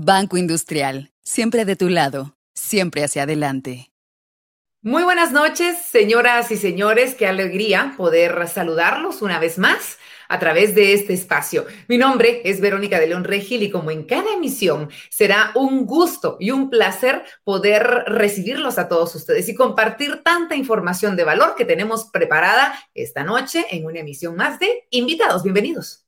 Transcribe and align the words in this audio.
Banco 0.00 0.36
Industrial, 0.36 1.10
siempre 1.22 1.64
de 1.64 1.74
tu 1.74 1.88
lado, 1.88 2.36
siempre 2.54 3.02
hacia 3.02 3.24
adelante. 3.24 3.90
Muy 4.80 5.02
buenas 5.02 5.32
noches, 5.32 5.76
señoras 5.90 6.52
y 6.52 6.56
señores, 6.56 7.16
qué 7.16 7.26
alegría 7.26 7.94
poder 7.96 8.46
saludarlos 8.46 9.22
una 9.22 9.40
vez 9.40 9.58
más 9.58 9.98
a 10.28 10.38
través 10.38 10.76
de 10.76 10.92
este 10.92 11.14
espacio. 11.14 11.66
Mi 11.88 11.98
nombre 11.98 12.42
es 12.44 12.60
Verónica 12.60 13.00
de 13.00 13.08
León 13.08 13.24
Regil 13.24 13.64
y 13.64 13.72
como 13.72 13.90
en 13.90 14.04
cada 14.04 14.34
emisión 14.34 14.88
será 15.10 15.50
un 15.56 15.84
gusto 15.84 16.36
y 16.38 16.52
un 16.52 16.70
placer 16.70 17.24
poder 17.42 17.82
recibirlos 18.06 18.78
a 18.78 18.86
todos 18.86 19.12
ustedes 19.16 19.48
y 19.48 19.56
compartir 19.56 20.22
tanta 20.22 20.54
información 20.54 21.16
de 21.16 21.24
valor 21.24 21.56
que 21.56 21.64
tenemos 21.64 22.08
preparada 22.12 22.72
esta 22.94 23.24
noche 23.24 23.66
en 23.72 23.84
una 23.84 23.98
emisión 23.98 24.36
más 24.36 24.60
de 24.60 24.86
invitados. 24.90 25.42
Bienvenidos. 25.42 26.04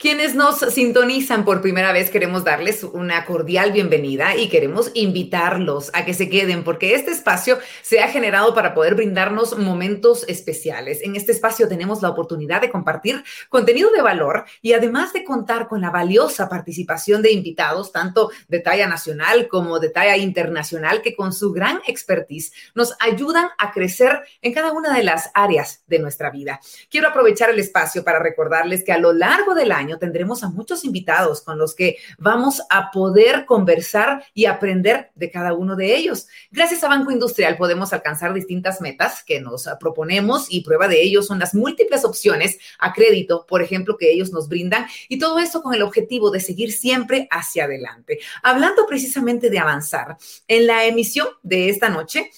Quienes 0.00 0.34
nos 0.34 0.60
sintonizan 0.60 1.44
por 1.44 1.60
primera 1.60 1.92
vez, 1.92 2.08
queremos 2.08 2.42
darles 2.42 2.84
una 2.84 3.26
cordial 3.26 3.70
bienvenida 3.70 4.34
y 4.34 4.48
queremos 4.48 4.90
invitarlos 4.94 5.90
a 5.92 6.06
que 6.06 6.14
se 6.14 6.30
queden 6.30 6.64
porque 6.64 6.94
este 6.94 7.10
espacio 7.10 7.58
se 7.82 8.00
ha 8.00 8.08
generado 8.08 8.54
para 8.54 8.72
poder 8.72 8.94
brindarnos 8.94 9.58
momentos 9.58 10.24
especiales. 10.26 11.02
En 11.02 11.16
este 11.16 11.32
espacio 11.32 11.68
tenemos 11.68 12.00
la 12.00 12.08
oportunidad 12.08 12.62
de 12.62 12.70
compartir 12.70 13.22
contenido 13.50 13.90
de 13.90 14.00
valor 14.00 14.46
y 14.62 14.72
además 14.72 15.12
de 15.12 15.22
contar 15.22 15.68
con 15.68 15.82
la 15.82 15.90
valiosa 15.90 16.48
participación 16.48 17.20
de 17.20 17.32
invitados, 17.32 17.92
tanto 17.92 18.30
de 18.48 18.60
talla 18.60 18.86
nacional 18.86 19.48
como 19.48 19.80
de 19.80 19.90
talla 19.90 20.16
internacional, 20.16 21.02
que 21.02 21.14
con 21.14 21.34
su 21.34 21.52
gran 21.52 21.82
expertise 21.86 22.54
nos 22.74 22.96
ayudan 23.00 23.50
a 23.58 23.70
crecer 23.70 24.22
en 24.40 24.54
cada 24.54 24.72
una 24.72 24.96
de 24.96 25.04
las 25.04 25.30
áreas 25.34 25.84
de 25.88 25.98
nuestra 25.98 26.30
vida. 26.30 26.58
Quiero 26.88 27.08
aprovechar 27.08 27.50
el 27.50 27.58
espacio 27.58 28.02
para 28.02 28.18
recordarles 28.18 28.82
que 28.82 28.92
a 28.92 28.98
lo 28.98 29.12
largo 29.12 29.54
del 29.54 29.72
año, 29.72 29.89
tendremos 29.98 30.42
a 30.42 30.50
muchos 30.50 30.84
invitados 30.84 31.42
con 31.42 31.58
los 31.58 31.74
que 31.74 31.96
vamos 32.18 32.62
a 32.70 32.90
poder 32.90 33.44
conversar 33.46 34.24
y 34.34 34.46
aprender 34.46 35.10
de 35.14 35.30
cada 35.30 35.54
uno 35.54 35.76
de 35.76 35.96
ellos. 35.96 36.26
Gracias 36.50 36.82
a 36.84 36.88
Banco 36.88 37.10
Industrial 37.10 37.56
podemos 37.56 37.92
alcanzar 37.92 38.32
distintas 38.32 38.80
metas 38.80 39.22
que 39.22 39.40
nos 39.40 39.68
proponemos 39.78 40.46
y 40.50 40.62
prueba 40.62 40.88
de 40.88 41.02
ello 41.02 41.22
son 41.22 41.38
las 41.38 41.54
múltiples 41.54 42.04
opciones 42.04 42.58
a 42.78 42.92
crédito, 42.92 43.46
por 43.46 43.62
ejemplo, 43.62 43.96
que 43.96 44.10
ellos 44.10 44.32
nos 44.32 44.48
brindan 44.48 44.86
y 45.08 45.18
todo 45.18 45.38
eso 45.38 45.62
con 45.62 45.74
el 45.74 45.82
objetivo 45.82 46.30
de 46.30 46.40
seguir 46.40 46.72
siempre 46.72 47.28
hacia 47.30 47.64
adelante. 47.64 48.20
Hablando 48.42 48.86
precisamente 48.86 49.50
de 49.50 49.58
avanzar, 49.58 50.16
en 50.48 50.66
la 50.66 50.84
emisión 50.84 51.28
de 51.42 51.68
esta 51.68 51.88
noche 51.88 52.30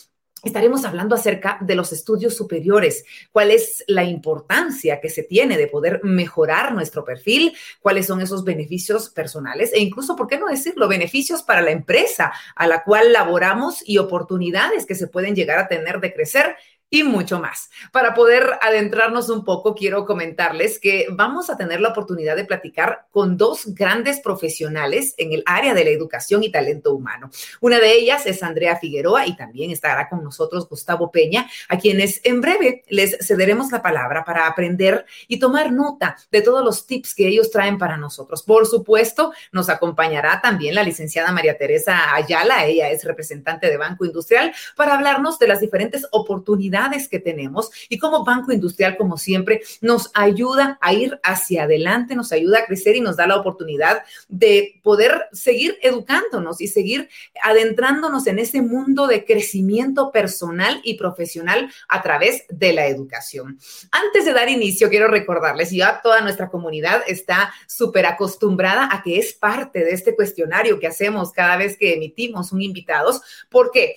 Estaremos 0.42 0.84
hablando 0.84 1.14
acerca 1.14 1.58
de 1.60 1.76
los 1.76 1.92
estudios 1.92 2.34
superiores, 2.34 3.04
cuál 3.30 3.52
es 3.52 3.84
la 3.86 4.02
importancia 4.02 5.00
que 5.00 5.08
se 5.08 5.22
tiene 5.22 5.56
de 5.56 5.68
poder 5.68 6.00
mejorar 6.02 6.74
nuestro 6.74 7.04
perfil, 7.04 7.56
cuáles 7.80 8.06
son 8.06 8.20
esos 8.20 8.42
beneficios 8.42 9.08
personales 9.08 9.72
e 9.72 9.78
incluso, 9.78 10.16
¿por 10.16 10.26
qué 10.26 10.38
no 10.38 10.48
decirlo?, 10.48 10.88
beneficios 10.88 11.44
para 11.44 11.60
la 11.60 11.70
empresa 11.70 12.32
a 12.56 12.66
la 12.66 12.82
cual 12.82 13.12
laboramos 13.12 13.82
y 13.86 13.98
oportunidades 13.98 14.84
que 14.84 14.96
se 14.96 15.06
pueden 15.06 15.36
llegar 15.36 15.60
a 15.60 15.68
tener 15.68 16.00
de 16.00 16.12
crecer 16.12 16.56
y 16.92 17.04
mucho 17.04 17.40
más. 17.40 17.70
Para 17.90 18.12
poder 18.12 18.58
adentrarnos 18.60 19.30
un 19.30 19.46
poco, 19.46 19.74
quiero 19.74 20.04
comentarles 20.04 20.78
que 20.78 21.06
vamos 21.10 21.48
a 21.48 21.56
tener 21.56 21.80
la 21.80 21.88
oportunidad 21.88 22.36
de 22.36 22.44
platicar 22.44 23.06
con 23.10 23.38
dos 23.38 23.68
grandes 23.68 24.20
profesionales 24.20 25.14
en 25.16 25.32
el 25.32 25.42
área 25.46 25.72
de 25.72 25.84
la 25.84 25.90
educación 25.90 26.44
y 26.44 26.52
talento 26.52 26.92
humano. 26.92 27.30
Una 27.62 27.80
de 27.80 27.94
ellas 27.94 28.26
es 28.26 28.42
Andrea 28.42 28.76
Figueroa 28.76 29.26
y 29.26 29.34
también 29.34 29.70
estará 29.70 30.10
con 30.10 30.22
nosotros 30.22 30.68
Gustavo 30.68 31.10
Peña, 31.10 31.48
a 31.70 31.78
quienes 31.78 32.20
en 32.24 32.42
breve 32.42 32.84
les 32.88 33.16
cederemos 33.26 33.72
la 33.72 33.80
palabra 33.80 34.22
para 34.22 34.46
aprender 34.46 35.06
y 35.28 35.38
tomar 35.38 35.72
nota 35.72 36.18
de 36.30 36.42
todos 36.42 36.62
los 36.62 36.86
tips 36.86 37.14
que 37.14 37.26
ellos 37.26 37.50
traen 37.50 37.78
para 37.78 37.96
nosotros. 37.96 38.42
Por 38.42 38.66
supuesto, 38.66 39.32
nos 39.50 39.70
acompañará 39.70 40.42
también 40.42 40.74
la 40.74 40.82
licenciada 40.82 41.32
María 41.32 41.56
Teresa 41.56 42.14
Ayala, 42.14 42.66
ella 42.66 42.90
es 42.90 43.02
representante 43.02 43.70
de 43.70 43.78
Banco 43.78 44.04
Industrial, 44.04 44.52
para 44.76 44.92
hablarnos 44.92 45.38
de 45.38 45.48
las 45.48 45.60
diferentes 45.60 46.06
oportunidades 46.10 46.81
que 47.08 47.18
tenemos 47.18 47.70
y 47.88 47.98
como 47.98 48.24
Banco 48.24 48.52
Industrial, 48.52 48.96
como 48.96 49.16
siempre, 49.16 49.62
nos 49.80 50.10
ayuda 50.14 50.78
a 50.80 50.92
ir 50.92 51.20
hacia 51.22 51.64
adelante, 51.64 52.14
nos 52.14 52.32
ayuda 52.32 52.60
a 52.60 52.66
crecer 52.66 52.96
y 52.96 53.00
nos 53.00 53.16
da 53.16 53.26
la 53.26 53.36
oportunidad 53.36 54.02
de 54.28 54.80
poder 54.82 55.26
seguir 55.32 55.78
educándonos 55.82 56.60
y 56.60 56.68
seguir 56.68 57.08
adentrándonos 57.42 58.26
en 58.26 58.38
ese 58.38 58.62
mundo 58.62 59.06
de 59.06 59.24
crecimiento 59.24 60.10
personal 60.10 60.80
y 60.82 60.94
profesional 60.94 61.70
a 61.88 62.02
través 62.02 62.44
de 62.48 62.72
la 62.72 62.86
educación. 62.86 63.58
Antes 63.90 64.24
de 64.24 64.32
dar 64.32 64.48
inicio, 64.48 64.88
quiero 64.88 65.08
recordarles, 65.08 65.70
ya 65.70 66.00
toda 66.02 66.20
nuestra 66.20 66.48
comunidad 66.48 67.02
está 67.06 67.52
súper 67.66 68.06
acostumbrada 68.06 68.88
a 68.90 69.02
que 69.02 69.18
es 69.18 69.32
parte 69.32 69.84
de 69.84 69.92
este 69.92 70.14
cuestionario 70.14 70.80
que 70.80 70.86
hacemos 70.86 71.32
cada 71.32 71.56
vez 71.56 71.76
que 71.76 71.94
emitimos 71.94 72.52
un 72.52 72.62
invitados. 72.62 73.20
¿Por 73.48 73.70
qué? 73.70 73.96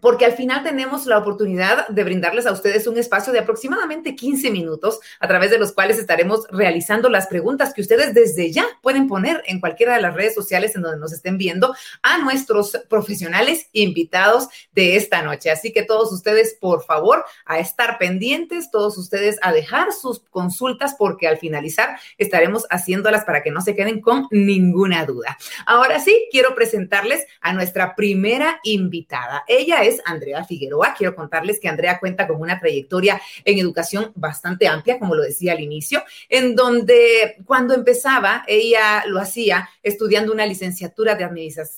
Porque 0.00 0.24
al 0.24 0.32
final 0.32 0.62
tenemos 0.62 1.06
la 1.06 1.18
oportunidad 1.18 1.88
de 1.88 2.04
brindarles 2.04 2.46
a 2.46 2.52
ustedes 2.52 2.86
un 2.86 2.98
espacio 2.98 3.32
de 3.32 3.40
aproximadamente 3.40 4.14
15 4.14 4.50
minutos 4.50 5.00
a 5.20 5.28
través 5.28 5.50
de 5.50 5.58
los 5.58 5.72
cuales 5.72 5.98
estaremos 5.98 6.46
realizando 6.50 7.08
las 7.08 7.26
preguntas 7.26 7.74
que 7.74 7.80
ustedes 7.80 8.14
desde 8.14 8.52
ya 8.52 8.66
pueden 8.82 9.08
poner 9.08 9.42
en 9.46 9.60
cualquiera 9.60 9.94
de 9.94 10.02
las 10.02 10.14
redes 10.14 10.34
sociales 10.34 10.74
en 10.76 10.82
donde 10.82 10.98
nos 10.98 11.12
estén 11.12 11.38
viendo 11.38 11.74
a 12.02 12.18
nuestros 12.18 12.78
profesionales 12.88 13.68
invitados 13.72 14.48
de 14.72 14.96
esta 14.96 15.22
noche. 15.22 15.50
Así 15.50 15.72
que 15.72 15.82
todos 15.82 16.12
ustedes, 16.12 16.56
por 16.60 16.84
favor, 16.84 17.24
a 17.44 17.58
estar 17.58 17.98
pendientes, 17.98 18.70
todos 18.70 18.98
ustedes 18.98 19.38
a 19.42 19.52
dejar 19.52 19.92
sus 19.92 20.20
consultas 20.20 20.94
porque 20.98 21.28
al 21.28 21.38
finalizar 21.38 21.98
estaremos 22.18 22.66
haciéndolas 22.70 23.24
para 23.24 23.42
que 23.42 23.50
no 23.50 23.60
se 23.60 23.74
queden 23.74 24.00
con 24.00 24.26
ninguna 24.30 25.04
duda. 25.04 25.36
Ahora 25.66 26.00
sí, 26.00 26.28
quiero 26.30 26.54
presentarles 26.54 27.24
a 27.40 27.52
nuestra 27.52 27.94
primera 27.94 28.60
invitada. 28.62 29.44
Ella 29.48 29.82
es 29.82 29.87
es 29.88 30.00
Andrea 30.04 30.44
Figueroa. 30.44 30.94
Quiero 30.96 31.14
contarles 31.14 31.58
que 31.60 31.68
Andrea 31.68 31.98
cuenta 31.98 32.26
con 32.26 32.40
una 32.40 32.58
trayectoria 32.60 33.20
en 33.44 33.58
educación 33.58 34.12
bastante 34.14 34.68
amplia, 34.68 34.98
como 34.98 35.14
lo 35.14 35.22
decía 35.22 35.52
al 35.52 35.60
inicio, 35.60 36.02
en 36.28 36.54
donde 36.54 37.36
cuando 37.44 37.74
empezaba, 37.74 38.44
ella 38.46 39.04
lo 39.06 39.20
hacía 39.20 39.68
estudiando 39.82 40.32
una 40.32 40.46
licenciatura 40.46 41.14
de 41.14 41.24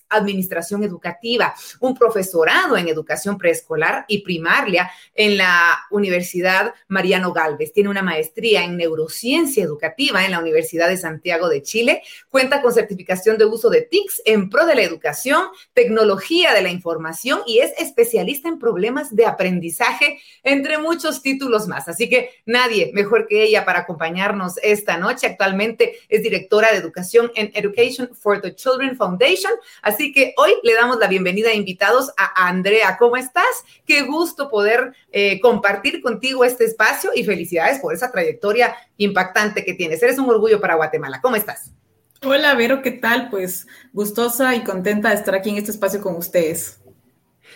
administración 0.09 0.85
educativa, 0.85 1.55
un 1.79 1.95
profesorado 1.95 2.77
en 2.77 2.89
educación 2.89 3.39
preescolar 3.39 4.05
y 4.09 4.23
primaria 4.23 4.91
en 5.15 5.37
la 5.37 5.79
Universidad 5.91 6.75
Mariano 6.89 7.33
Galvez. 7.33 7.73
Tiene 7.73 7.89
una 7.89 8.03
maestría 8.03 8.65
en 8.65 8.77
neurociencia 8.77 9.65
educativa 9.65 10.25
en 10.25 10.33
la 10.33 10.41
Universidad 10.41 10.89
de 10.89 10.97
Santiago 10.97 11.49
de 11.49 11.63
Chile. 11.63 12.03
Cuenta 12.29 12.63
con 12.63 12.73
certificación 12.73 13.39
de 13.39 13.45
uso 13.45 13.71
de 13.71 13.83
TICS 13.83 14.23
en 14.25 14.51
pro 14.51 14.67
de 14.67 14.75
la 14.75 14.83
educación, 14.83 15.45
tecnología 15.73 16.53
de 16.53 16.63
la 16.63 16.71
información 16.71 17.41
y 17.47 17.59
es 17.59 17.73
especialista 17.79 18.00
especialista 18.01 18.49
en 18.49 18.59
problemas 18.59 19.15
de 19.15 19.27
aprendizaje, 19.27 20.21
entre 20.43 20.79
muchos 20.79 21.23
títulos 21.23 21.69
más. 21.69 21.89
Así 21.89 22.09
que 22.09 22.31
nadie 22.47 22.91
mejor 22.95 23.27
que 23.27 23.43
ella 23.43 23.65
para 23.65 23.81
acompañarnos 23.81 24.55
esta 24.63 24.97
noche. 24.97 25.27
Actualmente 25.27 25.97
es 26.09 26.23
directora 26.23 26.73
de 26.73 26.79
educación 26.79 27.31
en 27.35 27.51
Education 27.55 28.11
for 28.15 28.41
the 28.41 28.55
Children 28.55 28.97
Foundation. 28.97 29.53
Así 29.83 30.13
que 30.13 30.35
hoy 30.39 30.53
le 30.63 30.75
damos 30.75 30.99
la 30.99 31.09
bienvenida 31.09 31.53
invitados 31.53 32.11
a 32.17 32.49
Andrea. 32.49 32.97
¿Cómo 32.99 33.17
estás? 33.17 33.45
Qué 33.87 34.03
gusto 34.03 34.49
poder 34.49 34.95
eh, 35.13 35.41
compartir 35.41 36.01
contigo 36.01 36.45
este 36.45 36.65
espacio 36.65 37.11
y 37.15 37.25
felicidades 37.25 37.81
por 37.81 37.93
esa 37.93 38.11
trayectoria 38.11 38.75
impactante 38.97 39.65
que 39.65 39.75
tienes. 39.75 40.03
Eres 40.03 40.19
un 40.19 40.31
orgullo 40.31 40.61
para 40.61 40.77
Guatemala. 40.77 41.21
¿Cómo 41.21 41.37
estás? 41.37 41.73
Hola, 42.23 42.55
Vero, 42.55 42.83
¿qué 42.83 42.91
tal? 42.91 43.31
Pues 43.31 43.67
gustosa 43.93 44.55
y 44.55 44.63
contenta 44.63 45.09
de 45.09 45.15
estar 45.15 45.35
aquí 45.35 45.51
en 45.51 45.57
este 45.57 45.71
espacio 45.71 46.03
con 46.03 46.17
ustedes. 46.17 46.81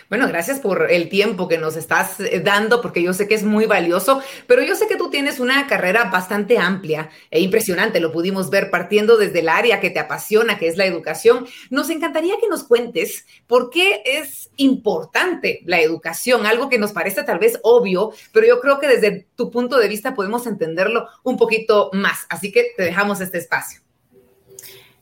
Bueno, 0.09 0.27
gracias 0.27 0.59
por 0.59 0.91
el 0.91 1.09
tiempo 1.09 1.47
que 1.47 1.57
nos 1.57 1.75
estás 1.75 2.19
eh, 2.19 2.39
dando, 2.39 2.81
porque 2.81 3.01
yo 3.01 3.13
sé 3.13 3.27
que 3.27 3.33
es 3.33 3.43
muy 3.43 3.65
valioso, 3.65 4.21
pero 4.45 4.61
yo 4.61 4.75
sé 4.75 4.87
que 4.87 4.97
tú 4.97 5.09
tienes 5.09 5.39
una 5.39 5.65
carrera 5.65 6.11
bastante 6.11 6.59
amplia 6.59 7.09
e 7.31 7.41
impresionante, 7.41 7.99
lo 7.99 8.11
pudimos 8.11 8.51
ver 8.51 8.69
partiendo 8.69 9.17
desde 9.17 9.39
el 9.39 9.49
área 9.49 9.79
que 9.79 9.89
te 9.89 9.99
apasiona, 9.99 10.59
que 10.59 10.67
es 10.67 10.77
la 10.77 10.85
educación. 10.85 11.47
Nos 11.71 11.89
encantaría 11.89 12.35
que 12.39 12.47
nos 12.47 12.63
cuentes 12.63 13.25
por 13.47 13.71
qué 13.71 14.03
es 14.05 14.51
importante 14.57 15.61
la 15.65 15.81
educación, 15.81 16.45
algo 16.45 16.69
que 16.69 16.77
nos 16.77 16.91
parece 16.91 17.23
tal 17.23 17.39
vez 17.39 17.59
obvio, 17.63 18.11
pero 18.31 18.45
yo 18.45 18.61
creo 18.61 18.79
que 18.79 18.87
desde 18.87 19.27
tu 19.35 19.49
punto 19.49 19.77
de 19.77 19.87
vista 19.87 20.13
podemos 20.13 20.45
entenderlo 20.45 21.07
un 21.23 21.37
poquito 21.37 21.89
más. 21.93 22.25
Así 22.29 22.51
que 22.51 22.73
te 22.77 22.83
dejamos 22.83 23.21
este 23.21 23.39
espacio. 23.39 23.81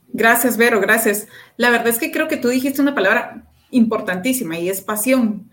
Gracias, 0.08 0.56
Vero, 0.56 0.80
gracias. 0.80 1.26
La 1.56 1.70
verdad 1.70 1.88
es 1.88 1.98
que 1.98 2.10
creo 2.10 2.28
que 2.28 2.36
tú 2.36 2.48
dijiste 2.48 2.80
una 2.80 2.94
palabra 2.94 3.50
importantísima 3.74 4.58
y 4.58 4.68
es 4.68 4.80
pasión. 4.80 5.50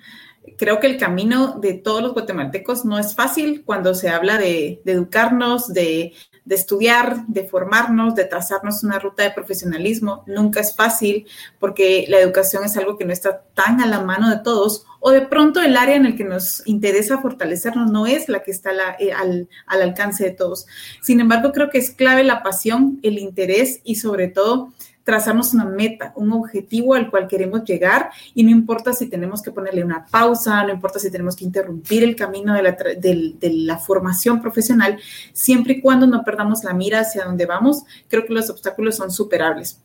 Creo 0.57 0.79
que 0.79 0.88
el 0.88 0.97
camino 0.97 1.59
de 1.59 1.73
todos 1.73 2.01
los 2.01 2.13
guatemaltecos 2.13 2.83
no 2.83 2.97
es 2.97 3.15
fácil 3.15 3.63
cuando 3.63 3.94
se 3.94 4.09
habla 4.09 4.38
de, 4.38 4.81
educarnos, 4.85 5.71
de, 5.71 6.13
estudiar, 6.50 7.27
de 7.27 7.44
formarnos, 7.44 8.15
de 8.15 8.25
trazarnos 8.25 8.83
una 8.83 8.97
ruta 8.97 9.21
de 9.23 9.31
profesionalismo. 9.31 10.23
Nunca 10.25 10.59
es 10.59 10.75
fácil 10.75 11.27
porque 11.59 12.06
la 12.09 12.19
educación 12.19 12.63
es 12.63 12.75
algo 12.75 12.97
que 12.97 13.06
no 13.06 13.13
está 13.13 13.44
tan 13.53 13.81
a 13.81 13.85
la 13.85 14.01
mano 14.01 14.29
de 14.29 14.39
todos 14.44 14.85
o 15.00 15.12
de 15.12 15.21
pronto 15.21 15.62
el 15.62 15.77
área 15.77 15.95
en 15.95 16.06
el 16.06 16.15
que 16.15 16.24
nos 16.24 16.65
interesa 16.67 17.19
fortalecernos 17.19 17.91
no 17.91 18.06
es 18.06 18.27
la 18.27 18.44
que 18.44 18.51
está 18.51 18.71
eh, 19.00 19.13
al, 19.13 19.47
al 19.67 19.81
alcance 19.81 20.24
de 20.24 20.31
todos. 20.31 20.65
Sin 21.01 21.19
embargo, 21.19 21.51
creo 21.51 21.69
que 21.69 21.77
es 21.77 21.91
clave 21.91 22.24
la 22.24 22.44
pasión, 22.44 23.00
el 23.03 23.19
interés 23.19 23.79
y 23.83 23.95
sobre 23.95 24.27
todo 24.27 24.74
trazarnos 25.03 25.53
una 25.53 25.65
meta, 25.65 26.13
un 26.15 26.31
objetivo 26.31 26.94
al 26.94 27.09
cual 27.09 27.27
queremos 27.27 27.63
llegar 27.63 28.12
y 28.33 28.44
no 28.44 28.51
importa 28.51 28.94
si 28.94 29.07
tenemos 29.07 29.42
que 29.42 29.51
ponerle 29.51 29.83
una 29.83 30.06
pausa, 30.06 30.63
no 30.63 30.71
importa 30.71 31.00
si 31.00 31.09
tenemos 31.09 31.36
que 31.36 31.45
interrumpir 31.45 32.03
el 32.03 32.15
camino 32.15 32.53
de 32.53 32.62
la, 32.62 32.71
de, 32.71 33.51
la, 33.53 33.77
formación 33.77 34.42
profesional, 34.42 35.00
siempre 35.33 35.74
y 35.74 35.81
cuando 35.81 36.06
no 36.06 36.24
perdamos 36.24 36.63
la 36.63 36.74
mira 36.74 37.00
hacia 37.00 37.25
dónde 37.25 37.45
vamos, 37.45 37.83
creo 38.07 38.25
que 38.25 38.33
los 38.33 38.50
obstáculos 38.50 38.95
son 38.95 39.12
superables. 39.12 39.80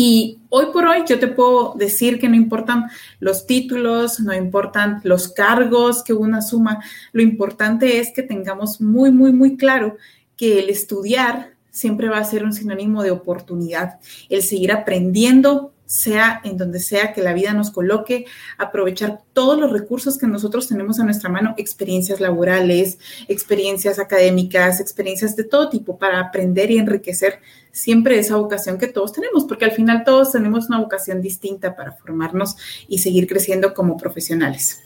Y 0.00 0.38
hoy 0.50 0.66
por 0.72 0.86
hoy 0.86 1.02
yo 1.08 1.18
te 1.18 1.26
puedo 1.26 1.74
decir 1.76 2.20
que 2.20 2.28
no 2.28 2.36
importan 2.36 2.84
los 3.18 3.46
títulos, 3.46 4.20
no 4.20 4.32
importan 4.32 5.00
los 5.02 5.26
cargos 5.26 6.04
que 6.04 6.12
uno 6.12 6.36
asuma, 6.36 6.78
lo 7.10 7.20
importante 7.20 7.98
es 7.98 8.12
que 8.14 8.22
tengamos 8.22 8.80
muy, 8.80 9.10
muy, 9.10 9.32
muy 9.32 9.56
claro 9.56 9.96
que 10.36 10.60
el 10.60 10.70
estudiar 10.70 11.57
siempre 11.78 12.08
va 12.08 12.18
a 12.18 12.24
ser 12.24 12.42
un 12.42 12.52
sinónimo 12.52 13.04
de 13.04 13.12
oportunidad. 13.12 14.00
El 14.28 14.42
seguir 14.42 14.72
aprendiendo, 14.72 15.72
sea 15.86 16.40
en 16.44 16.58
donde 16.58 16.80
sea 16.80 17.12
que 17.12 17.22
la 17.22 17.32
vida 17.32 17.52
nos 17.54 17.70
coloque, 17.70 18.26
aprovechar 18.58 19.20
todos 19.32 19.58
los 19.58 19.72
recursos 19.72 20.18
que 20.18 20.26
nosotros 20.26 20.66
tenemos 20.66 20.98
a 20.98 21.04
nuestra 21.04 21.30
mano, 21.30 21.54
experiencias 21.56 22.20
laborales, 22.20 22.98
experiencias 23.28 24.00
académicas, 24.00 24.80
experiencias 24.80 25.36
de 25.36 25.44
todo 25.44 25.70
tipo 25.70 25.96
para 25.96 26.20
aprender 26.20 26.72
y 26.72 26.78
enriquecer 26.78 27.40
siempre 27.70 28.18
esa 28.18 28.36
vocación 28.36 28.76
que 28.76 28.88
todos 28.88 29.12
tenemos, 29.12 29.44
porque 29.44 29.64
al 29.64 29.72
final 29.72 30.02
todos 30.04 30.32
tenemos 30.32 30.66
una 30.66 30.80
vocación 30.80 31.22
distinta 31.22 31.76
para 31.76 31.92
formarnos 31.92 32.56
y 32.88 32.98
seguir 32.98 33.28
creciendo 33.28 33.72
como 33.72 33.96
profesionales. 33.96 34.82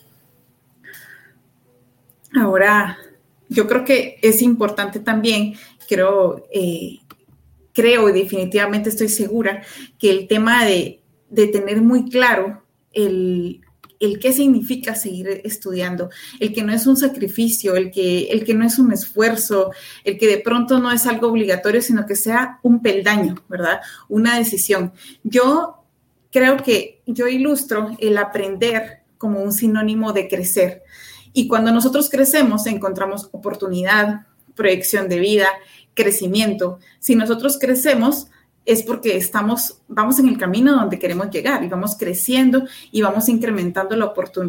Ahora, 2.34 2.98
yo 3.52 3.66
creo 3.66 3.84
que 3.84 4.18
es 4.22 4.40
importante 4.40 4.98
también 4.98 5.54
creo, 5.92 6.48
eh, 6.50 7.00
creo 7.74 8.08
y 8.08 8.12
definitivamente 8.12 8.88
estoy 8.88 9.08
segura 9.08 9.62
que 9.98 10.10
el 10.10 10.26
tema 10.26 10.64
de, 10.64 11.00
tener 11.34 11.80
muy 11.80 12.10
claro 12.10 12.62
el, 12.92 13.62
el 14.00 14.18
qué 14.18 14.32
significa 14.32 14.94
seguir 14.94 15.40
estudiando, 15.44 16.10
el 16.40 16.52
que 16.52 16.62
no 16.62 16.72
es 16.72 16.86
un 16.86 16.96
sacrificio, 16.96 17.74
el 17.74 17.90
que, 17.90 18.24
el 18.24 18.44
que 18.44 18.54
no 18.54 18.66
es 18.66 18.78
un 18.78 18.92
esfuerzo, 18.92 19.70
el 20.04 20.18
que 20.18 20.26
de 20.26 20.38
pronto 20.38 20.78
no 20.78 20.90
es 20.90 21.06
algo 21.06 21.28
obligatorio, 21.28 21.80
sino 21.80 22.06
que 22.06 22.16
sea 22.16 22.58
un 22.62 22.82
peldaño, 22.82 23.36
¿verdad? 23.48 23.80
Una 24.08 24.38
decisión. 24.38 24.92
Yo 25.22 25.84
creo 26.30 26.56
que 26.58 27.02
yo 27.06 27.28
ilustro 27.28 27.96
el 27.98 28.18
aprender 28.18 29.02
como 29.18 29.42
un 29.42 29.52
sinónimo 29.52 30.12
de 30.12 30.28
crecer. 30.28 30.82
Y 31.32 31.48
cuando 31.48 31.72
nosotros 31.72 32.10
crecemos, 32.10 32.66
encontramos 32.66 33.28
oportunidad, 33.32 34.26
proyección 34.54 35.08
de 35.08 35.18
vida, 35.18 35.48
crecimiento. 35.94 36.78
Si 36.98 37.14
nosotros 37.14 37.58
crecemos, 37.58 38.28
es 38.64 38.82
porque 38.82 39.16
estamos, 39.16 39.80
vamos 39.88 40.18
en 40.18 40.28
el 40.28 40.38
camino 40.38 40.74
donde 40.74 40.98
queremos 40.98 41.30
llegar 41.30 41.64
y 41.64 41.68
vamos 41.68 41.96
creciendo 41.96 42.64
y 42.92 43.02
vamos 43.02 43.28
incrementando 43.28 43.96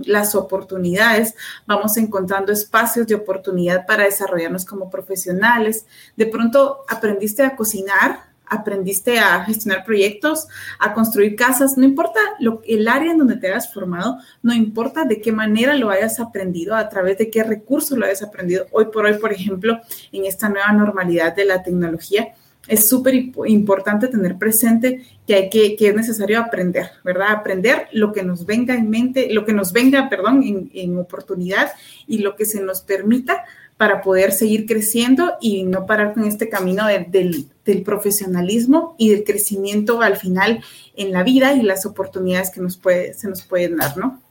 las 0.05 0.35
oportunidades, 0.35 1.33
vamos 1.65 1.97
encontrando 1.97 2.51
espacios 2.51 3.07
de 3.07 3.15
oportunidad 3.15 3.85
para 3.87 4.03
desarrollarnos 4.03 4.65
como 4.65 4.89
profesionales. 4.89 5.87
De 6.15 6.27
pronto 6.27 6.85
aprendiste 6.87 7.43
a 7.43 7.55
cocinar, 7.55 8.32
aprendiste 8.53 9.19
a 9.19 9.44
gestionar 9.44 9.83
proyectos, 9.83 10.47
a 10.79 10.94
construir 10.94 11.35
casas, 11.35 11.77
no 11.77 11.85
importa 11.85 12.19
lo, 12.39 12.61
el 12.67 12.88
área 12.88 13.11
en 13.11 13.17
donde 13.17 13.38
te 13.38 13.47
hayas 13.47 13.73
formado, 13.73 14.17
no 14.41 14.53
importa 14.53 15.05
de 15.05 15.21
qué 15.21 15.31
manera 15.31 15.75
lo 15.75 15.89
hayas 15.89 16.19
aprendido, 16.19 16.75
a 16.75 16.89
través 16.89 17.17
de 17.17 17.29
qué 17.29 17.44
recursos 17.44 17.97
lo 17.97 18.05
hayas 18.05 18.23
aprendido. 18.23 18.65
Hoy 18.71 18.85
por 18.85 19.05
hoy, 19.05 19.15
por 19.15 19.33
ejemplo, 19.33 19.79
en 20.11 20.25
esta 20.25 20.50
nueva 20.50 20.71
normalidad 20.71 21.35
de 21.35 21.45
la 21.45 21.63
tecnología, 21.63 22.33
es 22.67 22.88
súper 22.88 23.13
importante 23.15 24.07
tener 24.07 24.38
presente 24.38 25.03
que 25.27 25.35
hay 25.35 25.50
que, 25.50 25.75
que 25.75 25.89
es 25.89 25.95
necesario 25.95 26.39
aprender, 26.39 26.91
¿verdad? 27.03 27.31
Aprender 27.31 27.88
lo 27.91 28.13
que 28.13 28.23
nos 28.23 28.45
venga 28.45 28.73
en 28.73 28.89
mente, 28.89 29.33
lo 29.33 29.44
que 29.44 29.51
nos 29.51 29.73
venga, 29.73 30.07
perdón, 30.07 30.44
en, 30.44 30.71
en 30.73 30.97
oportunidad 30.97 31.73
y 32.07 32.19
lo 32.19 32.38
que 32.38 32.45
se 32.45 32.61
nos 32.61 32.81
permita 32.81 33.44
para 33.77 34.01
poder 34.01 34.31
seguir 34.31 34.65
creciendo 34.65 35.33
y 35.41 35.63
no 35.63 35.85
parar 35.85 36.13
con 36.13 36.23
este 36.23 36.47
camino 36.47 36.88
del, 36.88 37.47
profesionalismo 37.83 38.95
y 38.98 39.10
del 39.10 39.24
crecimiento 39.24 40.01
al 40.01 40.18
final 40.18 40.63
en 40.95 41.12
la 41.12 41.24
vida 41.24 41.54
y 41.54 41.62
las 41.62 41.86
oportunidades 41.86 42.51
que 42.51 42.62
nos 42.62 42.77
puede, 42.77 43.13
se 43.13 43.30
nos 43.30 43.44
pueden 43.44 43.77
dar, 43.77 43.98
¿no? 43.98 44.21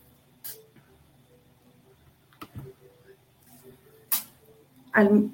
Al, 4.92 5.30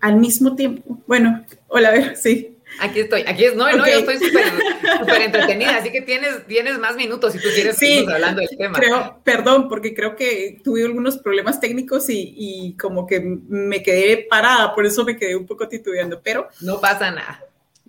al 0.00 0.16
mismo 0.16 0.54
tiempo, 0.54 0.98
bueno, 1.06 1.44
hola, 1.68 1.88
a 1.88 1.92
ver, 1.92 2.16
sí. 2.16 2.57
Aquí 2.80 3.00
estoy, 3.00 3.22
aquí 3.26 3.44
es, 3.44 3.56
no, 3.56 3.70
no, 3.76 3.86
yo 3.86 3.98
estoy 3.98 4.18
súper 4.18 5.22
entretenida, 5.22 5.78
así 5.78 5.90
que 5.90 6.02
tienes, 6.02 6.46
tienes 6.46 6.78
más 6.78 6.94
minutos 6.96 7.32
si 7.32 7.40
tú 7.40 7.48
quieres 7.52 7.76
seguir 7.76 8.08
hablando 8.10 8.40
del 8.40 8.56
tema. 8.56 8.78
Creo, 8.78 9.20
perdón, 9.24 9.68
porque 9.68 9.94
creo 9.94 10.14
que 10.14 10.60
tuve 10.62 10.84
algunos 10.84 11.18
problemas 11.18 11.60
técnicos 11.60 12.08
y, 12.08 12.34
y, 12.36 12.76
como 12.76 13.06
que 13.06 13.20
me 13.20 13.82
quedé 13.82 14.26
parada, 14.30 14.74
por 14.74 14.86
eso 14.86 15.04
me 15.04 15.16
quedé 15.16 15.34
un 15.34 15.46
poco 15.46 15.68
titubeando, 15.68 16.20
pero... 16.22 16.48
No 16.60 16.80
pasa 16.80 17.10
nada. 17.10 17.42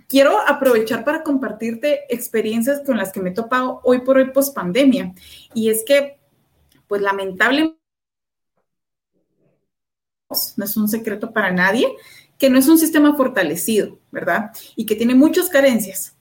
Quiero 0.07 0.39
aprovechar 0.47 1.03
para 1.03 1.21
compartirte 1.21 2.05
experiencias 2.09 2.81
con 2.83 2.97
las 2.97 3.11
que 3.11 3.19
me 3.19 3.29
he 3.29 3.33
topado 3.33 3.81
hoy 3.83 3.99
por 3.99 4.17
hoy 4.17 4.31
post 4.31 4.55
pandemia. 4.55 5.13
Y 5.53 5.69
es 5.69 5.83
que, 5.85 6.17
pues 6.87 7.01
lamentablemente, 7.01 7.77
no 10.57 10.65
es 10.65 10.77
un 10.77 10.87
secreto 10.87 11.31
para 11.31 11.51
nadie, 11.51 11.87
que 12.39 12.49
no 12.49 12.57
es 12.57 12.67
un 12.67 12.79
sistema 12.79 13.15
fortalecido, 13.15 13.99
¿verdad? 14.11 14.51
Y 14.75 14.85
que 14.85 14.95
tiene 14.95 15.13
muchas 15.13 15.49
carencias. 15.49 16.15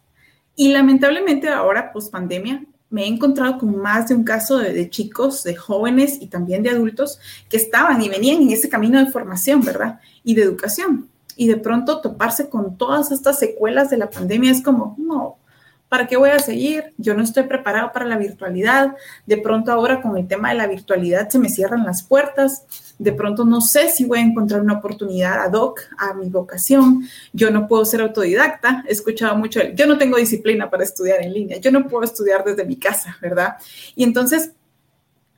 Y 0.56 0.72
lamentablemente 0.72 1.48
ahora, 1.48 1.92
post 1.92 2.10
pandemia, 2.10 2.64
me 2.90 3.04
he 3.04 3.06
encontrado 3.06 3.58
con 3.58 3.76
más 3.76 4.08
de 4.08 4.16
un 4.16 4.24
caso 4.24 4.58
de, 4.58 4.90
chicos, 4.90 5.44
de 5.44 5.54
jóvenes 5.54 6.18
y 6.20 6.26
también 6.26 6.62
de 6.62 6.70
adultos 6.70 7.20
que 7.48 7.56
estaban 7.56 8.02
y 8.02 8.08
venían 8.08 8.42
en 8.42 8.50
ese 8.50 8.68
camino 8.68 9.02
de 9.02 9.10
formación, 9.10 9.62
¿verdad? 9.62 10.00
Y 10.24 10.34
de 10.34 10.42
educación. 10.42 11.08
Y 11.36 11.46
de 11.46 11.56
pronto 11.56 12.00
toparse 12.00 12.48
con 12.48 12.76
todas 12.76 13.12
estas 13.12 13.38
secuelas 13.38 13.88
de 13.88 13.98
la 13.98 14.10
pandemia 14.10 14.50
es 14.50 14.62
como, 14.62 14.96
no, 14.98 15.38
¿Para 15.88 16.06
qué 16.06 16.16
voy 16.16 16.30
a 16.30 16.38
seguir? 16.38 16.92
Yo 16.98 17.14
no 17.14 17.22
estoy 17.22 17.44
preparado 17.44 17.92
para 17.92 18.04
la 18.04 18.18
virtualidad. 18.18 18.94
De 19.26 19.38
pronto 19.38 19.72
ahora 19.72 20.02
con 20.02 20.16
el 20.18 20.28
tema 20.28 20.50
de 20.50 20.56
la 20.56 20.66
virtualidad 20.66 21.30
se 21.30 21.38
me 21.38 21.48
cierran 21.48 21.84
las 21.84 22.02
puertas. 22.02 22.66
De 22.98 23.12
pronto 23.12 23.44
no 23.44 23.60
sé 23.62 23.88
si 23.88 24.04
voy 24.04 24.18
a 24.18 24.22
encontrar 24.22 24.60
una 24.60 24.74
oportunidad 24.74 25.40
ad 25.40 25.54
hoc 25.54 25.80
a 25.96 26.12
mi 26.12 26.28
vocación. 26.28 27.08
Yo 27.32 27.50
no 27.50 27.66
puedo 27.66 27.84
ser 27.86 28.02
autodidacta. 28.02 28.84
He 28.86 28.92
escuchado 28.92 29.36
mucho, 29.36 29.60
yo 29.74 29.86
no 29.86 29.96
tengo 29.96 30.18
disciplina 30.18 30.68
para 30.68 30.84
estudiar 30.84 31.22
en 31.22 31.32
línea. 31.32 31.58
Yo 31.58 31.70
no 31.70 31.88
puedo 31.88 32.04
estudiar 32.04 32.44
desde 32.44 32.66
mi 32.66 32.76
casa, 32.76 33.16
¿verdad? 33.22 33.56
Y 33.96 34.04
entonces 34.04 34.52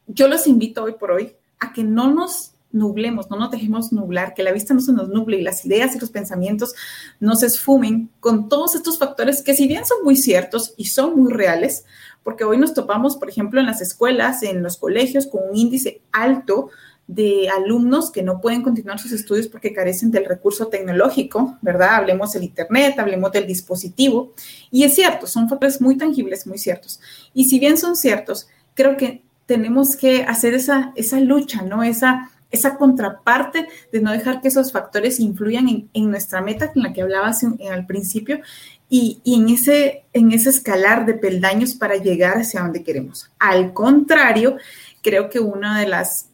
yo 0.09 0.27
los 0.27 0.49
invito 0.49 0.83
hoy 0.83 0.93
por 0.95 1.13
hoy 1.13 1.33
a 1.61 1.73
que 1.73 1.85
no 1.85 2.13
nos 2.13 2.53
nublemos, 2.73 3.31
no 3.31 3.37
nos 3.37 3.51
dejemos 3.51 3.93
nublar, 3.93 4.35
que 4.35 4.43
la 4.43 4.53
vista 4.53 4.75
no 4.75 4.81
se 4.81 4.93
nos 4.93 5.09
nuble 5.09 5.39
y 5.39 5.43
las 5.43 5.65
ideas 5.65 5.95
y 5.95 5.99
los 5.99 6.11
pensamientos 6.11 6.75
no 7.19 7.35
se 7.35 7.47
esfumen 7.47 8.11
con 8.21 8.49
todos 8.49 8.75
estos 8.75 8.99
factores 8.99 9.43
que 9.43 9.55
si 9.55 9.67
bien 9.67 9.85
son 9.85 9.99
muy 10.05 10.17
ciertos 10.17 10.75
y 10.77 10.87
son 10.87 11.19
muy 11.19 11.33
reales, 11.33 11.85
porque 12.23 12.45
hoy 12.45 12.59
nos 12.59 12.75
topamos, 12.75 13.17
por 13.17 13.29
ejemplo, 13.29 13.61
en 13.61 13.67
las 13.67 13.81
escuelas, 13.81 14.43
en 14.43 14.63
los 14.63 14.77
colegios, 14.77 15.27
con 15.27 15.49
un 15.51 15.57
índice 15.57 16.03
alto 16.13 16.71
de 17.07 17.49
alumnos 17.49 18.13
que 18.13 18.23
no 18.23 18.41
pueden 18.41 18.63
continuar 18.63 19.01
sus 19.01 19.11
estudios 19.11 19.49
porque 19.49 19.73
carecen 19.73 20.13
del 20.13 20.27
recurso 20.27 20.69
tecnológico, 20.69 21.59
¿verdad? 21.61 21.97
Hablemos 21.97 22.33
del 22.33 22.45
Internet, 22.45 23.01
hablemos 23.01 23.33
del 23.33 23.49
dispositivo. 23.49 24.33
Y 24.71 24.85
es 24.85 24.95
cierto, 24.95 25.27
son 25.27 25.49
factores 25.49 25.81
muy 25.81 25.97
tangibles, 25.97 26.47
muy 26.47 26.57
ciertos. 26.57 27.01
Y 27.35 27.47
si 27.47 27.59
bien 27.59 27.79
son 27.79 27.97
ciertos, 27.97 28.47
creo 28.75 28.97
que 28.97 29.25
tenemos 29.47 29.97
que 29.97 30.23
hacer 30.23 30.55
esa, 30.55 30.93
esa 30.95 31.19
lucha, 31.19 31.63
¿no? 31.63 31.83
Esa 31.83 32.31
esa 32.51 32.77
contraparte 32.77 33.67
de 33.93 34.01
no 34.01 34.13
dejar 34.13 34.41
que 34.41 34.49
esos 34.49 34.73
factores 34.73 35.21
influyan 35.21 35.89
en, 35.93 36.11
nuestra 36.11 36.41
meta, 36.41 36.73
con 36.73 36.83
la 36.83 36.93
que 36.93 37.03
hablabas 37.03 37.45
al 37.71 37.87
principio, 37.87 38.41
y, 38.89 39.21
en, 39.25 39.49
ese, 39.49 40.05
en 40.13 40.33
ese 40.33 40.51
escalar 40.51 41.07
de 41.07 41.15
peldaños 41.15 41.75
para 41.75 41.97
llegar 41.97 42.39
hacia 42.39 42.63
donde 42.63 42.83
queremos. 42.83 43.31
Al 43.39 43.73
contrario, 43.73 44.57
creo 45.01 45.31
que 45.31 45.39
una 45.39 45.79
de 45.79 45.87
las 45.87 46.27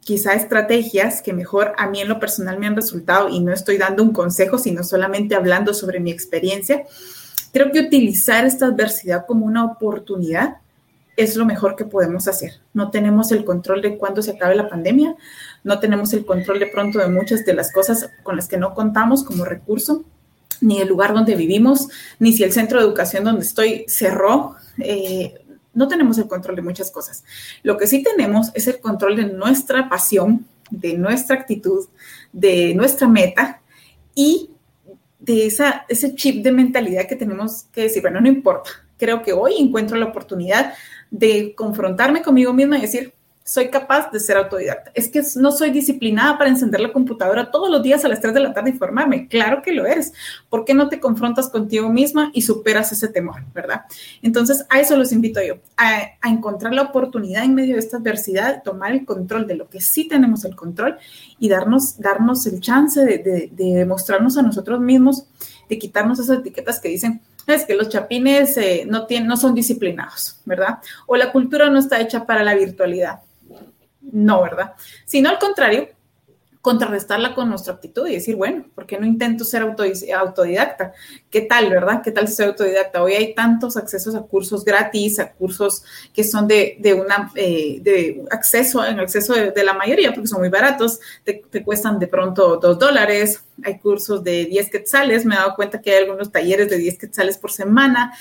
quizá 0.00 0.34
estrategias 0.34 1.22
que 1.22 1.32
mejor 1.32 1.74
a 1.78 1.88
mí 1.88 2.00
en 2.00 2.08
lo 2.08 2.18
personal 2.18 2.58
me 2.58 2.66
han 2.66 2.74
resultado, 2.74 3.28
y 3.28 3.38
no 3.38 3.52
estoy 3.52 3.78
dando 3.78 4.02
un 4.02 4.12
consejo, 4.12 4.58
sino 4.58 4.82
solamente 4.82 5.36
hablando 5.36 5.72
sobre 5.74 6.00
mi 6.00 6.10
experiencia, 6.10 6.84
creo 7.52 7.70
que 7.70 7.80
utilizar 7.80 8.44
esta 8.44 8.66
adversidad 8.66 9.26
como 9.26 9.46
una 9.46 9.64
oportunidad 9.64 10.56
es 11.22 11.36
lo 11.36 11.44
mejor 11.44 11.76
que 11.76 11.84
podemos 11.84 12.28
hacer. 12.28 12.60
No 12.74 12.90
tenemos 12.90 13.32
el 13.32 13.44
control 13.44 13.82
de 13.82 13.96
cuándo 13.96 14.22
se 14.22 14.32
acabe 14.32 14.54
la 14.54 14.68
pandemia, 14.68 15.16
no 15.64 15.78
tenemos 15.78 16.12
el 16.12 16.24
control 16.24 16.58
de 16.58 16.66
pronto 16.66 16.98
de 16.98 17.08
muchas 17.08 17.44
de 17.44 17.54
las 17.54 17.72
cosas 17.72 18.10
con 18.22 18.36
las 18.36 18.48
que 18.48 18.56
no 18.56 18.74
contamos 18.74 19.24
como 19.24 19.44
recurso, 19.44 20.04
ni 20.60 20.80
el 20.80 20.88
lugar 20.88 21.12
donde 21.14 21.34
vivimos, 21.34 21.88
ni 22.18 22.32
si 22.32 22.44
el 22.44 22.52
centro 22.52 22.78
de 22.78 22.86
educación 22.86 23.24
donde 23.24 23.44
estoy 23.44 23.84
cerró. 23.88 24.56
Eh, 24.78 25.34
no 25.74 25.88
tenemos 25.88 26.18
el 26.18 26.28
control 26.28 26.56
de 26.56 26.62
muchas 26.62 26.90
cosas. 26.90 27.24
Lo 27.62 27.76
que 27.76 27.86
sí 27.86 28.02
tenemos 28.02 28.50
es 28.54 28.66
el 28.68 28.80
control 28.80 29.16
de 29.16 29.24
nuestra 29.24 29.88
pasión, 29.88 30.46
de 30.70 30.96
nuestra 30.96 31.36
actitud, 31.36 31.86
de 32.32 32.74
nuestra 32.74 33.08
meta 33.08 33.60
y 34.14 34.50
de 35.18 35.46
esa, 35.46 35.86
ese 35.88 36.14
chip 36.14 36.42
de 36.42 36.52
mentalidad 36.52 37.06
que 37.06 37.16
tenemos 37.16 37.64
que 37.72 37.82
decir, 37.82 38.02
bueno, 38.02 38.20
no 38.20 38.28
importa, 38.28 38.70
creo 38.98 39.22
que 39.22 39.32
hoy 39.32 39.54
encuentro 39.58 39.96
la 39.96 40.06
oportunidad 40.06 40.74
de 41.12 41.54
confrontarme 41.54 42.22
conmigo 42.22 42.52
misma 42.52 42.78
y 42.78 42.80
decir, 42.80 43.14
soy 43.44 43.68
capaz 43.70 44.10
de 44.10 44.20
ser 44.20 44.36
autodidacta. 44.36 44.92
Es 44.94 45.08
que 45.08 45.20
no 45.36 45.50
soy 45.50 45.70
disciplinada 45.70 46.38
para 46.38 46.48
encender 46.48 46.80
la 46.80 46.92
computadora 46.92 47.50
todos 47.50 47.68
los 47.68 47.82
días 47.82 48.04
a 48.04 48.08
las 48.08 48.20
3 48.20 48.32
de 48.34 48.40
la 48.40 48.54
tarde 48.54 48.70
y 48.70 48.78
formarme. 48.78 49.26
Claro 49.28 49.62
que 49.62 49.72
lo 49.72 49.84
eres. 49.84 50.12
¿Por 50.48 50.64
qué 50.64 50.74
no 50.74 50.88
te 50.88 51.00
confrontas 51.00 51.48
contigo 51.48 51.88
misma 51.90 52.30
y 52.32 52.42
superas 52.42 52.92
ese 52.92 53.08
temor, 53.08 53.44
verdad? 53.52 53.82
Entonces, 54.22 54.64
a 54.70 54.80
eso 54.80 54.96
los 54.96 55.12
invito 55.12 55.42
yo, 55.42 55.56
a, 55.76 56.12
encontrar 56.28 56.72
la 56.72 56.82
oportunidad 56.82 57.44
en 57.44 57.54
medio 57.54 57.74
de 57.74 57.80
esta 57.80 57.96
adversidad, 57.98 58.62
tomar 58.62 58.92
el 58.92 59.04
control 59.04 59.46
de 59.46 59.56
lo 59.56 59.68
que 59.68 59.80
sí 59.80 60.06
tenemos 60.08 60.44
el 60.44 60.54
control 60.54 60.96
y 61.38 61.48
darnos, 61.48 61.98
darnos 61.98 62.46
el 62.46 62.60
chance 62.60 63.04
de, 63.04 63.18
de, 63.18 63.50
de 63.52 63.74
demostrarnos 63.74 64.38
a 64.38 64.42
nosotros 64.42 64.80
mismos, 64.80 65.26
de 65.68 65.78
quitarnos 65.78 66.20
esas 66.20 66.38
etiquetas 66.38 66.80
que 66.80 66.88
dicen, 66.88 67.20
es 67.46 67.64
que 67.64 67.74
los 67.74 67.88
chapines 67.88 68.56
eh, 68.56 68.84
no, 68.86 69.06
tienen, 69.06 69.28
no 69.28 69.36
son 69.36 69.54
disciplinados, 69.54 70.36
¿verdad? 70.44 70.78
O 71.06 71.16
la 71.16 71.32
cultura 71.32 71.68
no 71.68 71.78
está 71.78 72.00
hecha 72.00 72.24
para 72.24 72.42
la 72.42 72.54
virtualidad. 72.54 73.20
No, 74.00 74.42
¿verdad? 74.42 74.74
Sino 75.04 75.30
al 75.30 75.38
contrario, 75.38 75.88
contrarrestarla 76.62 77.34
con 77.34 77.48
nuestra 77.48 77.74
actitud 77.74 78.06
y 78.06 78.14
decir, 78.14 78.36
bueno, 78.36 78.64
¿por 78.72 78.86
qué 78.86 78.96
no 78.96 79.04
intento 79.04 79.44
ser 79.44 79.62
autodidacta? 79.62 80.92
¿Qué 81.28 81.40
tal, 81.40 81.68
verdad? 81.68 82.02
¿Qué 82.04 82.12
tal 82.12 82.28
ser 82.28 82.50
autodidacta? 82.50 83.02
Hoy 83.02 83.14
hay 83.14 83.34
tantos 83.34 83.76
accesos 83.76 84.14
a 84.14 84.22
cursos 84.22 84.64
gratis, 84.64 85.18
a 85.18 85.32
cursos 85.32 85.82
que 86.14 86.22
son 86.22 86.46
de, 86.46 86.76
de 86.78 86.94
una, 86.94 87.32
eh, 87.34 87.80
de 87.82 88.24
acceso, 88.30 88.86
en 88.86 89.00
acceso 89.00 89.34
de, 89.34 89.64
la 89.64 89.74
mayoría, 89.74 90.12
porque 90.14 90.28
son 90.28 90.38
muy 90.38 90.50
baratos, 90.50 91.00
te, 91.24 91.42
te, 91.50 91.64
cuestan 91.64 91.98
de 91.98 92.06
pronto 92.06 92.56
dos 92.58 92.78
dólares, 92.78 93.42
hay 93.64 93.78
cursos 93.78 94.22
de 94.22 94.44
10 94.46 94.70
quetzales, 94.70 95.24
me 95.24 95.34
he 95.34 95.38
dado 95.38 95.56
cuenta 95.56 95.80
que 95.80 95.90
hay 95.90 96.04
algunos 96.04 96.30
talleres 96.30 96.70
de 96.70 96.78
10 96.78 96.96
quetzales 96.96 97.38
por 97.38 97.50
semana, 97.50 98.12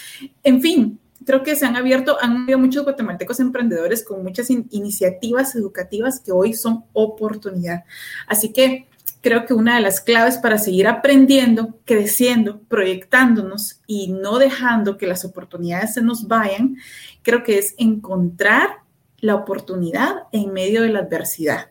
en 0.43 0.61
fin, 0.61 0.99
creo 1.25 1.43
que 1.43 1.55
se 1.55 1.65
han 1.65 1.75
abierto, 1.75 2.17
han 2.21 2.43
habido 2.43 2.59
muchos 2.59 2.83
guatemaltecos 2.83 3.39
emprendedores 3.39 4.03
con 4.03 4.23
muchas 4.23 4.49
iniciativas 4.49 5.55
educativas 5.55 6.19
que 6.19 6.31
hoy 6.31 6.53
son 6.53 6.85
oportunidad. 6.93 7.83
Así 8.27 8.51
que 8.53 8.87
creo 9.21 9.45
que 9.45 9.53
una 9.53 9.75
de 9.75 9.81
las 9.81 10.01
claves 10.01 10.37
para 10.37 10.57
seguir 10.57 10.87
aprendiendo, 10.87 11.77
creciendo, 11.85 12.61
proyectándonos 12.61 13.81
y 13.87 14.11
no 14.11 14.39
dejando 14.39 14.97
que 14.97 15.07
las 15.07 15.23
oportunidades 15.25 15.93
se 15.93 16.01
nos 16.01 16.27
vayan, 16.27 16.77
creo 17.21 17.43
que 17.43 17.57
es 17.57 17.75
encontrar 17.77 18.81
la 19.19 19.35
oportunidad 19.35 20.23
en 20.31 20.51
medio 20.51 20.81
de 20.81 20.89
la 20.89 20.99
adversidad, 20.99 21.69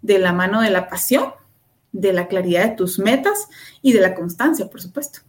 de 0.00 0.18
la 0.18 0.32
mano 0.32 0.62
de 0.62 0.70
la 0.70 0.88
pasión, 0.88 1.32
de 1.92 2.12
la 2.12 2.28
claridad 2.28 2.64
de 2.64 2.76
tus 2.76 2.98
metas 2.98 3.48
y 3.82 3.92
de 3.92 4.00
la 4.00 4.14
constancia, 4.14 4.68
por 4.68 4.80
supuesto. 4.80 5.20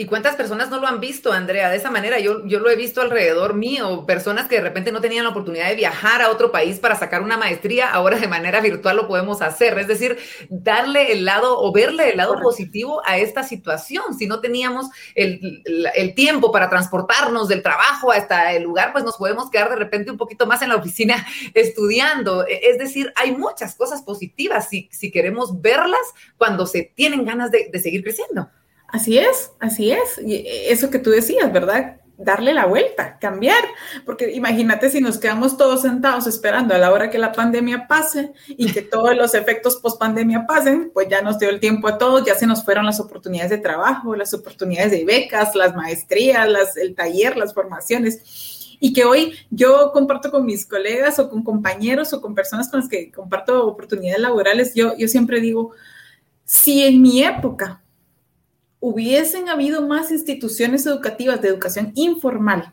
¿Y 0.00 0.06
cuántas 0.06 0.36
personas 0.36 0.70
no 0.70 0.78
lo 0.78 0.86
han 0.86 1.00
visto, 1.00 1.32
Andrea? 1.32 1.70
De 1.70 1.76
esa 1.76 1.90
manera, 1.90 2.20
yo, 2.20 2.46
yo 2.46 2.60
lo 2.60 2.70
he 2.70 2.76
visto 2.76 3.00
alrededor 3.00 3.54
mío, 3.54 4.06
personas 4.06 4.46
que 4.46 4.54
de 4.54 4.60
repente 4.60 4.92
no 4.92 5.00
tenían 5.00 5.24
la 5.24 5.30
oportunidad 5.30 5.66
de 5.66 5.74
viajar 5.74 6.22
a 6.22 6.30
otro 6.30 6.52
país 6.52 6.78
para 6.78 6.94
sacar 6.94 7.20
una 7.20 7.36
maestría, 7.36 7.90
ahora 7.90 8.16
de 8.16 8.28
manera 8.28 8.60
virtual 8.60 8.94
lo 8.94 9.08
podemos 9.08 9.42
hacer. 9.42 9.76
Es 9.76 9.88
decir, 9.88 10.16
darle 10.50 11.10
el 11.10 11.24
lado 11.24 11.60
o 11.60 11.72
verle 11.72 12.10
el 12.10 12.16
lado 12.16 12.36
positivo 12.40 13.02
a 13.06 13.18
esta 13.18 13.42
situación. 13.42 14.16
Si 14.16 14.28
no 14.28 14.38
teníamos 14.38 14.86
el, 15.16 15.64
el, 15.96 16.14
tiempo 16.14 16.52
para 16.52 16.70
transportarnos 16.70 17.48
del 17.48 17.64
trabajo 17.64 18.12
hasta 18.12 18.52
el 18.52 18.62
lugar, 18.62 18.92
pues 18.92 19.02
nos 19.02 19.16
podemos 19.16 19.50
quedar 19.50 19.68
de 19.68 19.74
repente 19.74 20.12
un 20.12 20.16
poquito 20.16 20.46
más 20.46 20.62
en 20.62 20.68
la 20.68 20.76
oficina 20.76 21.26
estudiando. 21.54 22.46
E, 22.46 22.70
es 22.70 22.78
decir, 22.78 23.12
hay 23.16 23.32
muchas 23.32 23.74
cosas 23.74 24.02
positivas 24.02 24.68
si, 24.68 24.88
si 24.92 25.10
queremos 25.10 25.60
verlas 25.60 26.14
cuando 26.36 26.68
se 26.68 26.84
tienen 26.84 27.24
ganas 27.24 27.50
de, 27.50 27.68
de 27.72 27.80
seguir 27.80 28.04
creciendo. 28.04 28.48
Así 28.88 29.18
es, 29.18 29.52
así 29.60 29.90
es. 29.90 30.18
Y 30.18 30.44
eso 30.46 30.90
que 30.90 30.98
tú 30.98 31.10
decías, 31.10 31.52
¿verdad? 31.52 32.00
Darle 32.16 32.52
la 32.52 32.66
vuelta, 32.66 33.18
cambiar, 33.20 33.62
porque 34.04 34.32
imagínate 34.32 34.90
si 34.90 35.00
nos 35.00 35.18
quedamos 35.18 35.56
todos 35.56 35.82
sentados 35.82 36.26
esperando 36.26 36.74
a 36.74 36.78
la 36.78 36.90
hora 36.90 37.10
que 37.10 37.18
la 37.18 37.30
pandemia 37.30 37.86
pase 37.86 38.32
y 38.48 38.72
que 38.72 38.82
todos 38.90 39.14
los 39.14 39.34
efectos 39.34 39.76
post 39.76 40.00
pandemia 40.00 40.46
pasen, 40.46 40.90
pues 40.92 41.06
ya 41.08 41.20
nos 41.20 41.38
dio 41.38 41.50
el 41.50 41.60
tiempo 41.60 41.86
a 41.86 41.98
todos, 41.98 42.24
ya 42.24 42.34
se 42.34 42.46
nos 42.46 42.64
fueron 42.64 42.86
las 42.86 42.98
oportunidades 42.98 43.50
de 43.50 43.58
trabajo, 43.58 44.16
las 44.16 44.32
oportunidades 44.32 44.90
de 44.90 45.04
becas, 45.04 45.54
las 45.54 45.76
maestrías, 45.76 46.48
las, 46.50 46.76
el 46.76 46.94
taller, 46.94 47.36
las 47.36 47.54
formaciones 47.54 48.56
y 48.80 48.92
que 48.92 49.04
hoy 49.04 49.34
yo 49.50 49.90
comparto 49.92 50.30
con 50.30 50.46
mis 50.46 50.64
colegas 50.64 51.18
o 51.18 51.28
con 51.28 51.42
compañeros 51.42 52.12
o 52.12 52.20
con 52.20 52.34
personas 52.34 52.68
con 52.70 52.80
las 52.80 52.88
que 52.88 53.12
comparto 53.12 53.66
oportunidades 53.66 54.20
laborales, 54.20 54.74
yo, 54.74 54.96
yo 54.96 55.08
siempre 55.08 55.40
digo, 55.40 55.72
si 56.44 56.84
en 56.84 57.02
mi 57.02 57.22
época 57.22 57.82
hubiesen 58.80 59.48
habido 59.48 59.86
más 59.86 60.10
instituciones 60.10 60.86
educativas 60.86 61.40
de 61.42 61.48
educación 61.48 61.92
informal, 61.94 62.72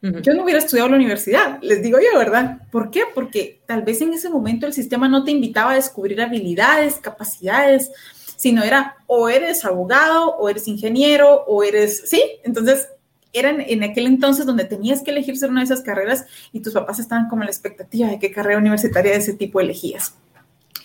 yo 0.00 0.32
no 0.32 0.44
hubiera 0.44 0.60
estudiado 0.60 0.90
la 0.90 0.96
universidad, 0.96 1.58
les 1.60 1.82
digo 1.82 1.98
yo, 1.98 2.16
¿verdad? 2.16 2.58
¿Por 2.70 2.90
qué? 2.90 3.02
Porque 3.12 3.60
tal 3.66 3.82
vez 3.82 4.00
en 4.00 4.12
ese 4.12 4.30
momento 4.30 4.64
el 4.66 4.72
sistema 4.72 5.08
no 5.08 5.24
te 5.24 5.32
invitaba 5.32 5.72
a 5.72 5.74
descubrir 5.74 6.20
habilidades, 6.22 6.96
capacidades, 6.96 7.90
sino 8.36 8.62
era 8.62 8.98
o 9.08 9.28
eres 9.28 9.64
abogado, 9.64 10.36
o 10.36 10.48
eres 10.48 10.68
ingeniero, 10.68 11.42
o 11.48 11.64
eres, 11.64 12.02
sí, 12.06 12.22
entonces 12.44 12.88
eran 13.32 13.60
en 13.60 13.82
aquel 13.82 14.06
entonces 14.06 14.46
donde 14.46 14.64
tenías 14.64 15.02
que 15.02 15.10
elegir 15.10 15.36
ser 15.36 15.50
una 15.50 15.60
de 15.60 15.64
esas 15.64 15.82
carreras 15.82 16.26
y 16.52 16.60
tus 16.60 16.74
papás 16.74 17.00
estaban 17.00 17.28
como 17.28 17.42
en 17.42 17.46
la 17.46 17.52
expectativa 17.52 18.08
de 18.08 18.20
qué 18.20 18.30
carrera 18.30 18.58
universitaria 18.58 19.10
de 19.10 19.18
ese 19.18 19.34
tipo 19.34 19.60
elegías. 19.60 20.14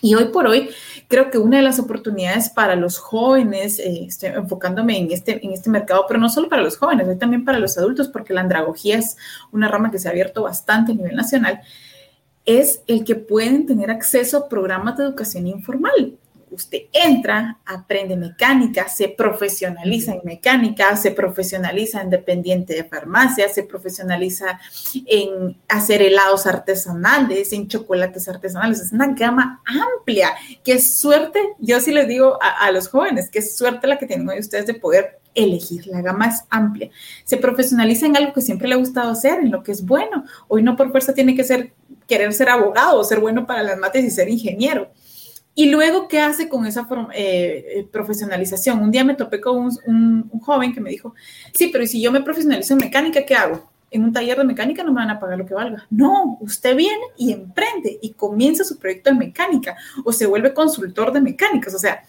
Y 0.00 0.14
hoy 0.14 0.26
por 0.26 0.46
hoy 0.46 0.70
creo 1.08 1.30
que 1.30 1.38
una 1.38 1.58
de 1.58 1.62
las 1.62 1.78
oportunidades 1.78 2.50
para 2.50 2.76
los 2.76 2.98
jóvenes, 2.98 3.78
eh, 3.78 4.04
estoy 4.06 4.30
enfocándome 4.30 4.98
en 4.98 5.10
este, 5.10 5.44
en 5.44 5.52
este 5.52 5.70
mercado, 5.70 6.04
pero 6.06 6.20
no 6.20 6.28
solo 6.28 6.48
para 6.48 6.62
los 6.62 6.76
jóvenes, 6.76 7.18
también 7.18 7.44
para 7.44 7.58
los 7.58 7.78
adultos, 7.78 8.08
porque 8.08 8.34
la 8.34 8.42
andragogía 8.42 8.98
es 8.98 9.16
una 9.52 9.68
rama 9.68 9.90
que 9.90 9.98
se 9.98 10.08
ha 10.08 10.10
abierto 10.10 10.42
bastante 10.42 10.92
a 10.92 10.94
nivel 10.94 11.16
nacional, 11.16 11.60
es 12.44 12.82
el 12.86 13.04
que 13.04 13.14
pueden 13.14 13.66
tener 13.66 13.90
acceso 13.90 14.36
a 14.36 14.48
programas 14.48 14.98
de 14.98 15.04
educación 15.04 15.46
informal 15.46 16.18
usted 16.54 16.78
entra, 16.92 17.58
aprende 17.66 18.16
mecánica, 18.16 18.88
se 18.88 19.08
profesionaliza 19.08 20.12
en 20.12 20.20
mecánica, 20.24 20.96
se 20.96 21.10
profesionaliza 21.10 22.00
en 22.00 22.10
dependiente 22.10 22.74
de 22.74 22.84
farmacia, 22.84 23.48
se 23.48 23.62
profesionaliza 23.62 24.58
en 25.06 25.56
hacer 25.68 26.02
helados 26.02 26.46
artesanales, 26.46 27.52
en 27.52 27.68
chocolates 27.68 28.28
artesanales. 28.28 28.80
Es 28.80 28.92
una 28.92 29.08
gama 29.08 29.62
amplia. 29.66 30.30
Qué 30.62 30.78
suerte, 30.80 31.40
yo 31.58 31.80
sí 31.80 31.92
les 31.92 32.08
digo 32.08 32.38
a, 32.40 32.70
los 32.70 32.88
jóvenes, 32.88 33.30
qué 33.30 33.42
suerte 33.42 33.86
la 33.86 33.98
que 33.98 34.06
tienen 34.06 34.28
hoy 34.28 34.38
ustedes 34.38 34.66
de 34.66 34.74
poder 34.74 35.20
elegir, 35.34 35.86
la 35.88 36.00
gama 36.00 36.28
es 36.28 36.44
amplia. 36.48 36.90
Se 37.24 37.36
profesionaliza 37.36 38.06
en 38.06 38.16
algo 38.16 38.32
que 38.32 38.40
siempre 38.40 38.68
le 38.68 38.74
ha 38.74 38.78
gustado 38.78 39.10
hacer, 39.10 39.40
en 39.40 39.50
lo 39.50 39.62
que 39.62 39.72
es 39.72 39.84
bueno. 39.84 40.24
Hoy 40.48 40.62
no 40.62 40.76
por 40.76 40.90
fuerza 40.90 41.12
tiene 41.12 41.34
que 41.34 41.44
ser, 41.44 41.72
querer 42.06 42.32
ser 42.32 42.48
abogado 42.48 43.00
o 43.00 43.04
ser 43.04 43.20
bueno 43.20 43.46
para 43.46 43.62
las 43.62 43.78
mates 43.78 44.04
y 44.04 44.10
ser 44.10 44.28
ingeniero 44.28 44.90
y 45.56 45.70
luego, 45.70 46.08
¿qué 46.08 46.20
hace 46.20 46.48
con 46.48 46.66
esa 46.66 46.88
eh, 47.14 47.64
eh, 47.76 47.88
profesionalización? 47.90 48.80
Un 48.80 48.90
día 48.90 49.04
me 49.04 49.14
topé 49.14 49.40
con 49.40 49.70
un, 49.86 50.30
joven 50.40 50.74
que 50.74 50.80
me 50.80 50.90
dijo, 50.90 51.14
sí, 51.52 51.68
pero 51.68 51.84
¿y 51.84 51.86
si 51.86 52.02
yo 52.02 52.10
me 52.10 52.22
profesionalizo 52.22 52.74
en 52.74 52.80
mecánica, 52.80 53.24
qué 53.24 53.36
hago? 53.36 53.70
En 53.90 54.02
un 54.02 54.12
taller 54.12 54.36
de 54.36 54.44
mecánica 54.44 54.82
no 54.82 54.92
me 54.92 55.00
van 55.00 55.10
a 55.10 55.20
pagar 55.20 55.38
lo 55.38 55.46
que 55.46 55.54
valga. 55.54 55.86
No, 55.90 56.38
usted 56.40 56.74
viene 56.74 57.04
y 57.16 57.32
emprende 57.32 57.98
y 58.02 58.10
comienza 58.14 58.64
su 58.64 58.78
proyecto 58.78 59.10
de 59.10 59.16
mecánica 59.16 59.76
o 60.04 60.12
se 60.12 60.26
vuelve 60.26 60.52
consultor 60.52 61.12
de 61.12 61.20
mecánicas. 61.20 61.72
O 61.74 61.78
sea, 61.78 62.02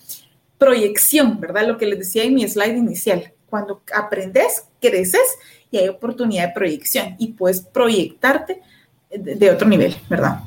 proyección, 0.58 1.40
¿verdad? 1.40 1.68
Lo 1.68 1.78
que 1.78 1.86
les 1.86 2.00
decía 2.00 2.24
en 2.24 2.34
mi 2.34 2.48
slide 2.48 2.76
inicial. 2.76 3.32
Cuando 3.48 3.84
aprendes, 3.94 4.66
creces 4.82 5.22
y 5.70 5.78
hay 5.78 5.88
oportunidad 5.88 6.48
de 6.48 6.54
proyección 6.54 7.16
y 7.20 7.34
puedes 7.34 7.62
proyectarte 7.62 8.62
de 9.12 9.52
otro 9.52 9.68
nivel, 9.68 9.96
¿verdad? 10.10 10.40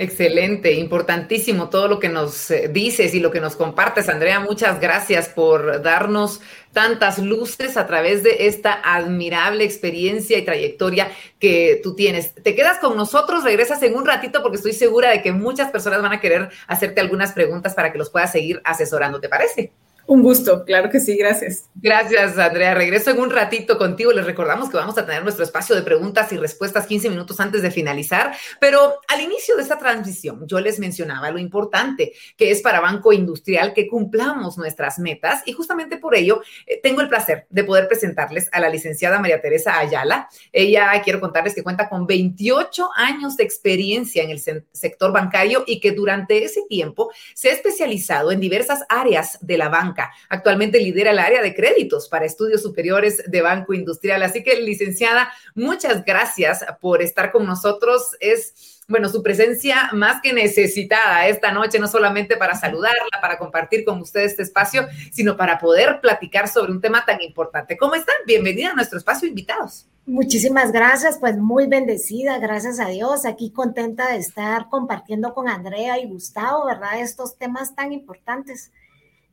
Excelente, 0.00 0.74
importantísimo 0.74 1.70
todo 1.70 1.88
lo 1.88 1.98
que 1.98 2.08
nos 2.08 2.52
eh, 2.52 2.68
dices 2.68 3.14
y 3.14 3.18
lo 3.18 3.32
que 3.32 3.40
nos 3.40 3.56
compartes, 3.56 4.08
Andrea. 4.08 4.38
Muchas 4.38 4.78
gracias 4.78 5.28
por 5.28 5.82
darnos 5.82 6.40
tantas 6.72 7.18
luces 7.18 7.76
a 7.76 7.84
través 7.88 8.22
de 8.22 8.46
esta 8.46 8.80
admirable 8.84 9.64
experiencia 9.64 10.38
y 10.38 10.44
trayectoria 10.44 11.10
que 11.40 11.80
tú 11.82 11.96
tienes. 11.96 12.32
Te 12.32 12.54
quedas 12.54 12.78
con 12.78 12.96
nosotros, 12.96 13.42
regresas 13.42 13.82
en 13.82 13.96
un 13.96 14.06
ratito 14.06 14.40
porque 14.40 14.58
estoy 14.58 14.72
segura 14.72 15.10
de 15.10 15.20
que 15.20 15.32
muchas 15.32 15.72
personas 15.72 16.00
van 16.00 16.12
a 16.12 16.20
querer 16.20 16.48
hacerte 16.68 17.00
algunas 17.00 17.32
preguntas 17.32 17.74
para 17.74 17.90
que 17.90 17.98
los 17.98 18.08
puedas 18.08 18.30
seguir 18.30 18.60
asesorando, 18.64 19.18
¿te 19.18 19.28
parece? 19.28 19.72
Un 20.08 20.22
gusto, 20.22 20.64
claro 20.64 20.88
que 20.88 21.00
sí, 21.00 21.18
gracias. 21.18 21.68
Gracias, 21.74 22.38
Andrea. 22.38 22.72
Regreso 22.72 23.10
en 23.10 23.20
un 23.20 23.28
ratito 23.28 23.76
contigo. 23.76 24.10
Les 24.10 24.24
recordamos 24.24 24.70
que 24.70 24.78
vamos 24.78 24.96
a 24.96 25.04
tener 25.04 25.22
nuestro 25.22 25.44
espacio 25.44 25.76
de 25.76 25.82
preguntas 25.82 26.32
y 26.32 26.38
respuestas 26.38 26.86
15 26.86 27.10
minutos 27.10 27.38
antes 27.40 27.60
de 27.60 27.70
finalizar, 27.70 28.34
pero 28.58 29.00
al 29.06 29.20
inicio 29.20 29.54
de 29.54 29.64
esta 29.64 29.76
transición 29.76 30.46
yo 30.46 30.60
les 30.60 30.78
mencionaba 30.78 31.30
lo 31.30 31.38
importante 31.38 32.14
que 32.38 32.50
es 32.50 32.62
para 32.62 32.80
Banco 32.80 33.12
Industrial 33.12 33.74
que 33.74 33.86
cumplamos 33.86 34.56
nuestras 34.56 34.98
metas 34.98 35.42
y 35.44 35.52
justamente 35.52 35.98
por 35.98 36.14
ello 36.14 36.40
eh, 36.66 36.80
tengo 36.82 37.02
el 37.02 37.10
placer 37.10 37.46
de 37.50 37.64
poder 37.64 37.86
presentarles 37.86 38.48
a 38.52 38.60
la 38.60 38.70
licenciada 38.70 39.18
María 39.18 39.42
Teresa 39.42 39.78
Ayala. 39.78 40.30
Ella, 40.50 40.90
quiero 41.04 41.20
contarles 41.20 41.54
que 41.54 41.62
cuenta 41.62 41.86
con 41.86 42.06
28 42.06 42.88
años 42.96 43.36
de 43.36 43.44
experiencia 43.44 44.22
en 44.22 44.30
el 44.30 44.40
sector 44.72 45.12
bancario 45.12 45.64
y 45.66 45.80
que 45.80 45.92
durante 45.92 46.42
ese 46.42 46.62
tiempo 46.66 47.12
se 47.34 47.50
ha 47.50 47.52
especializado 47.52 48.32
en 48.32 48.40
diversas 48.40 48.84
áreas 48.88 49.36
de 49.42 49.58
la 49.58 49.68
banca 49.68 49.97
Actualmente 50.28 50.80
lidera 50.80 51.10
el 51.10 51.18
área 51.18 51.42
de 51.42 51.54
créditos 51.54 52.08
para 52.08 52.24
estudios 52.24 52.62
superiores 52.62 53.22
de 53.26 53.42
Banco 53.42 53.74
Industrial. 53.74 54.22
Así 54.22 54.42
que, 54.42 54.60
licenciada, 54.60 55.32
muchas 55.54 56.04
gracias 56.04 56.64
por 56.80 57.02
estar 57.02 57.32
con 57.32 57.46
nosotros. 57.46 58.16
Es 58.20 58.78
bueno, 58.88 59.10
su 59.10 59.22
presencia 59.22 59.90
más 59.92 60.22
que 60.22 60.32
necesitada 60.32 61.28
esta 61.28 61.52
noche, 61.52 61.78
no 61.78 61.88
solamente 61.88 62.38
para 62.38 62.54
saludarla, 62.54 63.20
para 63.20 63.36
compartir 63.36 63.84
con 63.84 64.00
usted 64.00 64.22
este 64.22 64.42
espacio, 64.42 64.88
sino 65.12 65.36
para 65.36 65.58
poder 65.58 66.00
platicar 66.00 66.48
sobre 66.48 66.72
un 66.72 66.80
tema 66.80 67.04
tan 67.04 67.20
importante. 67.20 67.76
¿Cómo 67.76 67.94
están? 67.94 68.16
Bienvenida 68.26 68.70
a 68.70 68.74
nuestro 68.74 68.96
espacio, 68.96 69.28
invitados. 69.28 69.86
Muchísimas 70.06 70.72
gracias, 70.72 71.18
pues 71.18 71.36
muy 71.36 71.66
bendecida, 71.66 72.38
gracias 72.38 72.80
a 72.80 72.88
Dios, 72.88 73.26
aquí 73.26 73.50
contenta 73.50 74.10
de 74.10 74.16
estar 74.16 74.70
compartiendo 74.70 75.34
con 75.34 75.50
Andrea 75.50 75.98
y 75.98 76.06
Gustavo, 76.06 76.64
¿verdad? 76.64 76.98
Estos 77.00 77.36
temas 77.36 77.74
tan 77.74 77.92
importantes 77.92 78.72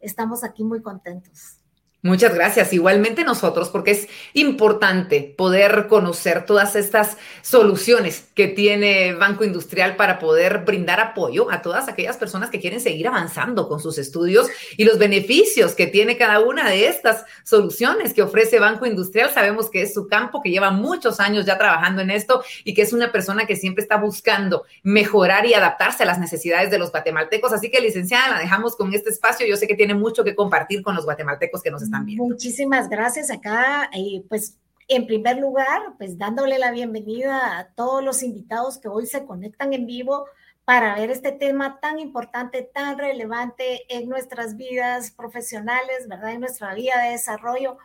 estamos 0.05 0.43
aquí 0.43 0.63
muy 0.63 0.81
contentos. 0.81 1.59
Muchas 2.05 2.35
gracias. 2.35 2.71
Igualmente 2.71 3.24
nosotros, 3.24 3.69
porque 3.69 3.89
es 3.89 4.07
importante 4.33 5.33
poder 5.35 5.88
conocer 5.88 6.45
todas 6.45 6.75
estas 6.75 7.17
soluciones 7.41 8.25
que 8.35 8.47
tiene 8.47 9.15
Banco 9.15 9.43
Industrial 9.43 9.95
para 9.95 10.19
poder 10.19 10.59
brindar 10.59 11.00
apoyo 11.00 11.50
a 11.50 11.63
todas 11.63 11.89
aquellas 11.89 12.17
personas 12.17 12.51
que 12.51 12.59
quieren 12.59 12.79
seguir 12.79 13.07
avanzando 13.07 13.67
con 13.67 13.79
sus 13.79 13.97
estudios 13.97 14.50
y 14.77 14.83
los 14.83 15.00
beneficios 15.00 15.74
que 15.74 15.88
tiene 15.88 16.15
cada 16.15 16.41
una 16.41 16.69
de 16.69 16.89
estas 16.89 17.25
soluciones 17.43 18.13
que 18.13 18.21
ofrece 18.21 18.59
Banco 18.59 18.85
Industrial. 18.85 19.31
Sabemos 19.33 19.71
que 19.71 19.81
es 19.81 19.95
su 19.95 20.07
campo, 20.07 20.43
que 20.43 20.51
lleva 20.51 20.69
muchos 20.69 21.19
años 21.19 21.47
ya 21.47 21.57
trabajando 21.57 22.03
en 22.03 22.12
esto 22.12 22.43
y 22.63 22.75
que 22.75 22.83
es 22.83 22.93
una 22.93 23.12
persona 23.12 23.47
que 23.47 23.55
siempre 23.55 23.81
está 23.81 23.97
buscando 23.97 24.65
mejorar 24.83 25.47
y 25.47 25.55
adaptarse 25.55 26.03
a 26.03 26.05
las 26.05 26.19
necesidades 26.19 26.69
de 26.69 26.77
los 26.77 26.91
guatemaltecos. 26.91 27.51
Así 27.51 27.71
que, 27.71 27.81
licenciada, 27.81 28.29
la 28.29 28.39
dejamos 28.39 28.75
con 28.75 28.93
este 28.93 29.09
espacio. 29.09 29.47
Yo 29.47 29.57
sé 29.57 29.67
que 29.67 29.74
tiene 29.74 29.95
mucho 29.95 30.24
que 30.24 30.35
compartir 30.35 30.83
con 30.83 30.93
los 30.93 31.05
guatemaltecos 31.05 31.63
que 31.63 31.71
nos 31.71 31.81
están 31.81 31.94
Muchísimas 32.01 32.89
gracias 32.89 33.31
acá. 33.31 33.89
Eh, 33.93 34.23
pues 34.27 34.57
en 34.87 35.07
primer 35.07 35.37
lugar, 35.37 35.81
pues 35.97 36.17
dándole 36.17 36.59
la 36.59 36.71
bienvenida 36.71 37.57
a 37.57 37.67
todos 37.69 38.03
los 38.03 38.21
invitados 38.21 38.77
que 38.77 38.87
hoy 38.87 39.05
se 39.05 39.25
conectan 39.25 39.73
en 39.73 39.85
vivo 39.85 40.25
para 40.63 40.95
ver 40.95 41.11
este 41.11 41.31
tema 41.31 41.79
tan 41.79 41.99
importante, 41.99 42.63
tan 42.63 42.97
relevante 42.97 43.83
en 43.95 44.09
nuestras 44.09 44.57
vidas 44.57 45.11
profesionales, 45.11 46.07
¿verdad? 46.07 46.33
En 46.33 46.41
nuestra 46.41 46.73
vida 46.73 47.01
de 47.01 47.11
desarrollo. 47.11 47.77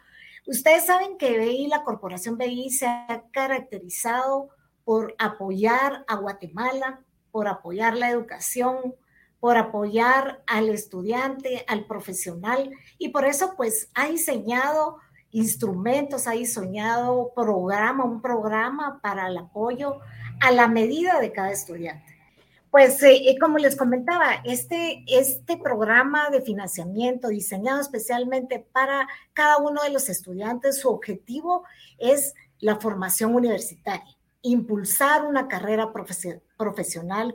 Ustedes 0.47 0.87
saben 0.87 1.19
que 1.19 1.39
BI, 1.39 1.67
la 1.69 1.85
corporación 1.85 2.39
BI, 2.39 2.71
se 2.71 2.87
ha 2.87 3.25
caracterizado 3.31 4.49
por 4.85 5.15
apoyar 5.19 6.05
a 6.09 6.17
Guatemala, 6.17 7.01
por 7.31 7.49
apoyar 7.49 7.97
la 7.97 8.11
educación, 8.11 8.95
por 9.41 9.57
apoyar 9.57 10.43
al 10.47 10.69
estudiante, 10.69 11.65
al 11.67 11.87
profesional, 11.87 12.71
y 12.99 13.09
por 13.09 13.25
eso 13.25 13.55
pues 13.57 13.89
ha 13.95 14.07
diseñado 14.09 14.99
instrumentos, 15.33 16.27
ha 16.27 16.33
diseñado 16.33 17.33
programa, 17.35 18.05
un 18.05 18.21
programa 18.21 19.01
para 19.03 19.29
el 19.29 19.39
apoyo 19.39 19.99
a 20.41 20.51
la 20.51 20.69
medida 20.69 21.21
de 21.21 21.33
cada 21.33 21.51
estudiante. 21.51 22.19
Pues 22.71 23.03
eh, 23.03 23.37
como 23.41 23.59
les 23.59 23.77
comentaba, 23.77 24.43
este, 24.45 25.05
este 25.09 25.57
programa 25.57 26.31
de 26.31 26.41
financiamiento 26.43 27.29
diseñado 27.29 27.81
especialmente 27.81 28.65
para 28.73 29.09
cada 29.33 29.59
uno 29.59 29.83
de 29.83 29.91
los 29.91 30.09
estudiantes, 30.09 30.81
su 30.81 30.89
objetivo 30.89 31.65
es 31.99 32.35
la 32.61 32.77
formación 32.77 33.35
universitaria 33.35 34.17
impulsar 34.43 35.25
una 35.25 35.49
carrera 35.49 35.93
profesional, 35.93 36.43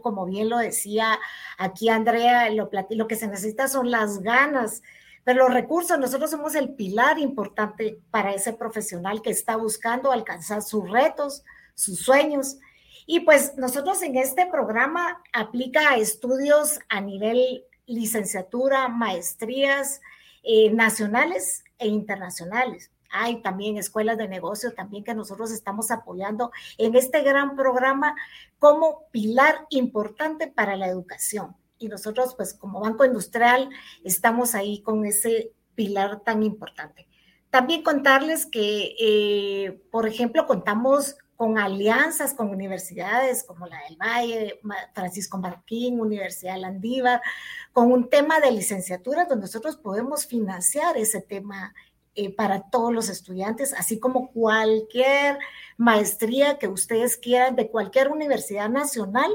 como 0.02 0.26
bien 0.26 0.50
lo 0.50 0.58
decía 0.58 1.20
aquí 1.58 1.90
Andrea, 1.90 2.50
lo, 2.50 2.70
lo 2.90 3.08
que 3.08 3.16
se 3.16 3.28
necesita 3.28 3.68
son 3.68 3.92
las 3.92 4.20
ganas, 4.20 4.82
pero 5.24 5.46
los 5.46 5.54
recursos, 5.54 5.98
nosotros 5.98 6.30
somos 6.30 6.54
el 6.56 6.76
pilar 6.76 7.18
importante 7.18 8.00
para 8.12 8.34
ese 8.34 8.54
profesional 8.54 9.22
que 9.22 9.32
está 9.32 9.58
buscando 9.58 10.12
alcanzar 10.12 10.62
sus 10.62 10.90
retos, 10.90 11.44
sus 11.74 12.00
sueños. 12.00 12.58
Y 13.08 13.22
pues 13.22 13.58
nosotros 13.58 14.02
en 14.04 14.18
este 14.18 14.46
programa 14.46 15.22
aplica 15.34 15.96
estudios 15.98 16.80
a 16.90 17.02
nivel 17.02 17.66
licenciatura, 17.88 18.88
maestrías 18.88 20.02
eh, 20.44 20.70
nacionales 20.72 21.64
e 21.80 21.88
internacionales. 21.88 22.92
Hay 23.18 23.42
también 23.42 23.78
escuelas 23.78 24.18
de 24.18 24.28
negocio 24.28 24.74
también 24.74 25.04
que 25.04 25.14
nosotros 25.14 25.52
estamos 25.52 25.92
apoyando 25.92 26.52
en 26.78 26.96
este 26.96 27.22
gran 27.22 27.56
programa 27.56 28.16
como 28.60 29.08
pilar 29.12 29.66
importante 29.70 30.48
para 30.48 30.76
la 30.76 30.88
educación. 30.88 31.56
Y 31.78 31.88
nosotros, 31.88 32.36
pues 32.36 32.54
como 32.54 32.80
Banco 32.80 33.06
Industrial, 33.06 33.70
estamos 34.04 34.56
ahí 34.56 34.82
con 34.82 35.06
ese 35.06 35.52
pilar 35.76 36.22
tan 36.22 36.44
importante. 36.44 37.08
También 37.50 37.84
contarles 37.84 38.46
que, 38.46 38.96
eh, 39.00 39.82
por 39.92 40.08
ejemplo, 40.08 40.46
contamos 40.46 41.16
con 41.36 41.58
alianzas 41.58 42.34
con 42.34 42.50
universidades 42.50 43.44
como 43.44 43.68
la 43.68 43.80
del 43.88 43.98
Valle, 43.98 44.60
Francisco 44.94 45.38
Marquín, 45.38 46.00
Universidad 46.00 46.58
Landívar, 46.58 47.22
con 47.74 47.92
un 47.92 48.10
tema 48.10 48.40
de 48.40 48.52
licenciatura 48.52 49.26
donde 49.26 49.44
nosotros 49.44 49.76
podemos 49.78 50.26
financiar 50.26 50.98
ese 50.98 51.22
tema 51.22 51.74
eh, 52.16 52.34
para 52.34 52.70
todos 52.70 52.94
los 52.94 53.10
estudiantes, 53.10 53.74
así 53.74 54.00
como 54.00 54.32
cualquier 54.32 55.38
maestría 55.78 56.58
que 56.58 56.70
ustedes 56.70 57.18
quieran 57.18 57.56
de 57.56 57.70
cualquier 57.70 58.10
universidad 58.10 58.70
nacional 58.70 59.32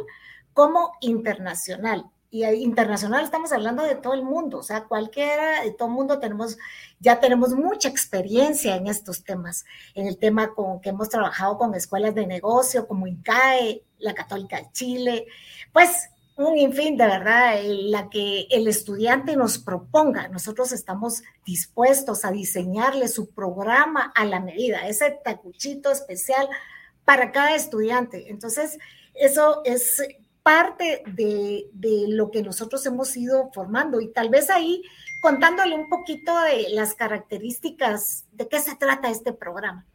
como 0.55 0.93
internacional. 1.01 2.07
Y 2.33 2.45
internacional 2.45 3.25
estamos 3.25 3.51
hablando 3.53 3.83
de 3.83 3.97
todo 3.97 4.15
el 4.15 4.23
mundo, 4.23 4.59
o 4.59 4.63
sea, 4.63 4.85
cualquiera, 4.85 5.63
de 5.65 5.73
todo 5.73 5.89
el 5.89 5.95
mundo 5.95 6.21
tenemos, 6.21 6.59
ya 7.01 7.19
tenemos 7.19 7.51
mucha 7.55 7.89
experiencia 7.89 8.77
en 8.77 8.87
estos 8.87 9.25
temas, 9.25 9.65
en 9.95 10.07
el 10.07 10.17
tema 10.17 10.55
con 10.55 10.81
que 10.81 10.91
hemos 10.91 11.09
trabajado 11.09 11.59
con 11.59 11.75
escuelas 11.75 12.15
de 12.15 12.27
negocio 12.27 12.87
como 12.87 13.09
INCAE, 13.09 13.83
la 13.99 14.15
Católica 14.15 14.59
de 14.59 14.71
Chile, 14.73 15.27
pues 15.73 16.09
un 16.41 16.59
infin 16.59 16.97
de 16.97 17.07
verdad, 17.07 17.61
la 17.65 18.09
que 18.09 18.47
el 18.51 18.67
estudiante 18.67 19.37
nos 19.37 19.59
proponga. 19.59 20.29
Nosotros 20.29 20.73
estamos 20.73 21.23
dispuestos 21.45 22.25
a 22.25 22.31
diseñarle 22.31 23.09
su 23.09 23.31
programa 23.31 24.13
a 24.15 24.25
la 24.25 24.41
medida, 24.41 24.89
ese 24.89 25.19
tacuchito 25.23 25.91
especial 25.91 26.49
para 27.05 27.31
cada 27.33 27.55
estudiante. 27.55 28.31
Entonces, 28.31 28.79
eso 29.15 29.61
es 29.65 30.03
parte 30.43 31.03
de, 31.15 31.69
de 31.73 32.05
lo 32.09 32.31
que 32.31 32.43
nosotros 32.43 32.85
hemos 32.87 33.15
ido 33.17 33.51
formando 33.53 34.01
y 34.01 34.09
tal 34.09 34.31
vez 34.31 34.49
ahí 34.49 34.83
contándole 35.21 35.75
un 35.75 35.91
poquito 35.91 36.33
de 36.41 36.71
las 36.71 36.95
características 36.95 38.25
de 38.33 38.49
qué 38.49 38.61
se 38.61 38.77
trata 38.77 39.11
este 39.11 39.35
programa 39.35 39.87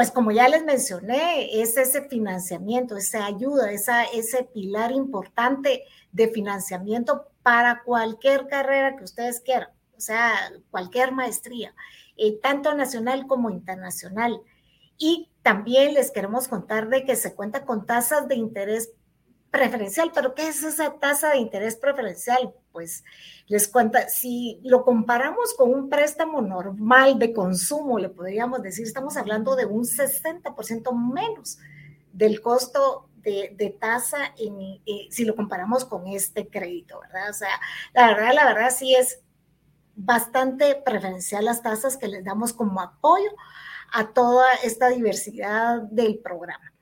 pues 0.00 0.12
como 0.12 0.30
ya 0.30 0.48
les 0.48 0.64
mencioné, 0.64 1.60
es 1.60 1.76
ese 1.76 2.08
financiamiento, 2.08 2.96
esa 2.96 3.26
ayuda, 3.26 3.70
esa, 3.70 4.04
ese 4.04 4.44
pilar 4.44 4.92
importante 4.92 5.84
de 6.10 6.28
financiamiento 6.28 7.26
para 7.42 7.82
cualquier 7.82 8.46
carrera 8.46 8.96
que 8.96 9.04
ustedes 9.04 9.40
quieran, 9.40 9.68
o 9.94 10.00
sea, 10.00 10.32
cualquier 10.70 11.12
maestría, 11.12 11.74
eh, 12.16 12.38
tanto 12.40 12.74
nacional 12.74 13.26
como 13.26 13.50
internacional. 13.50 14.40
Y 14.96 15.28
también 15.42 15.92
les 15.92 16.10
queremos 16.10 16.48
contar 16.48 16.88
de 16.88 17.04
que 17.04 17.14
se 17.14 17.34
cuenta 17.34 17.66
con 17.66 17.84
tasas 17.84 18.26
de 18.26 18.36
interés 18.36 18.92
preferencial, 19.50 20.12
pero 20.14 20.34
¿qué 20.34 20.48
es 20.48 20.62
esa 20.62 20.94
tasa 20.94 21.32
de 21.32 21.40
interés 21.40 21.76
preferencial? 21.76 22.54
Pues 22.72 23.04
les 23.46 23.66
cuenta, 23.68 24.08
si 24.08 24.60
lo 24.62 24.84
comparamos 24.84 25.54
con 25.54 25.72
un 25.72 25.88
préstamo 25.88 26.40
normal 26.40 27.18
de 27.18 27.32
consumo, 27.32 27.98
le 27.98 28.08
podríamos 28.08 28.62
decir, 28.62 28.86
estamos 28.86 29.16
hablando 29.16 29.56
de 29.56 29.66
un 29.66 29.84
60% 29.84 30.92
menos 30.92 31.58
del 32.12 32.40
costo 32.40 33.08
de, 33.22 33.76
tasa 33.78 34.34
eh, 34.38 35.08
si 35.10 35.24
lo 35.24 35.36
comparamos 35.36 35.84
con 35.84 36.06
este 36.06 36.48
crédito, 36.48 37.00
¿verdad? 37.00 37.30
O 37.30 37.34
sea, 37.34 37.60
la 37.92 38.06
verdad, 38.08 38.32
la 38.34 38.46
verdad 38.46 38.70
sí 38.70 38.94
es 38.94 39.20
bastante 39.94 40.76
preferencial 40.76 41.44
las 41.44 41.62
tasas 41.62 41.96
que 41.96 42.08
les 42.08 42.24
damos 42.24 42.52
como 42.52 42.80
apoyo 42.80 43.30
a 43.92 44.12
toda 44.12 44.46
esta 44.62 44.88
diversidad 44.88 45.82
del 45.82 46.18
programa. 46.18 46.72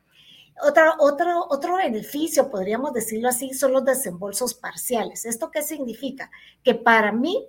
Otro, 0.63 0.95
otro, 0.99 1.47
otro 1.49 1.77
beneficio, 1.77 2.51
podríamos 2.51 2.93
decirlo 2.93 3.29
así, 3.29 3.55
son 3.55 3.73
los 3.73 3.85
desembolsos 3.85 4.55
parciales. 4.55 5.25
¿Esto 5.25 5.51
qué 5.51 5.63
significa? 5.63 6.31
Que 6.63 6.75
para 6.75 7.13
mí, 7.13 7.47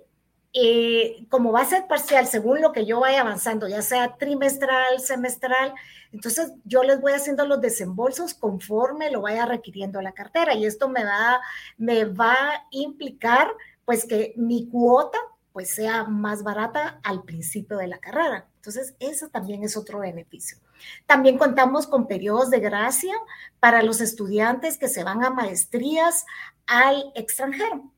eh, 0.52 1.26
como 1.28 1.52
va 1.52 1.60
a 1.60 1.64
ser 1.64 1.86
parcial 1.86 2.26
según 2.26 2.60
lo 2.60 2.72
que 2.72 2.86
yo 2.86 3.00
vaya 3.00 3.20
avanzando, 3.20 3.68
ya 3.68 3.82
sea 3.82 4.16
trimestral, 4.16 5.00
semestral, 5.00 5.74
entonces 6.12 6.52
yo 6.64 6.82
les 6.82 7.00
voy 7.00 7.12
haciendo 7.12 7.46
los 7.46 7.60
desembolsos 7.60 8.34
conforme 8.34 9.10
lo 9.10 9.22
vaya 9.22 9.46
requiriendo 9.46 10.02
la 10.02 10.12
cartera 10.12 10.54
y 10.54 10.66
esto 10.66 10.88
me 10.88 11.04
va, 11.04 11.40
me 11.78 12.04
va 12.04 12.32
a 12.32 12.66
implicar 12.70 13.48
pues 13.84 14.04
que 14.04 14.34
mi 14.36 14.68
cuota 14.68 15.18
pues 15.52 15.74
sea 15.74 16.04
más 16.04 16.42
barata 16.42 17.00
al 17.02 17.22
principio 17.22 17.76
de 17.76 17.88
la 17.88 17.98
carrera. 17.98 18.46
Entonces, 18.56 18.94
eso 19.00 19.28
también 19.28 19.64
es 19.64 19.76
otro 19.76 20.00
beneficio. 20.00 20.58
También 21.06 21.38
contamos 21.38 21.86
con 21.86 22.06
periodos 22.06 22.50
de 22.50 22.60
gracia 22.60 23.14
para 23.58 23.82
los 23.82 24.00
estudiantes 24.00 24.78
que 24.78 24.88
se 24.88 25.04
van 25.04 25.24
a 25.24 25.30
maestrías 25.30 26.26
al 26.66 27.12
extranjero. 27.14 27.90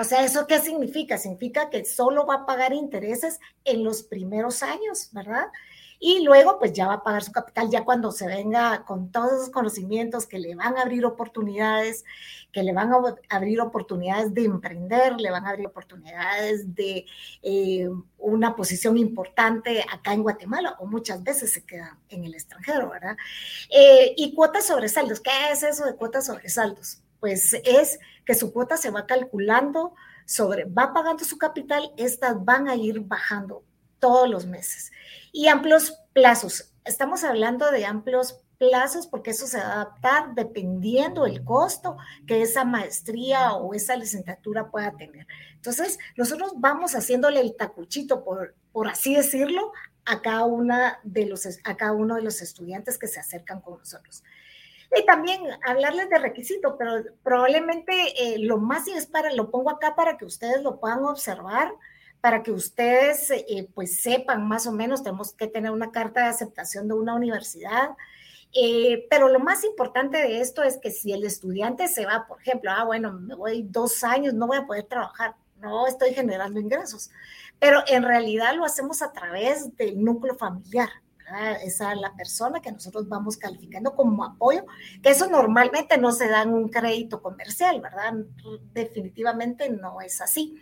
O 0.00 0.04
sea, 0.04 0.24
¿eso 0.24 0.46
qué 0.46 0.60
significa? 0.60 1.18
Significa 1.18 1.68
que 1.68 1.84
solo 1.84 2.26
va 2.26 2.36
a 2.36 2.46
pagar 2.46 2.72
intereses 2.72 3.40
en 3.64 3.84
los 3.84 4.02
primeros 4.02 4.62
años, 4.62 5.10
¿verdad? 5.12 5.46
Y 5.98 6.22
luego 6.24 6.58
pues 6.58 6.72
ya 6.72 6.86
va 6.86 6.94
a 6.94 7.02
pagar 7.02 7.22
su 7.22 7.32
capital 7.32 7.70
ya 7.70 7.84
cuando 7.84 8.12
se 8.12 8.26
venga 8.26 8.84
con 8.84 9.10
todos 9.10 9.32
esos 9.32 9.50
conocimientos 9.50 10.26
que 10.26 10.38
le 10.38 10.54
van 10.54 10.76
a 10.76 10.82
abrir 10.82 11.04
oportunidades, 11.06 12.04
que 12.52 12.62
le 12.62 12.72
van 12.72 12.92
a 12.92 13.00
abrir 13.30 13.60
oportunidades 13.60 14.32
de 14.34 14.44
emprender, 14.44 15.20
le 15.20 15.30
van 15.30 15.46
a 15.46 15.50
abrir 15.50 15.66
oportunidades 15.66 16.74
de 16.74 17.06
eh, 17.42 17.88
una 18.18 18.54
posición 18.56 18.98
importante 18.98 19.84
acá 19.92 20.12
en 20.12 20.22
Guatemala 20.22 20.76
o 20.78 20.86
muchas 20.86 21.22
veces 21.22 21.52
se 21.52 21.64
quedan 21.64 21.98
en 22.08 22.24
el 22.24 22.34
extranjero, 22.34 22.90
¿verdad? 22.90 23.16
Eh, 23.70 24.14
y 24.16 24.34
cuotas 24.34 24.66
sobresaldos, 24.66 25.20
¿qué 25.20 25.30
es 25.52 25.62
eso 25.62 25.84
de 25.84 25.96
cuotas 25.96 26.26
sobresaldos? 26.26 27.02
Pues 27.20 27.54
es 27.64 27.98
que 28.24 28.34
su 28.34 28.52
cuota 28.52 28.76
se 28.76 28.90
va 28.90 29.06
calculando 29.06 29.94
sobre, 30.26 30.64
va 30.64 30.92
pagando 30.92 31.24
su 31.24 31.38
capital, 31.38 31.92
estas 31.96 32.44
van 32.44 32.68
a 32.68 32.76
ir 32.76 33.00
bajando 33.00 33.62
todos 34.04 34.28
los 34.28 34.44
meses. 34.44 34.92
Y 35.32 35.48
amplios 35.48 35.98
plazos. 36.12 36.74
Estamos 36.84 37.24
hablando 37.24 37.70
de 37.70 37.86
amplios 37.86 38.38
plazos 38.58 39.06
porque 39.06 39.30
eso 39.30 39.46
se 39.46 39.56
va 39.56 39.64
a 39.64 39.72
adaptar 39.72 40.34
dependiendo 40.34 41.24
el 41.24 41.42
costo 41.42 41.96
que 42.26 42.42
esa 42.42 42.66
maestría 42.66 43.54
o 43.54 43.72
esa 43.72 43.96
licenciatura 43.96 44.70
pueda 44.70 44.94
tener. 44.94 45.26
Entonces, 45.54 45.98
nosotros 46.18 46.52
vamos 46.56 46.94
haciéndole 46.94 47.40
el 47.40 47.56
tacuchito, 47.56 48.22
por, 48.24 48.54
por 48.72 48.88
así 48.88 49.16
decirlo, 49.16 49.72
a 50.04 50.20
cada, 50.20 50.44
una 50.44 51.00
de 51.02 51.24
los, 51.24 51.48
a 51.64 51.76
cada 51.78 51.92
uno 51.92 52.16
de 52.16 52.22
los 52.22 52.42
estudiantes 52.42 52.98
que 52.98 53.08
se 53.08 53.20
acercan 53.20 53.62
con 53.62 53.78
nosotros. 53.78 54.22
Y 54.94 55.06
también 55.06 55.40
hablarles 55.66 56.10
de 56.10 56.18
requisito, 56.18 56.76
pero 56.76 57.04
probablemente 57.22 57.94
eh, 58.18 58.38
lo 58.38 58.58
más 58.58 58.86
es 58.86 59.06
para, 59.06 59.32
lo 59.32 59.50
pongo 59.50 59.70
acá 59.70 59.96
para 59.96 60.18
que 60.18 60.26
ustedes 60.26 60.62
lo 60.62 60.78
puedan 60.78 61.02
observar 61.06 61.72
para 62.24 62.42
que 62.42 62.52
ustedes 62.52 63.30
eh, 63.30 63.68
pues 63.74 64.00
sepan 64.00 64.48
más 64.48 64.66
o 64.66 64.72
menos, 64.72 65.02
tenemos 65.02 65.34
que 65.34 65.46
tener 65.46 65.70
una 65.70 65.92
carta 65.92 66.22
de 66.22 66.28
aceptación 66.28 66.88
de 66.88 66.94
una 66.94 67.14
universidad. 67.14 67.90
Eh, 68.54 69.06
pero 69.10 69.28
lo 69.28 69.40
más 69.40 69.62
importante 69.62 70.16
de 70.16 70.40
esto 70.40 70.62
es 70.62 70.78
que 70.78 70.90
si 70.90 71.12
el 71.12 71.24
estudiante 71.24 71.86
se 71.86 72.06
va, 72.06 72.26
por 72.26 72.40
ejemplo, 72.40 72.70
ah, 72.74 72.84
bueno, 72.84 73.12
me 73.12 73.34
voy 73.34 73.66
dos 73.68 74.02
años, 74.04 74.32
no 74.32 74.46
voy 74.46 74.56
a 74.56 74.66
poder 74.66 74.84
trabajar, 74.84 75.34
no 75.60 75.86
estoy 75.86 76.14
generando 76.14 76.58
ingresos, 76.58 77.10
pero 77.58 77.82
en 77.88 78.02
realidad 78.02 78.54
lo 78.54 78.64
hacemos 78.64 79.02
a 79.02 79.12
través 79.12 79.76
del 79.76 80.02
núcleo 80.02 80.34
familiar. 80.34 80.88
Esa 81.62 81.92
es 81.92 82.00
la 82.00 82.14
persona 82.14 82.60
que 82.62 82.72
nosotros 82.72 83.06
vamos 83.06 83.36
calificando 83.36 83.94
como 83.94 84.24
apoyo, 84.24 84.64
que 85.02 85.10
eso 85.10 85.28
normalmente 85.28 85.98
no 85.98 86.10
se 86.10 86.28
da 86.28 86.40
en 86.40 86.54
un 86.54 86.70
crédito 86.70 87.20
comercial, 87.20 87.82
¿verdad? 87.82 88.14
Definitivamente 88.72 89.68
no 89.68 90.00
es 90.00 90.22
así. 90.22 90.58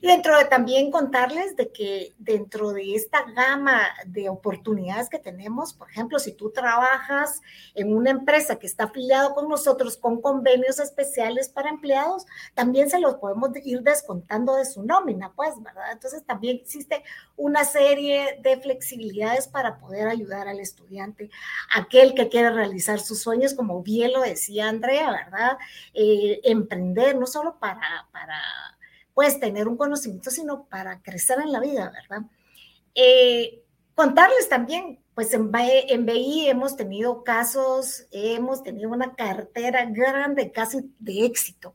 Y 0.00 0.06
dentro 0.06 0.36
de 0.38 0.44
también 0.44 0.90
contarles 0.90 1.56
de 1.56 1.72
que 1.72 2.14
dentro 2.18 2.72
de 2.72 2.94
esta 2.94 3.24
gama 3.32 3.80
de 4.06 4.28
oportunidades 4.28 5.08
que 5.08 5.18
tenemos, 5.18 5.74
por 5.74 5.90
ejemplo, 5.90 6.18
si 6.18 6.32
tú 6.32 6.50
trabajas 6.50 7.40
en 7.74 7.94
una 7.94 8.10
empresa 8.10 8.56
que 8.56 8.66
está 8.66 8.84
afiliado 8.84 9.34
con 9.34 9.48
nosotros 9.48 9.96
con 9.96 10.20
convenios 10.20 10.78
especiales 10.78 11.48
para 11.48 11.70
empleados, 11.70 12.26
también 12.54 12.90
se 12.90 13.00
los 13.00 13.16
podemos 13.16 13.50
ir 13.64 13.82
descontando 13.82 14.54
de 14.54 14.64
su 14.64 14.82
nómina, 14.82 15.32
pues, 15.34 15.60
¿verdad? 15.62 15.92
Entonces 15.92 16.24
también 16.24 16.56
existe 16.56 17.02
una 17.36 17.64
serie 17.64 18.38
de 18.42 18.60
flexibilidades 18.60 19.48
para 19.48 19.78
poder 19.78 20.08
ayudar 20.08 20.48
al 20.48 20.60
estudiante, 20.60 21.30
aquel 21.74 22.14
que 22.14 22.28
quiere 22.28 22.50
realizar 22.50 23.00
sus 23.00 23.20
sueños, 23.20 23.54
como 23.54 23.82
bien 23.82 24.12
lo 24.12 24.20
decía 24.20 24.68
Andrea, 24.68 25.10
¿verdad? 25.10 25.58
Eh, 25.94 26.40
emprender, 26.44 27.16
no 27.16 27.26
solo 27.26 27.58
para, 27.58 28.06
para 28.12 28.40
puedes 29.18 29.40
tener 29.40 29.66
un 29.66 29.76
conocimiento, 29.76 30.30
sino 30.30 30.66
para 30.66 31.02
crecer 31.02 31.40
en 31.40 31.50
la 31.50 31.58
vida, 31.58 31.90
¿verdad? 31.90 32.24
Eh, 32.94 33.64
contarles 33.96 34.48
también, 34.48 35.00
pues 35.12 35.34
en, 35.34 35.50
en 35.52 36.06
BI 36.06 36.48
hemos 36.48 36.76
tenido 36.76 37.24
casos, 37.24 38.06
hemos 38.12 38.62
tenido 38.62 38.90
una 38.90 39.16
cartera 39.16 39.86
grande, 39.86 40.52
casi 40.52 40.94
de 41.00 41.24
éxito, 41.24 41.74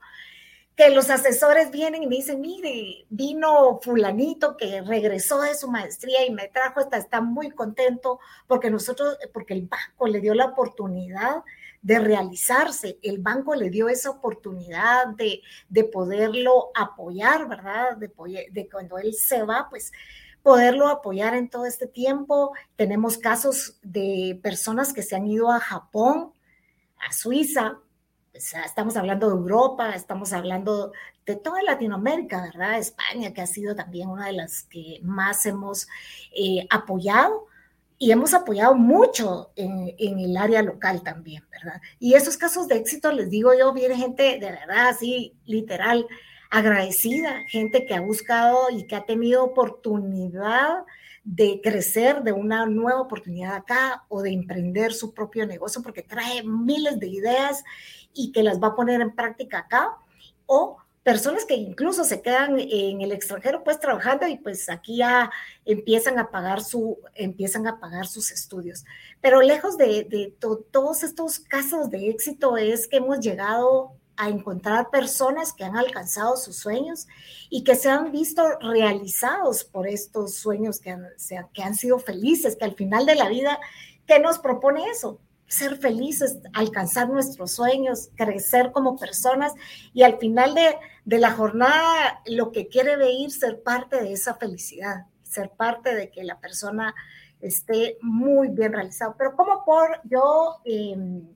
que 0.77 0.89
los 0.91 1.10
asesores 1.10 1.69
vienen 1.69 2.03
y 2.03 2.08
me 2.08 2.15
dicen, 2.15 2.39
mire, 2.39 3.08
vino 3.10 3.77
fulanito 3.82 4.56
que 4.56 4.82
regresó 4.82 5.41
de 5.41 5.53
su 5.56 5.69
maestría 5.69 6.25
y 6.25 6.32
me 6.32 6.47
trajo 6.47 6.79
esta, 6.79 6.95
está 6.95 7.19
muy 7.19 7.51
contento 7.51 8.21
porque 8.47 8.71
nosotros, 8.71 9.17
porque 9.34 9.53
el 9.53 9.67
banco 9.67 10.08
le 10.08 10.21
dio 10.21 10.34
la 10.34 10.45
oportunidad 10.45 11.43
de 11.84 12.00
realizarse. 12.00 12.98
El 13.04 13.19
banco 13.19 13.54
le 13.54 13.69
dio 13.69 13.89
esa 13.89 14.10
oportunidad 14.10 15.08
de, 15.17 15.41
de 15.69 15.84
poderlo 15.84 16.72
apoyar, 16.74 17.48
¿verdad? 17.48 17.98
De, 17.98 18.10
cuando 18.72 18.98
él 18.98 19.13
se 19.13 19.43
va, 19.43 19.67
pues 19.69 19.91
poderlo 20.41 20.88
apoyar 20.88 21.36
en 21.36 21.50
todo 21.50 21.65
este 21.65 21.88
tiempo. 21.88 22.54
Tenemos 22.78 23.17
casos 23.17 23.78
de 23.84 24.39
personas 24.41 24.93
que 24.93 25.04
se 25.04 25.15
han 25.15 25.28
ido 25.28 25.52
a 25.52 25.60
Japón, 25.60 26.32
a 26.98 27.12
Suiza, 27.12 27.80
pues, 28.32 28.54
estamos 28.65 28.96
hablando 28.96 29.28
de 29.28 29.36
Europa, 29.36 29.93
estamos 29.93 30.32
hablando 30.32 30.93
de 31.26 31.36
toda 31.36 31.62
Latinoamérica, 31.63 32.41
¿verdad? 32.41 32.80
España, 32.80 33.34
que 33.34 33.41
ha 33.41 33.48
sido 33.48 33.76
también 33.76 34.10
una 34.10 34.28
de 34.28 34.34
las 34.34 34.63
que 34.63 35.00
más 35.04 35.46
hemos 35.46 35.88
eh, 36.34 36.65
apoyado 36.69 37.48
y 38.03 38.11
hemos 38.11 38.33
apoyado 38.33 38.75
mucho 38.75 39.53
en, 39.55 39.95
el 39.97 40.35
área 40.35 40.61
local 40.61 41.03
también, 41.03 41.47
¿verdad? 41.49 41.79
Y 41.99 42.15
esos 42.15 42.35
casos 42.35 42.67
de 42.67 42.75
éxito, 42.75 43.13
les 43.13 43.29
digo 43.29 43.53
yo, 43.57 43.71
viene 43.71 43.95
gente 43.95 44.23
de 44.23 44.51
verdad, 44.51 44.89
así, 44.89 45.37
literal, 45.45 46.05
agradecida, 46.51 47.45
gente 47.47 47.85
que 47.85 47.95
ha 47.95 48.01
buscado 48.01 48.69
y 48.71 48.87
que 48.87 48.97
ha 48.97 49.05
tenido 49.05 49.45
oportunidad 49.45 50.83
de 51.23 51.61
crecer, 51.63 52.23
de 52.23 52.33
una 52.33 52.65
nueva 52.65 52.99
oportunidad 52.99 53.55
acá 53.55 54.03
o 54.09 54.21
de 54.21 54.33
emprender 54.33 54.91
su 54.91 55.13
propio 55.13 55.47
negocio 55.47 55.81
porque 55.81 56.01
trae 56.01 56.43
miles 56.43 56.99
de 56.99 57.07
ideas 57.07 57.63
y 58.13 58.33
que 58.33 58.43
las 58.43 58.61
va 58.61 58.67
a 58.67 58.75
poner 58.75 58.99
en 58.99 59.15
práctica 59.15 59.59
acá 59.59 59.95
o 60.45 60.75
personas 61.03 61.45
que 61.45 61.55
incluso 61.55 62.05
se 62.05 62.21
quedan 62.21 62.57
en 62.57 63.01
el 63.01 63.11
extranjero 63.11 63.63
pues 63.63 63.79
trabajando 63.79 64.25
y 64.27 64.37
pues 64.37 64.69
aquí 64.69 64.97
ya 64.97 65.29
empiezan 65.65 66.17
a 66.17 66.31
pagar 66.31 66.63
su 66.63 66.97
empiezan 67.13 67.67
a 67.67 67.79
pagar 67.79 68.07
sus 68.07 68.31
estudios 68.31 68.85
pero 69.21 69.41
lejos 69.41 69.77
de, 69.77 70.33
todos 70.71 71.03
estos 71.03 71.39
casos 71.39 71.89
de 71.89 72.09
éxito 72.09 72.57
es 72.57 72.87
que 72.87 72.97
hemos 72.97 73.19
llegado 73.19 73.97
a 74.15 74.29
encontrar 74.29 74.89
personas 74.91 75.53
que 75.53 75.63
han 75.63 75.75
alcanzado 75.75 76.37
sus 76.37 76.55
sueños 76.55 77.07
y 77.49 77.63
que 77.63 77.75
se 77.75 77.89
han 77.89 78.11
visto 78.11 78.43
realizados 78.59 79.63
por 79.63 79.87
estos 79.87 80.35
sueños 80.35 80.79
que 80.79 80.91
han, 80.91 81.07
que 81.53 81.63
han 81.63 81.75
sido 81.75 81.99
felices, 81.99 82.55
que 82.55 82.65
al 82.65 82.75
final 82.75 83.07
de 83.07 83.15
la 83.15 83.27
vida, 83.27 83.59
¿qué 84.05 84.19
nos 84.19 84.37
propone 84.37 84.87
eso? 84.89 85.19
Ser 85.53 85.77
felices, 85.77 86.39
alcanzar 86.53 87.09
nuestros 87.09 87.51
sueños, 87.51 88.09
crecer 88.15 88.71
como 88.71 88.97
personas 88.97 89.53
y 89.93 90.03
al 90.03 90.17
final 90.17 90.55
de, 90.55 91.19
la 91.19 91.31
jornada 91.31 92.21
lo 92.25 92.51
que 92.51 92.67
quiere 92.67 92.97
ver 92.97 93.29
ser 93.29 93.61
parte 93.61 94.01
de 94.01 94.13
esa 94.13 94.33
felicidad, 94.35 95.05
ser 95.23 95.51
parte 95.51 95.93
de 95.93 96.09
que 96.09 96.23
la 96.23 96.39
persona 96.39 96.95
esté 97.39 97.97
muy 98.01 98.47
bien 98.47 98.73
realizado. 98.73 99.15
Pero 99.17 99.35
¿cómo 99.35 99.63
por 99.63 100.01
yo 100.05 100.61
em, 100.65 101.27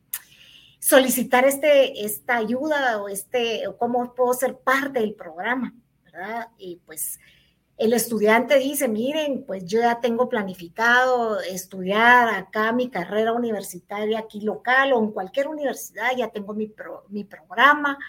solicitar 0.79 1.45
este, 1.45 2.03
esta 2.05 2.37
ayuda 2.37 3.01
o 3.01 3.09
este, 3.09 3.63
cómo 3.77 4.15
puedo 4.15 4.33
ser 4.33 4.57
parte 4.57 4.99
del 4.99 5.13
programa? 5.13 5.73
¿verdad? 6.05 6.49
Y 6.57 6.81
pues 6.85 7.19
el 7.77 7.93
estudiante 7.93 8.57
dice, 8.57 8.87
miren, 8.87 9.43
pues 9.45 9.63
yo 9.63 9.81
ya 9.81 9.99
tengo 9.99 10.27
planificado 10.29 11.39
estudiar 11.41 12.27
acá 12.29 12.71
mi 12.71 12.89
carrera 12.89 13.33
universitaria 13.33 14.17
aquí 14.17 14.41
local 14.41 14.93
o 14.93 14.99
en 14.99 15.11
cualquier 15.11 15.47
universidad, 15.47 16.09
ya 16.17 16.29
tengo 16.29 16.55
mi, 16.55 16.73
mi 17.09 17.23
programa. 17.23 17.99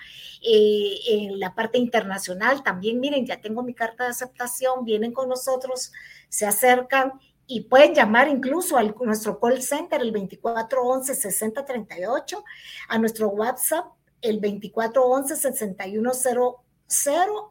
Eh, 0.42 0.94
en 1.08 1.38
la 1.38 1.54
parte 1.54 1.76
internacional 1.76 2.62
también, 2.62 2.98
miren, 2.98 3.26
ya 3.26 3.42
tengo 3.42 3.62
mi 3.62 3.74
carta 3.74 4.04
de 4.04 4.10
aceptación, 4.10 4.86
vienen 4.86 5.12
con 5.12 5.28
nosotros, 5.28 5.92
se 6.30 6.46
acercan 6.46 7.20
y 7.46 7.60
pueden 7.62 7.94
llamar 7.94 8.28
incluso 8.28 8.78
a 8.78 8.82
nuestro 8.82 9.38
call 9.38 9.62
center, 9.62 10.00
el 10.00 10.14
2411-6038, 10.14 12.42
a 12.88 12.98
nuestro 12.98 13.28
WhatsApp, 13.28 13.84
el 14.22 14.40
2411-6100, 14.40 16.56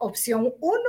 opción 0.00 0.52
1 0.58 0.80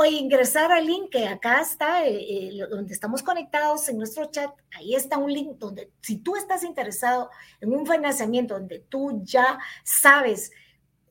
o 0.00 0.04
ingresar 0.06 0.72
al 0.72 0.86
link 0.86 1.10
que 1.10 1.28
acá 1.28 1.60
está, 1.60 2.06
eh, 2.06 2.54
eh, 2.56 2.66
donde 2.70 2.94
estamos 2.94 3.22
conectados 3.22 3.86
en 3.90 3.98
nuestro 3.98 4.24
chat. 4.26 4.50
Ahí 4.74 4.94
está 4.94 5.18
un 5.18 5.30
link 5.30 5.58
donde 5.58 5.90
si 6.00 6.16
tú 6.16 6.36
estás 6.36 6.64
interesado 6.64 7.28
en 7.60 7.74
un 7.74 7.86
financiamiento 7.86 8.54
donde 8.54 8.78
tú 8.78 9.20
ya 9.24 9.58
sabes 9.84 10.52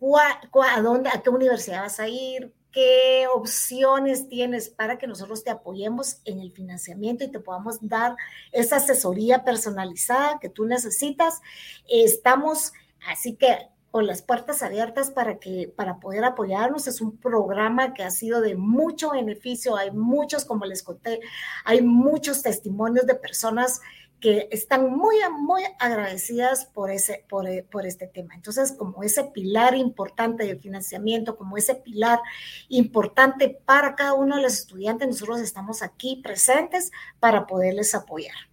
a, 0.01 0.81
dónde, 0.81 1.09
a 1.09 1.21
qué 1.21 1.29
universidad 1.29 1.83
vas 1.83 1.99
a 1.99 2.07
ir, 2.07 2.51
qué 2.71 3.27
opciones 3.31 4.27
tienes 4.27 4.69
para 4.69 4.97
que 4.97 5.05
nosotros 5.05 5.43
te 5.43 5.51
apoyemos 5.51 6.21
en 6.25 6.39
el 6.39 6.51
financiamiento 6.51 7.23
y 7.23 7.31
te 7.31 7.39
podamos 7.39 7.77
dar 7.81 8.15
esa 8.51 8.77
asesoría 8.77 9.43
personalizada 9.43 10.39
que 10.39 10.49
tú 10.49 10.65
necesitas. 10.65 11.41
Estamos, 11.87 12.73
así 13.05 13.35
que 13.35 13.69
con 13.91 14.05
las 14.07 14.21
puertas 14.21 14.61
abiertas 14.63 15.11
para 15.11 15.39
que 15.39 15.71
para 15.75 15.99
poder 15.99 16.23
apoyarnos 16.23 16.87
es 16.87 17.01
un 17.01 17.17
programa 17.17 17.93
que 17.93 18.03
ha 18.03 18.11
sido 18.11 18.41
de 18.41 18.55
mucho 18.55 19.11
beneficio 19.11 19.75
hay 19.75 19.91
muchos 19.91 20.45
como 20.45 20.65
les 20.65 20.83
conté 20.83 21.19
hay 21.65 21.81
muchos 21.81 22.41
testimonios 22.41 23.05
de 23.05 23.15
personas 23.15 23.81
que 24.19 24.49
están 24.51 24.91
muy, 24.91 25.15
muy 25.39 25.63
agradecidas 25.79 26.65
por, 26.65 26.91
ese, 26.91 27.25
por, 27.29 27.47
eh, 27.47 27.65
por, 27.69 27.85
este 27.85 28.07
tema. 28.07 28.35
Entonces, 28.35 28.73
como 28.73 29.03
ese 29.03 29.23
pilar 29.25 29.75
importante 29.75 30.45
del 30.45 30.59
financiamiento, 30.59 31.37
como 31.37 31.57
ese 31.57 31.75
pilar 31.75 32.19
importante 32.67 33.49
para 33.65 33.95
cada 33.95 34.13
uno 34.13 34.35
de 34.35 34.43
los 34.43 34.53
estudiantes, 34.53 35.07
nosotros 35.07 35.39
estamos 35.39 35.81
aquí 35.81 36.19
presentes 36.21 36.91
para 37.19 37.47
poderles 37.47 37.95
apoyar. 37.95 38.48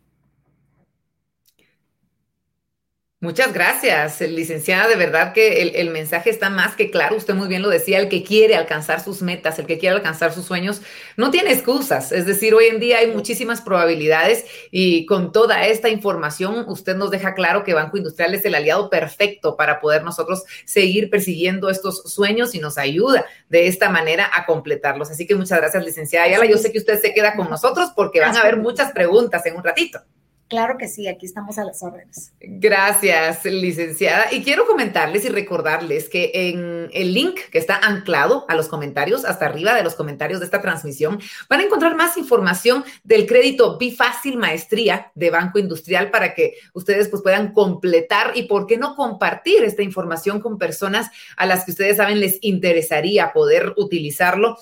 Muchas 3.19 3.55
gracias, 3.55 4.21
licenciada. 4.21 4.89
De 4.89 4.95
verdad 4.95 5.33
que 5.33 5.63
el, 5.63 5.89
mensaje 5.89 6.29
está 6.29 6.51
más 6.51 6.77
que 6.77 6.91
claro. 6.91 7.17
Usted 7.17 7.35
muy 7.35 7.49
bien 7.49 7.63
lo 7.63 7.71
decía, 7.71 7.99
el 7.99 8.11
que 8.11 8.23
quiere 8.23 8.57
alcanzar 8.57 9.03
sus 9.03 9.23
metas, 9.23 9.59
el 9.59 9.65
que 9.65 9.79
quiere 9.79 9.97
alcanzar 9.97 10.35
sus 10.35 10.45
sueños, 10.45 10.83
no 11.17 11.31
tiene 11.31 11.51
excusas. 11.51 12.13
Es 12.13 12.27
decir, 12.27 12.53
hoy 12.53 12.67
en 12.67 12.79
día 12.79 12.99
hay 12.99 13.11
muchísimas 13.11 13.63
probabilidades 13.63 14.45
y 14.71 15.07
con 15.07 15.33
toda 15.33 15.67
esta 15.67 15.89
información 15.89 16.67
usted 16.69 16.95
nos 16.95 17.11
deja 17.11 17.33
claro 17.33 17.65
que 17.65 17.73
Banco 17.73 17.97
Industrial 17.97 18.35
es 18.35 18.45
el 18.45 18.55
aliado 18.55 18.91
perfecto 18.91 19.57
para 19.57 19.81
poder 19.81 20.05
nosotros 20.05 20.45
seguir 20.67 21.09
persiguiendo 21.09 21.71
estos 21.71 22.03
sueños 22.13 22.55
y 22.55 22.59
nos 22.59 22.77
ayuda 22.77 23.25
de 23.49 23.67
esta 23.67 23.89
manera 23.89 24.31
a 24.31 24.45
completarlos. 24.45 25.11
Así 25.11 25.27
que 25.27 25.35
muchas 25.35 25.59
gracias, 25.59 25.83
licenciada 25.83 26.27
Ayala. 26.27 26.45
Yo 26.45 26.59
sé 26.59 26.71
que 26.71 26.79
usted 26.79 27.01
se 27.01 27.15
queda 27.15 27.35
con 27.35 27.49
nosotros 27.49 27.93
porque 27.97 28.21
van 28.21 28.37
a 28.37 28.41
haber 28.41 28.59
muchas 28.59 28.93
preguntas 28.93 29.47
en 29.47 29.57
un 29.57 29.65
ratito. 29.65 30.01
Claro 30.49 30.79
que 30.79 30.87
sí, 30.87 31.09
aquí 31.09 31.27
estamos 31.27 31.59
a 31.59 31.65
las 31.65 31.83
órdenes. 31.83 32.33
Gracias, 32.41 33.45
licenciada. 33.45 34.27
Y 34.31 34.45
quiero 34.45 34.65
comentarles 34.65 35.25
y 35.25 35.29
recordarles 35.29 36.09
que 36.09 36.31
en 36.35 36.89
el 36.93 37.15
link 37.15 37.41
que 37.51 37.59
está 37.59 37.77
anclado 37.77 38.45
a 38.49 38.55
los 38.55 38.69
comentarios, 38.69 39.25
hasta 39.25 39.47
arriba 39.47 39.75
de 39.75 39.83
los 39.83 39.97
comentarios 39.97 40.39
de 40.39 40.47
esta 40.47 40.61
transmisión, 40.61 41.19
van 41.51 41.61
a 41.61 41.65
encontrar 41.65 41.97
más 41.97 42.17
información 42.17 42.85
del 43.03 43.27
crédito 43.27 43.77
Bifácil 43.77 44.37
Maestría 44.37 45.11
de 45.17 45.31
Banco 45.31 45.59
Industrial 45.59 46.13
para 46.13 46.33
que 46.33 46.55
ustedes 46.75 47.09
pues, 47.09 47.23
puedan 47.23 47.53
completar 47.53 48.37
y, 48.37 48.45
¿por 48.45 48.69
qué 48.69 48.77
no 48.77 48.95
compartir 48.95 49.65
esta 49.65 49.83
información 49.83 50.41
con 50.41 50.59
personas 50.59 51.11
a 51.37 51.47
las 51.47 51.65
que 51.65 51.73
ustedes 51.73 51.97
saben 51.97 52.21
les 52.21 52.39
interesaría 52.43 53.33
poder 53.33 53.75
utilizarlo 53.77 54.57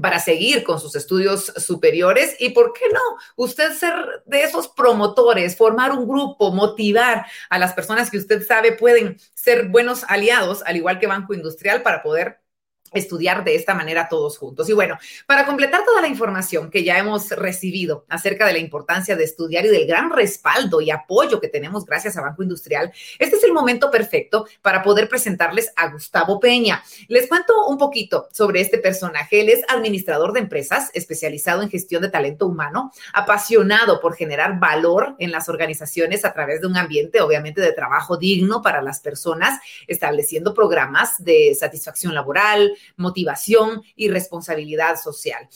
para 0.00 0.18
seguir 0.18 0.64
con 0.64 0.80
sus 0.80 0.96
estudios 0.96 1.52
superiores 1.56 2.36
y, 2.38 2.50
¿por 2.50 2.72
qué 2.72 2.86
no? 2.92 3.00
Usted 3.36 3.72
ser 3.72 3.94
de 4.26 4.42
esos 4.42 4.68
promotores, 4.68 5.56
formar 5.56 5.92
un 5.92 6.08
grupo, 6.08 6.52
motivar 6.52 7.26
a 7.48 7.58
las 7.58 7.72
personas 7.72 8.10
que 8.10 8.18
usted 8.18 8.46
sabe 8.46 8.72
pueden 8.72 9.18
ser 9.34 9.68
buenos 9.68 10.04
aliados, 10.08 10.62
al 10.66 10.76
igual 10.76 10.98
que 10.98 11.06
Banco 11.06 11.34
Industrial, 11.34 11.82
para 11.82 12.02
poder 12.02 12.39
estudiar 12.92 13.44
de 13.44 13.54
esta 13.54 13.74
manera 13.74 14.08
todos 14.08 14.38
juntos. 14.38 14.68
Y 14.68 14.72
bueno, 14.72 14.98
para 15.26 15.46
completar 15.46 15.84
toda 15.84 16.00
la 16.00 16.08
información 16.08 16.70
que 16.70 16.84
ya 16.84 16.98
hemos 16.98 17.30
recibido 17.30 18.04
acerca 18.08 18.46
de 18.46 18.52
la 18.52 18.58
importancia 18.58 19.16
de 19.16 19.24
estudiar 19.24 19.64
y 19.66 19.68
del 19.68 19.86
gran 19.86 20.10
respaldo 20.10 20.80
y 20.80 20.90
apoyo 20.90 21.40
que 21.40 21.48
tenemos 21.48 21.84
gracias 21.84 22.16
a 22.16 22.22
Banco 22.22 22.42
Industrial, 22.42 22.92
este 23.18 23.36
es 23.36 23.44
el 23.44 23.52
momento 23.52 23.90
perfecto 23.90 24.46
para 24.62 24.82
poder 24.82 25.08
presentarles 25.08 25.72
a 25.76 25.88
Gustavo 25.88 26.40
Peña. 26.40 26.82
Les 27.08 27.28
cuento 27.28 27.66
un 27.66 27.78
poquito 27.78 28.28
sobre 28.32 28.60
este 28.60 28.78
personaje. 28.78 29.40
Él 29.40 29.48
es 29.48 29.62
administrador 29.68 30.32
de 30.32 30.40
empresas, 30.40 30.90
especializado 30.94 31.62
en 31.62 31.70
gestión 31.70 32.02
de 32.02 32.08
talento 32.08 32.46
humano, 32.46 32.92
apasionado 33.12 34.00
por 34.00 34.14
generar 34.14 34.58
valor 34.58 35.14
en 35.18 35.30
las 35.30 35.48
organizaciones 35.48 36.24
a 36.24 36.32
través 36.32 36.60
de 36.60 36.66
un 36.66 36.76
ambiente, 36.76 37.20
obviamente, 37.20 37.60
de 37.60 37.72
trabajo 37.72 38.16
digno 38.16 38.62
para 38.62 38.82
las 38.82 39.00
personas, 39.00 39.60
estableciendo 39.86 40.54
programas 40.54 41.22
de 41.22 41.54
satisfacción 41.54 42.14
laboral, 42.14 42.72
motivación 42.96 43.82
y 43.96 44.08
responsabilidad 44.08 44.96
social. 44.96 45.48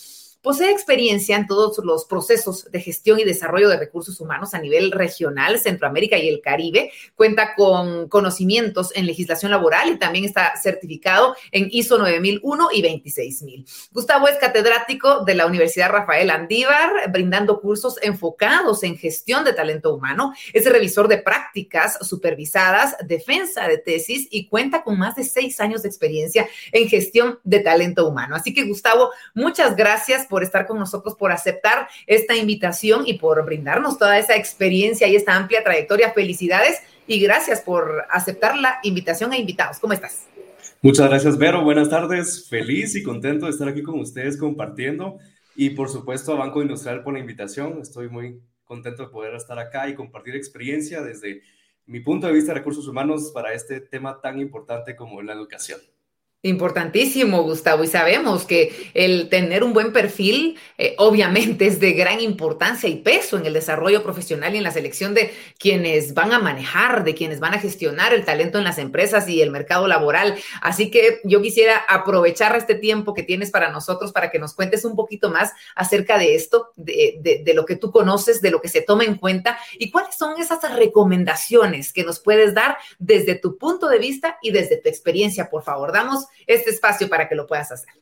Posee 0.45 0.71
experiencia 0.71 1.37
en 1.37 1.47
todos 1.47 1.79
los 1.83 2.05
procesos 2.05 2.71
de 2.71 2.79
gestión 2.79 3.19
y 3.19 3.25
desarrollo 3.25 3.71
de 3.71 3.79
recursos 3.79 4.21
humanos 4.21 4.53
a 4.53 4.59
nivel 4.59 4.93
regional, 4.93 5.59
Centroamérica 5.59 6.19
y 6.19 6.29
el 6.29 6.43
Caribe. 6.43 6.93
Cuenta 7.15 7.55
con 7.55 8.11
conocimientos 8.11 8.95
en 8.95 9.07
legislación 9.07 9.51
laboral 9.51 9.89
y 9.89 9.99
también 9.99 10.27
está 10.27 10.53
certificado 10.63 11.35
en 11.51 11.69
ISO 11.71 11.97
9001 11.97 12.69
y 12.75 12.83
26000. 12.83 13.65
Gustavo 13.93 14.29
es 14.29 14.37
catedrático 14.37 15.25
de 15.25 15.35
la 15.35 15.47
Universidad 15.47 15.89
Rafael 15.89 16.29
Andívar, 16.29 17.11
brindando 17.11 17.63
cursos 17.63 17.97
enfocados 18.03 18.83
en 18.83 18.99
gestión 18.99 19.47
de 19.47 19.55
talento 19.55 19.95
humano. 19.95 20.35
Es 20.53 20.71
revisor 20.71 21.09
de 21.09 21.23
prácticas 21.23 22.07
supervisadas, 22.07 22.97
defensa 23.07 23.67
de 23.67 23.79
tesis 23.79 24.29
y 24.31 24.47
cuenta 24.49 24.83
con 24.83 24.99
más 24.99 25.17
de 25.17 25.25
seis 25.25 25.59
años 25.61 25.81
de 25.81 25.89
experiencia 25.89 26.47
en 26.71 26.87
gestión 26.87 27.39
de 27.45 27.61
talento 27.61 28.07
humano. 28.07 28.37
Así 28.37 28.53
que, 28.53 28.65
Gustavo, 28.65 29.09
muchas 29.33 29.75
gracias 29.75 30.27
por 30.27 30.34
estar 30.43 30.67
con 30.67 30.79
nosotros, 30.79 31.15
por 31.15 31.33
aceptar 31.33 31.89
esta 32.07 32.37
invitación 32.37 33.05
y 33.07 33.15
por 33.15 33.45
brindarnos 33.45 33.99
toda 33.99 34.19
esa 34.19 34.37
experiencia 34.37 35.07
y 35.09 35.17
esta 35.17 35.35
amplia 35.35 35.63
trayectoria. 35.63 36.13
Felicidades 36.13 36.81
y 37.07 37.21
gracias 37.21 37.61
por 37.61 38.05
aceptar 38.11 38.57
la 38.59 38.79
invitación 38.83 39.33
a 39.33 39.39
invitados. 39.39 39.79
¿Cómo 39.79 39.93
estás? 39.93 40.27
Muchas 40.83 41.09
gracias, 41.09 41.39
Vero. 41.39 41.63
Buenas 41.63 41.89
tardes. 41.89 42.47
Feliz 42.49 42.95
y 42.95 43.03
contento 43.03 43.47
de 43.47 43.53
estar 43.53 43.69
aquí 43.69 43.83
con 43.83 44.01
ustedes 44.01 44.37
compartiendo. 44.37 45.19
Y 45.57 45.71
por 45.71 45.89
supuesto 45.89 46.33
a 46.33 46.37
Banco 46.37 46.61
Industrial 46.63 47.03
por 47.03 47.15
la 47.15 47.21
invitación. 47.21 47.79
Estoy 47.81 48.09
muy 48.09 48.41
contento 48.65 49.05
de 49.05 49.09
poder 49.09 49.35
estar 49.35 49.59
acá 49.59 49.89
y 49.89 49.95
compartir 49.95 50.35
experiencia 50.35 51.03
desde 51.03 51.43
mi 51.87 52.01
punto 52.01 52.27
de 52.27 52.33
vista 52.33 52.53
de 52.53 52.59
recursos 52.59 52.89
humanos 52.89 53.31
para 53.33 53.53
este 53.53 53.81
tema 53.81 54.21
tan 54.21 54.41
importante 54.41 54.97
como 54.97 55.23
la 55.23 55.33
educación. 55.33 55.81
Importantísimo, 56.45 57.43
Gustavo. 57.43 57.85
Y 57.85 57.87
sabemos 57.87 58.45
que 58.45 58.91
el 58.93 59.31
tener 59.31 59.65
un 59.65 59.73
buen 59.73 59.95
perfil 59.95 60.59
eh, 60.77 60.95
obviamente 60.99 61.67
es 61.67 61.81
de 61.81 61.95
gran 61.95 62.21
importancia 62.21 62.87
y 62.87 62.97
peso 62.97 63.39
en 63.39 63.47
el 63.47 63.55
desarrollo 63.55 64.03
profesional 64.03 64.55
y 64.55 64.59
en 64.59 64.63
la 64.63 64.71
selección 64.71 65.15
de 65.15 65.33
quienes 65.59 66.13
van 66.13 66.35
a 66.35 66.39
manejar, 66.39 67.03
de 67.03 67.15
quienes 67.15 67.41
van 67.41 67.55
a 67.55 67.61
gestionar 67.61 68.13
el 68.13 68.27
talento 68.27 68.59
en 68.59 68.65
las 68.65 68.77
empresas 68.77 69.27
y 69.27 69.41
el 69.41 69.51
mercado 69.51 69.89
laboral. 69.89 70.35
Así 70.61 70.91
que 70.91 71.23
yo 71.25 71.41
quisiera 71.41 71.79
aprovechar 71.89 72.55
este 72.57 72.75
tiempo 72.75 73.15
que 73.15 73.23
tienes 73.23 73.51
para 73.51 73.71
nosotros 73.71 74.13
para 74.13 74.31
que 74.31 74.39
nos 74.39 74.53
cuentes 74.53 74.85
un 74.85 74.97
poquito 74.97 75.31
más 75.31 75.53
acerca 75.75 76.19
de 76.19 76.35
esto, 76.35 76.73
de, 76.77 77.41
de 77.43 77.55
lo 77.55 77.65
que 77.65 77.77
tú 77.77 77.91
conoces, 77.91 78.43
de 78.43 78.51
lo 78.51 78.61
que 78.61 78.69
se 78.69 78.83
toma 78.83 79.05
en 79.05 79.15
cuenta 79.15 79.59
y 79.79 79.91
cuáles 79.91 80.15
son 80.15 80.39
esas 80.39 80.61
recomendaciones 80.77 81.91
que 81.91 82.05
nos 82.05 82.21
puedes 82.21 82.53
dar 82.53 82.77
desde 82.99 83.35
tu 83.35 83.57
punto 83.57 83.89
de 83.89 83.99
vista 83.99 84.37
y 84.43 84.51
desde 84.51 84.77
tu 84.77 84.91
experiencia. 84.91 85.49
Por 85.49 85.63
favor, 85.63 85.91
damos 85.91 86.27
este 86.47 86.71
espacio 86.71 87.09
para 87.09 87.29
que 87.29 87.35
lo 87.35 87.47
puedas 87.47 87.71
hacer. 87.73 87.95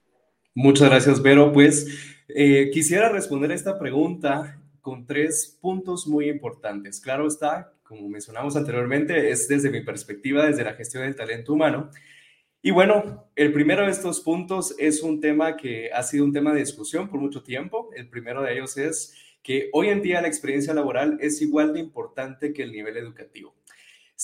Muchas 0.54 0.90
gracias, 0.90 1.22
Vero. 1.22 1.52
Pues 1.52 1.86
eh, 2.28 2.70
quisiera 2.72 3.08
responder 3.08 3.52
esta 3.52 3.78
pregunta 3.78 4.60
con 4.80 5.06
tres 5.06 5.58
puntos 5.60 6.06
muy 6.06 6.28
importantes. 6.28 7.00
Claro 7.00 7.26
está, 7.26 7.72
como 7.82 8.08
mencionamos 8.08 8.56
anteriormente, 8.56 9.30
es 9.30 9.48
desde 9.48 9.70
mi 9.70 9.80
perspectiva, 9.80 10.46
desde 10.46 10.64
la 10.64 10.74
gestión 10.74 11.04
del 11.04 11.16
talento 11.16 11.52
humano. 11.52 11.90
Y 12.60 12.70
bueno, 12.70 13.28
el 13.34 13.52
primero 13.52 13.84
de 13.84 13.90
estos 13.90 14.20
puntos 14.20 14.74
es 14.78 15.02
un 15.02 15.20
tema 15.20 15.56
que 15.56 15.90
ha 15.92 16.02
sido 16.02 16.24
un 16.24 16.32
tema 16.32 16.52
de 16.52 16.60
discusión 16.60 17.08
por 17.08 17.20
mucho 17.20 17.42
tiempo. 17.42 17.90
El 17.96 18.08
primero 18.08 18.42
de 18.42 18.52
ellos 18.52 18.76
es 18.76 19.14
que 19.42 19.68
hoy 19.72 19.88
en 19.88 20.02
día 20.02 20.20
la 20.20 20.28
experiencia 20.28 20.72
laboral 20.72 21.18
es 21.20 21.42
igual 21.42 21.72
de 21.72 21.80
importante 21.80 22.52
que 22.52 22.62
el 22.62 22.72
nivel 22.72 22.96
educativo. 22.96 23.54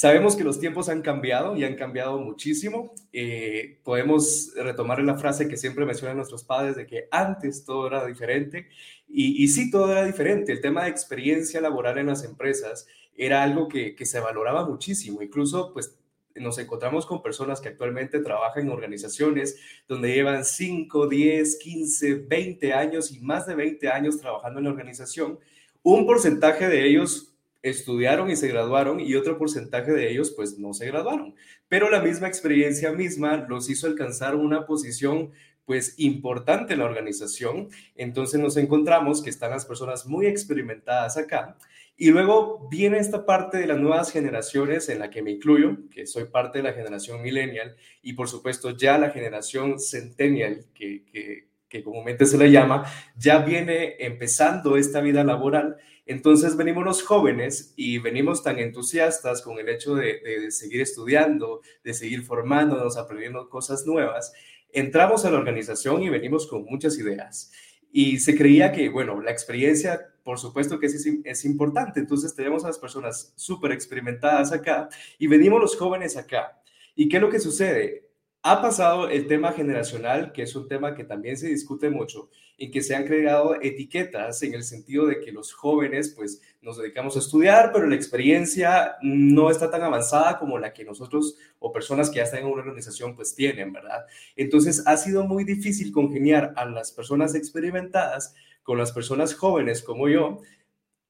Sabemos 0.01 0.37
que 0.37 0.45
los 0.45 0.61
tiempos 0.61 0.89
han 0.89 1.03
cambiado 1.03 1.57
y 1.57 1.65
han 1.65 1.75
cambiado 1.75 2.21
muchísimo. 2.21 2.95
Eh, 3.13 3.81
podemos 3.83 4.53
retomar 4.55 5.03
la 5.03 5.19
frase 5.19 5.49
que 5.49 5.57
siempre 5.57 5.85
mencionan 5.85 6.19
nuestros 6.19 6.45
padres 6.45 6.77
de 6.77 6.87
que 6.87 7.09
antes 7.11 7.65
todo 7.65 7.89
era 7.89 8.07
diferente. 8.07 8.69
Y, 9.09 9.49
sí, 9.49 9.73
todo 9.73 9.91
era 9.91 10.05
diferente. 10.05 10.53
El 10.53 10.61
tema 10.61 10.85
de 10.85 10.91
experiencia 10.91 11.61
laboral 11.61 11.99
en 11.99 12.07
las 12.07 12.23
empresas 12.23 12.87
era 13.17 13.43
algo 13.43 13.67
que, 13.67 13.97
que 13.97 14.07
se 14.07 14.21
valoraba 14.21 14.69
muchísimo. 14.69 15.21
Incluso, 15.21 15.73
pues, 15.73 15.99
nos 16.37 16.59
encontramos 16.59 17.05
con 17.05 17.21
personas 17.21 17.61
que 17.61 17.71
actualmente 17.71 18.21
trabajan 18.21 18.67
en 18.67 18.71
organizaciones 18.71 19.59
donde 19.89 20.15
llevan 20.15 20.45
5, 20.45 21.09
10, 21.09 21.57
15, 21.57 22.15
20 22.15 22.73
años 22.73 23.11
y 23.11 23.19
más 23.19 23.49
de 23.49 23.57
20 23.57 23.89
años 23.89 24.21
trabajando 24.21 24.61
en 24.61 24.67
la 24.67 24.71
organización. 24.71 25.41
Un 25.83 26.07
porcentaje 26.07 26.69
de 26.69 26.87
ellos 26.87 27.35
estudiaron 27.63 28.31
y 28.31 28.37
se 28.37 28.49
graduaron 28.49 29.01
y 29.01 29.15
otro 29.15 29.39
porcentaje 29.39 29.93
de 29.93 30.11
ellos 30.11 30.33
pues 30.37 30.59
no 30.59 30.75
se 30.75 30.87
graduaron. 30.87 31.35
Pero 31.69 31.91
la 31.91 32.01
misma 32.01 32.29
experiencia 32.29 32.93
misma 32.93 33.47
los 33.49 33.69
hizo 33.71 33.87
alcanzar 33.87 34.37
una 34.37 34.67
posición 34.67 35.33
pues 35.65 35.95
importante 35.99 36.73
en 36.73 36.79
la 36.79 36.87
organización. 36.87 37.69
Entonces 37.95 38.41
nos 38.41 38.57
encontramos 38.57 39.23
que 39.23 39.31
están 39.31 39.51
las 39.51 39.67
personas 39.67 40.07
muy 40.07 40.27
experimentadas 40.27 41.17
acá 41.17 41.57
y 42.01 42.11
luego 42.11 42.69
viene 42.71 42.99
esta 42.99 43.27
parte 43.27 43.59
de 43.59 43.67
las 43.67 43.77
nuevas 43.77 44.13
generaciones 44.13 44.89
en 44.89 45.01
la 45.01 45.11
que 45.11 45.21
me 45.21 45.33
incluyo, 45.33 45.79
que 45.91 46.07
soy 46.07 46.27
parte 46.27 46.59
de 46.59 46.63
la 46.65 46.73
generación 46.73 47.21
millennial 47.21 47.75
y 48.03 48.13
por 48.13 48.29
supuesto 48.29 48.71
ya 48.71 48.99
la 48.99 49.11
generación 49.11 49.81
centennial, 49.81 50.65
que, 50.75 51.05
que, 51.05 51.49
que 51.69 51.83
comúnmente 51.83 52.25
se 52.25 52.39
le 52.39 52.53
llama, 52.53 52.85
ya 53.17 53.41
viene 53.41 53.97
empezando 53.99 54.77
esta 54.77 55.01
vida 55.01 55.25
laboral. 55.25 55.77
Entonces 56.09 56.57
venimos 56.57 56.87
los 56.87 57.03
jóvenes 57.03 57.75
y 57.77 57.99
venimos 57.99 58.43
tan 58.43 58.59
entusiastas 58.59 59.43
con 59.43 59.59
el 59.59 59.69
hecho 59.69 59.95
de, 59.95 60.51
seguir 60.51 60.81
estudiando, 60.81 61.61
de 61.85 61.93
seguir 61.93 62.23
formándonos, 62.23 62.97
aprendiendo 62.97 63.51
cosas 63.51 63.87
nuevas. 63.87 64.33
Entramos 64.73 65.27
a 65.27 65.31
la 65.31 65.37
organización 65.37 66.03
y 66.03 66.09
venimos 66.09 66.47
con 66.47 66.65
muchas 66.65 66.99
ideas. 66.99 67.53
Y 67.93 68.21
se 68.21 68.35
creía 68.35 68.73
que, 68.73 68.89
bueno, 68.89 69.21
la 69.21 69.31
experiencia, 69.31 70.01
por 70.25 70.39
supuesto 70.39 70.81
que 70.81 70.87
es, 70.87 71.07
es 71.25 71.45
importante. 71.45 72.01
Entonces 72.01 72.35
tenemos 72.35 72.65
a 72.65 72.69
las 72.69 72.79
personas 72.79 73.35
súper 73.37 73.73
experimentadas 73.73 74.51
acá 74.51 74.89
y 75.19 75.27
venimos 75.27 75.61
los 75.61 75.77
jóvenes 75.77 76.17
acá. 76.17 76.63
¿Y 76.95 77.11
qué 77.11 77.19
es 77.19 77.23
lo 77.23 77.29
que 77.29 77.39
sucede? 77.39 78.08
Ha 78.43 78.63
pasado 78.63 79.09
el 79.09 79.27
tema 79.27 79.53
generacional, 79.53 80.33
que 80.33 80.43
es 80.43 80.55
un 80.55 80.69
tema 80.69 80.95
que 80.95 81.05
también 81.05 81.37
se 81.37 81.49
discute 81.49 81.91
mucho, 81.91 82.31
en 82.57 82.71
que 82.71 82.83
se 82.83 82.95
han 82.95 83.05
creado 83.05 83.61
etiquetas 83.61 84.43
en 84.43 84.55
el 84.55 84.63
sentido 84.63 85.07
de 85.07 85.21
que 85.21 85.33
los 85.33 85.53
jóvenes 85.53 86.15
pues 86.17 86.41
nos 86.61 86.79
dedicamos 86.79 87.17
a 87.17 87.19
estudiar, 87.19 87.73
pero 87.73 87.87
la 87.87 87.97
experiencia 87.97 88.97
no 89.03 89.51
está 89.51 89.71
tan 89.71 89.83
avanzada 89.83 90.39
como 90.39 90.59
la 90.59 90.73
que 90.73 90.85
nosotros 90.85 91.37
o 91.59 91.73
personas 91.73 92.11
que 92.11 92.17
ya 92.17 92.25
están 92.25 92.41
en 92.41 92.47
una 92.47 92.63
organización 92.63 93.17
pues 93.17 93.35
tienen, 93.35 93.73
¿verdad? 93.73 94.07
Entonces 94.37 94.83
ha 94.87 94.97
sido 94.97 95.25
muy 95.25 95.45
difícil 95.45 95.93
congeniar 95.93 96.53
a 96.57 96.65
las 96.65 96.93
personas 96.93 97.35
experimentadas 97.35 98.35
con 98.63 98.79
las 98.79 98.93
personas 98.93 99.35
jóvenes 99.35 99.83
como 99.83 100.09
yo, 100.09 100.41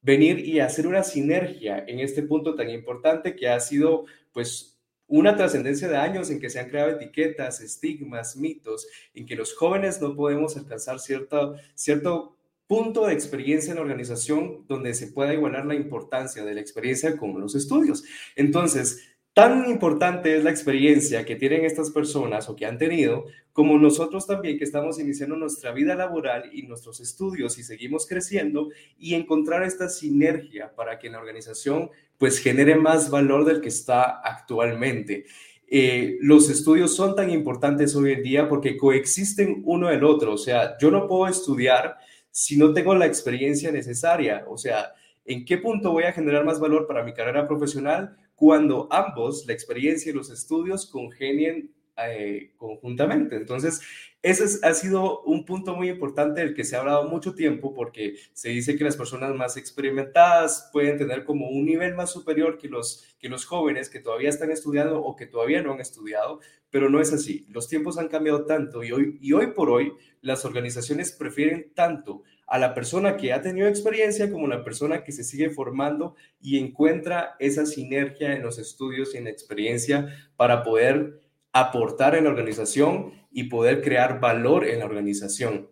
venir 0.01 0.38
y 0.38 0.61
hacer 0.61 0.87
una 0.87 1.03
sinergia 1.03 1.85
en 1.87 2.01
este 2.01 2.23
punto 2.23 2.55
tan 2.55 2.71
importante 2.71 3.37
que 3.37 3.49
ha 3.49 3.59
sido 3.61 4.05
pues 4.33 4.78
una 5.09 5.37
trascendencia 5.37 5.88
de 5.88 5.97
años 5.97 6.31
en 6.31 6.38
que 6.38 6.51
se 6.51 6.61
han 6.61 6.68
creado 6.68 6.90
etiquetas, 6.90 7.61
estigmas, 7.61 8.37
mitos, 8.37 8.87
en 9.14 9.27
que 9.27 9.35
los 9.35 9.55
jóvenes 9.55 10.01
no 10.01 10.14
podemos 10.14 10.57
alcanzar 10.57 11.01
cierto, 11.01 11.57
cierto 11.75 12.37
punto 12.66 13.07
de 13.07 13.14
experiencia 13.14 13.71
en 13.71 13.77
la 13.77 13.83
organización 13.83 14.66
donde 14.68 14.92
se 14.94 15.09
pueda 15.09 15.33
igualar 15.33 15.64
la 15.64 15.75
importancia 15.75 16.44
de 16.44 16.55
la 16.55 16.61
experiencia 16.61 17.16
con 17.16 17.40
los 17.40 17.55
estudios. 17.55 18.05
Entonces, 18.37 19.09
Tan 19.38 19.70
importante 19.70 20.37
es 20.37 20.42
la 20.42 20.51
experiencia 20.51 21.24
que 21.24 21.37
tienen 21.37 21.64
estas 21.64 21.92
personas 21.92 22.48
o 22.48 22.57
que 22.57 22.66
han 22.66 22.77
tenido, 22.77 23.27
como 23.53 23.79
nosotros 23.79 24.27
también 24.27 24.59
que 24.59 24.64
estamos 24.64 24.98
iniciando 24.98 25.37
nuestra 25.37 25.70
vida 25.70 25.94
laboral 25.94 26.51
y 26.53 26.62
nuestros 26.62 26.98
estudios 26.98 27.57
y 27.57 27.62
seguimos 27.62 28.05
creciendo 28.09 28.70
y 28.98 29.14
encontrar 29.14 29.62
esta 29.62 29.88
sinergia 29.88 30.74
para 30.74 30.98
que 30.98 31.09
la 31.09 31.20
organización 31.20 31.88
pues 32.18 32.40
genere 32.40 32.74
más 32.74 33.11
valor 33.11 33.44
del 33.44 33.61
que 33.61 33.68
está 33.68 34.20
actualmente. 34.22 35.27
Eh, 35.68 36.18
los 36.20 36.51
estudios 36.51 36.96
son 36.96 37.14
tan 37.14 37.31
importantes 37.31 37.94
hoy 37.94 38.14
en 38.14 38.24
día 38.24 38.48
porque 38.48 38.77
coexisten 38.77 39.62
uno 39.64 39.87
del 39.87 40.03
otro. 40.03 40.33
O 40.33 40.38
sea, 40.38 40.77
yo 40.79 40.90
no 40.90 41.07
puedo 41.07 41.29
estudiar 41.29 41.96
si 42.33 42.57
no 42.57 42.72
tengo 42.72 42.92
la 42.96 43.07
experiencia 43.07 43.70
necesaria. 43.70 44.44
O 44.48 44.59
sea, 44.59 44.94
¿en 45.24 45.44
qué 45.44 45.59
punto 45.59 45.92
voy 45.92 46.03
a 46.03 46.12
generar 46.12 46.44
más 46.44 46.59
valor 46.59 46.88
para 46.88 47.05
mi 47.05 47.14
carrera 47.14 47.46
profesional? 47.46 48.16
Cuando 48.38 48.87
ambos, 48.92 49.46
la 49.48 49.53
experiencia 49.53 50.11
y 50.11 50.14
los 50.14 50.31
estudios, 50.31 50.87
congenien 50.87 51.74
eh, 51.96 52.53
conjuntamente. 52.57 53.35
Entonces, 53.35 53.81
ese 54.22 54.64
ha 54.64 54.74
sido 54.74 55.22
un 55.22 55.44
punto 55.44 55.74
muy 55.74 55.88
importante 55.88 56.40
del 56.40 56.55
que 56.55 56.62
se 56.62 56.77
ha 56.77 56.81
hablado 56.81 57.09
mucho 57.09 57.35
tiempo 57.35 57.74
porque 57.74 58.14
se 58.33 58.51
dice 58.51 58.77
que 58.77 58.85
las 58.85 58.96
personas 58.96 59.35
más 59.35 59.57
experimentadas 59.57 60.70
pueden 60.72 60.98
tener 60.98 61.24
como 61.24 61.48
un 61.48 61.66
nivel 61.66 61.96
más 61.96 62.12
superior 62.12 62.59
que 62.59 62.68
los, 62.68 63.16
que 63.18 63.29
los 63.29 63.44
jóvenes 63.44 63.90
que 63.90 63.98
todavía 63.98 64.29
están 64.29 64.53
estudiando 64.53 65.03
o 65.03 65.16
que 65.16 65.27
todavía 65.27 65.61
no 65.61 65.72
han 65.72 65.81
estudiado, 65.81 66.38
pero 66.70 66.88
no 66.88 67.01
es 67.01 67.12
así. 67.12 67.44
Los 67.48 67.66
tiempos 67.66 67.98
han 67.98 68.07
cambiado 68.07 68.44
tanto 68.44 68.85
y 68.85 68.92
hoy, 68.92 69.18
y 69.20 69.33
hoy 69.33 69.48
por 69.48 69.68
hoy 69.68 69.94
las 70.20 70.44
organizaciones 70.44 71.11
prefieren 71.11 71.72
tanto 71.74 72.22
a 72.49 72.59
la 72.59 72.75
persona 72.75 73.17
que 73.17 73.33
ha 73.33 73.43
tenido 73.43 73.69
experiencia 73.69 74.31
como 74.31 74.47
la 74.47 74.65
persona 74.65 75.05
que 75.05 75.13
se 75.13 75.23
sigue 75.23 75.51
formando 75.51 76.17
y 76.41 76.59
encuentra 76.59 77.37
esa 77.39 77.67
sinergia 77.67 78.33
en 78.35 78.43
los 78.43 78.59
estudios 78.59 79.15
y 79.15 79.19
en 79.19 79.25
la 79.25 79.31
experiencia 79.31 80.09
para 80.37 80.63
poder 80.63 81.21
aportar 81.53 82.15
en 82.15 82.25
la 82.25 82.31
organización 82.31 83.13
y 83.31 83.45
poder 83.45 83.83
crear 83.83 84.21
valor 84.21 84.67
en 84.67 84.79
la 84.79 84.87
organización. 84.87 85.71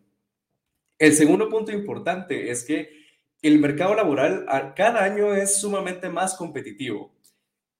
El 0.99 1.13
segundo 1.13 1.49
punto 1.49 1.73
importante 1.73 2.51
es 2.51 2.65
que 2.65 2.91
el 3.43 3.59
mercado 3.59 3.95
laboral 3.95 4.47
cada 4.75 5.05
año 5.05 5.35
es 5.35 5.61
sumamente 5.61 6.09
más 6.09 6.35
competitivo. 6.35 7.15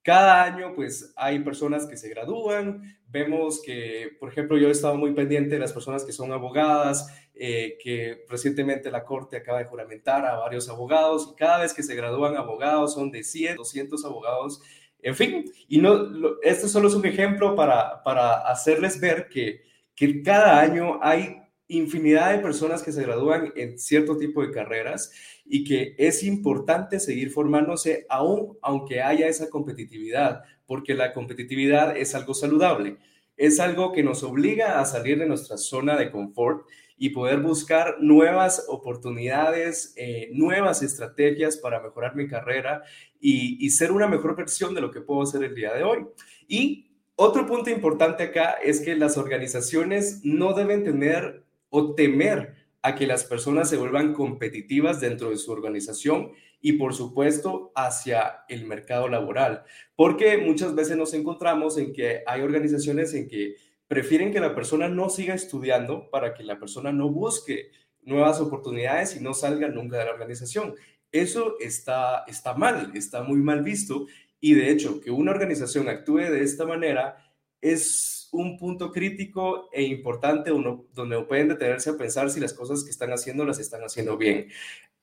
Cada 0.03 0.45
año, 0.45 0.73
pues, 0.75 1.13
hay 1.17 1.41
personas 1.41 1.87
que 1.87 1.97
se 1.97 2.09
gradúan. 2.09 2.97
Vemos 3.09 3.61
que, 3.61 4.17
por 4.21 4.29
ejemplo, 4.31 4.57
yo 4.57 4.69
he 4.69 4.71
estado 4.71 4.95
muy 4.95 5.13
pendiente 5.15 5.57
de 5.57 5.59
las 5.59 5.73
personas 5.73 6.05
que 6.05 6.13
son 6.13 6.31
abogadas, 6.31 7.09
eh, 7.39 7.77
que 7.83 8.25
recientemente 8.31 8.91
la 8.91 9.05
Corte 9.05 9.37
acaba 9.37 9.59
de 9.59 9.67
juramentar 9.67 10.25
a 10.25 10.37
varios 10.37 10.71
abogados 10.71 11.31
y 11.31 11.37
cada 11.37 11.59
vez 11.59 11.75
que 11.75 11.83
se 11.83 11.95
gradúan 11.95 12.35
abogados 12.35 12.95
son 12.95 13.11
de 13.11 13.23
100, 13.23 13.57
200 13.57 14.03
abogados. 14.07 14.63
En 15.03 15.15
fin, 15.15 15.45
y 15.69 15.79
no, 15.79 16.41
esto 16.43 16.67
solo 16.67 16.89
es 16.89 16.95
un 16.95 17.05
ejemplo 17.05 17.55
para, 17.55 18.03
para 18.03 18.49
hacerles 18.49 18.99
ver 18.99 19.29
que, 19.29 19.63
que 19.95 20.23
cada 20.23 20.59
año 20.59 20.99
hay 21.03 21.37
infinidad 21.69 22.33
de 22.33 22.39
personas 22.39 22.83
que 22.83 22.93
se 22.93 23.03
gradúan 23.03 23.53
en 23.55 23.79
cierto 23.79 24.17
tipo 24.17 24.41
de 24.41 24.53
carreras 24.53 25.13
y 25.45 25.65
que 25.65 25.95
es 25.99 26.23
importante 26.23 27.01
seguir 27.01 27.31
formándose 27.31 28.07
aún 28.09 28.57
aunque 28.63 29.03
haya 29.03 29.29
esa 29.29 29.51
competitividad, 29.51 30.43
porque 30.67 30.95
la 30.95 31.13
competitividad 31.13 31.97
es 31.97 32.15
algo 32.15 32.33
saludable, 32.33 32.97
es 33.37 33.61
algo 33.61 33.93
que 33.93 34.03
nos 34.03 34.23
obliga 34.23 34.81
a 34.81 34.87
salir 34.87 35.19
de 35.19 35.27
nuestra 35.27 35.59
zona 35.59 35.97
de 35.97 36.11
confort 36.11 36.67
y 36.99 37.11
poder 37.11 37.41
buscar 37.41 37.97
nuevas 38.01 38.65
oportunidades, 38.69 39.93
eh, 39.97 40.31
nuevas 40.33 40.83
estrategias 40.83 41.59
para 41.59 41.81
mejorar 41.81 42.17
mi 42.17 42.27
carrera 42.27 42.83
y, 43.21 43.69
ser 43.71 43.93
una 43.93 44.07
mejor 44.07 44.37
versión 44.37 44.75
de 44.75 44.81
lo 44.81 44.91
que 44.91 45.01
puedo 45.01 45.27
ser 45.27 45.45
el 45.45 45.55
día 45.55 45.75
de 45.75 45.83
hoy. 45.83 46.07
Y 46.49 46.91
otro 47.17 47.47
punto 47.47 47.71
importante 47.71 48.23
acá 48.23 48.57
es 48.63 48.81
que 48.81 48.95
las 48.95 49.19
organizaciones 49.19 50.21
no 50.25 50.55
deben 50.55 50.85
tener 50.85 51.45
o 51.69 51.95
temer 51.95 52.55
a 52.83 52.95
que 52.95 53.07
las 53.07 53.25
personas 53.25 53.69
se 53.69 53.77
vuelvan 53.77 54.15
competitivas 54.15 55.01
dentro 55.01 55.31
de 55.31 55.37
su 55.37 55.51
organización 55.51 56.33
y 56.61 56.75
por 56.75 56.95
supuesto 56.95 57.73
hacia 57.75 58.45
el 58.49 58.67
mercado 58.67 59.09
laboral, 59.09 59.65
porque 59.95 60.39
muchas 60.39 60.75
veces 60.75 60.97
nos 60.97 61.13
encontramos 61.15 61.79
en 61.79 61.93
que 61.93 62.23
hay 62.27 62.43
organizaciones 62.43 63.13
en 63.15 63.29
que 63.29 63.57
prefieren 63.89 64.33
que 64.33 64.41
la 64.41 64.55
persona 64.55 64.89
no 64.89 65.09
siga 65.09 65.35
estudiando 65.35 66.11
para 66.11 66.35
que 66.35 66.43
la 66.43 66.59
persona 66.59 66.93
no 66.93 67.09
busque 67.09 67.71
nuevas 68.03 68.41
oportunidades 68.41 69.17
y 69.17 69.21
no 69.21 69.35
salga 69.35 69.69
nunca 69.69 69.99
de 69.99 70.05
la 70.05 70.13
organización. 70.13 70.75
Eso 71.13 71.57
está, 71.61 72.25
está 72.27 72.55
mal, 72.55 72.93
está 72.95 73.23
muy 73.23 73.39
mal 73.39 73.63
visto 73.63 74.07
y 74.41 74.55
de 74.55 74.71
hecho 74.71 75.01
que 75.01 75.11
una 75.11 75.33
organización 75.33 75.89
actúe 75.89 76.19
de 76.19 76.43
esta 76.43 76.67
manera 76.67 77.17
es 77.61 78.29
un 78.33 78.59
punto 78.59 78.93
crítico 78.93 79.69
e 79.73 79.83
importante 79.83 80.51
donde 80.51 81.23
pueden 81.23 81.49
detenerse 81.49 81.91
a 81.91 81.97
pensar 81.97 82.31
si 82.31 82.41
las 82.41 82.53
cosas 82.53 82.85
que 82.85 82.91
están 82.91 83.13
haciendo 83.13 83.45
las 83.45 83.59
están 83.59 83.83
haciendo 83.83 84.17
bien. 84.17 84.49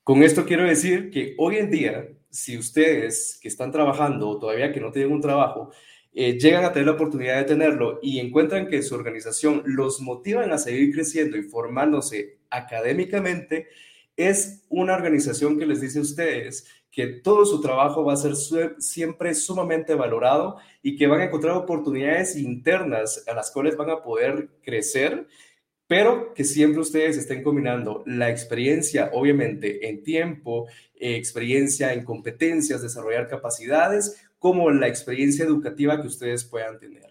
Con 0.03 0.21
esto 0.21 0.45
quiero 0.45 0.65
decir 0.65 1.09
que 1.09 1.33
hoy 1.37 1.57
en 1.57 1.71
día, 1.71 2.09
si 2.29 2.57
ustedes 2.57 3.39
que 3.41 3.47
están 3.47 3.71
trabajando 3.71 4.29
o 4.29 4.39
todavía 4.39 4.71
que 4.71 4.81
no 4.81 4.91
tienen 4.91 5.13
un 5.13 5.21
trabajo, 5.21 5.71
eh, 6.13 6.37
llegan 6.37 6.63
a 6.63 6.71
tener 6.71 6.87
la 6.87 6.93
oportunidad 6.93 7.37
de 7.37 7.45
tenerlo 7.45 7.99
y 8.01 8.19
encuentran 8.19 8.67
que 8.67 8.83
su 8.83 8.93
organización 8.93 9.63
los 9.65 9.99
motivan 9.99 10.51
a 10.51 10.59
seguir 10.59 10.93
creciendo 10.93 11.37
y 11.37 11.43
formándose 11.43 12.37
académicamente, 12.49 13.67
es 14.15 14.63
una 14.69 14.93
organización 14.93 15.57
que 15.57 15.65
les 15.65 15.81
dice 15.81 15.97
a 15.99 16.03
ustedes 16.03 16.67
que 16.91 17.07
todo 17.07 17.43
su 17.45 17.59
trabajo 17.59 18.05
va 18.05 18.13
a 18.13 18.17
ser 18.17 18.35
siempre 18.77 19.33
sumamente 19.33 19.95
valorado 19.95 20.57
y 20.83 20.95
que 20.95 21.07
van 21.07 21.21
a 21.21 21.25
encontrar 21.25 21.57
oportunidades 21.57 22.35
internas 22.35 23.23
a 23.27 23.33
las 23.33 23.49
cuales 23.49 23.75
van 23.75 23.89
a 23.89 24.03
poder 24.03 24.49
crecer, 24.61 25.27
pero 25.87 26.35
que 26.35 26.43
siempre 26.43 26.81
ustedes 26.81 27.17
estén 27.17 27.41
combinando 27.41 28.03
la 28.05 28.29
experiencia, 28.29 29.09
obviamente, 29.11 29.89
en 29.89 30.03
tiempo, 30.03 30.67
eh, 30.93 31.15
experiencia 31.15 31.91
en 31.93 32.05
competencias, 32.05 32.83
desarrollar 32.83 33.27
capacidades, 33.27 34.27
como 34.43 34.69
la 34.71 34.89
experiencia 34.89 35.45
educativa 35.45 36.01
que 36.01 36.07
ustedes 36.09 36.43
puedan 36.43 36.77
tener. 36.77 37.05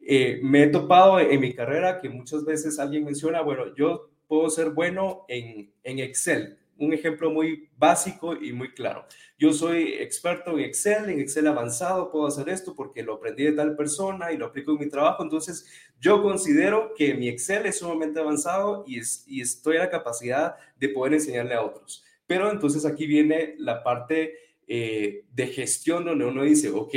Eh, 0.00 0.40
me 0.42 0.62
he 0.62 0.66
topado 0.68 1.20
en 1.20 1.38
mi 1.38 1.52
carrera 1.52 2.00
que 2.00 2.08
muchas 2.08 2.46
veces 2.46 2.78
alguien 2.78 3.04
menciona, 3.04 3.42
bueno, 3.42 3.76
yo 3.76 4.08
puedo 4.26 4.48
ser 4.48 4.70
bueno 4.70 5.26
en, 5.28 5.70
en 5.82 5.98
Excel, 5.98 6.56
un 6.78 6.94
ejemplo 6.94 7.30
muy 7.30 7.68
básico 7.76 8.34
y 8.34 8.54
muy 8.54 8.72
claro. 8.72 9.04
Yo 9.38 9.52
soy 9.52 9.96
experto 9.98 10.52
en 10.52 10.60
Excel, 10.60 11.10
en 11.10 11.20
Excel 11.20 11.46
avanzado, 11.48 12.10
puedo 12.10 12.26
hacer 12.26 12.48
esto 12.48 12.74
porque 12.74 13.02
lo 13.02 13.16
aprendí 13.16 13.44
de 13.44 13.52
tal 13.52 13.76
persona 13.76 14.32
y 14.32 14.38
lo 14.38 14.46
aplico 14.46 14.72
en 14.72 14.78
mi 14.78 14.88
trabajo. 14.88 15.22
Entonces, 15.22 15.66
yo 16.00 16.22
considero 16.22 16.94
que 16.96 17.12
mi 17.12 17.28
Excel 17.28 17.66
es 17.66 17.80
sumamente 17.80 18.18
avanzado 18.18 18.84
y, 18.86 19.00
es, 19.00 19.24
y 19.26 19.42
estoy 19.42 19.76
a 19.76 19.80
la 19.80 19.90
capacidad 19.90 20.56
de 20.80 20.88
poder 20.88 21.12
enseñarle 21.12 21.52
a 21.52 21.62
otros. 21.62 22.02
Pero 22.26 22.50
entonces 22.50 22.86
aquí 22.86 23.06
viene 23.06 23.56
la 23.58 23.82
parte 23.82 24.47
eh, 24.68 25.24
de 25.32 25.46
gestión 25.46 26.04
donde 26.04 26.26
uno 26.26 26.42
dice, 26.42 26.68
ok, 26.68 26.94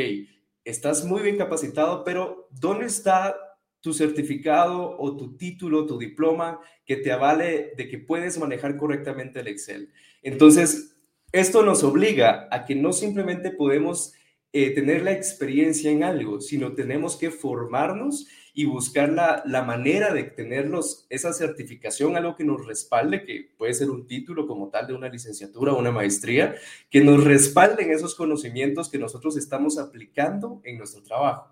estás 0.65 1.05
muy 1.05 1.21
bien 1.21 1.37
capacitado, 1.37 2.03
pero 2.03 2.49
¿dónde 2.51 2.85
está 2.85 3.35
tu 3.79 3.93
certificado 3.93 4.97
o 4.99 5.15
tu 5.15 5.37
título, 5.37 5.85
tu 5.85 5.97
diploma 5.97 6.59
que 6.85 6.97
te 6.97 7.11
avale 7.11 7.71
de 7.77 7.87
que 7.87 7.97
puedes 7.97 8.37
manejar 8.37 8.77
correctamente 8.77 9.39
el 9.39 9.47
Excel? 9.47 9.91
Entonces, 10.21 10.97
esto 11.31 11.63
nos 11.63 11.83
obliga 11.83 12.49
a 12.51 12.65
que 12.65 12.75
no 12.75 12.91
simplemente 12.91 13.51
podemos 13.51 14.13
eh, 14.51 14.71
tener 14.71 15.01
la 15.03 15.13
experiencia 15.13 15.89
en 15.89 16.03
algo, 16.03 16.41
sino 16.41 16.73
tenemos 16.73 17.15
que 17.15 17.31
formarnos 17.31 18.27
y 18.53 18.65
buscar 18.65 19.09
la, 19.09 19.43
la 19.45 19.63
manera 19.63 20.13
de 20.13 20.23
tenerlos, 20.23 21.05
esa 21.09 21.33
certificación, 21.33 22.15
algo 22.17 22.35
que 22.35 22.43
nos 22.43 22.65
respalde, 22.65 23.23
que 23.23 23.51
puede 23.57 23.73
ser 23.73 23.89
un 23.89 24.07
título 24.07 24.47
como 24.47 24.69
tal 24.69 24.87
de 24.87 24.93
una 24.93 25.09
licenciatura 25.09 25.73
o 25.73 25.79
una 25.79 25.91
maestría, 25.91 26.55
que 26.89 27.01
nos 27.01 27.23
respalden 27.23 27.91
esos 27.91 28.15
conocimientos 28.15 28.89
que 28.89 28.99
nosotros 28.99 29.37
estamos 29.37 29.77
aplicando 29.77 30.61
en 30.63 30.77
nuestro 30.77 31.01
trabajo. 31.01 31.51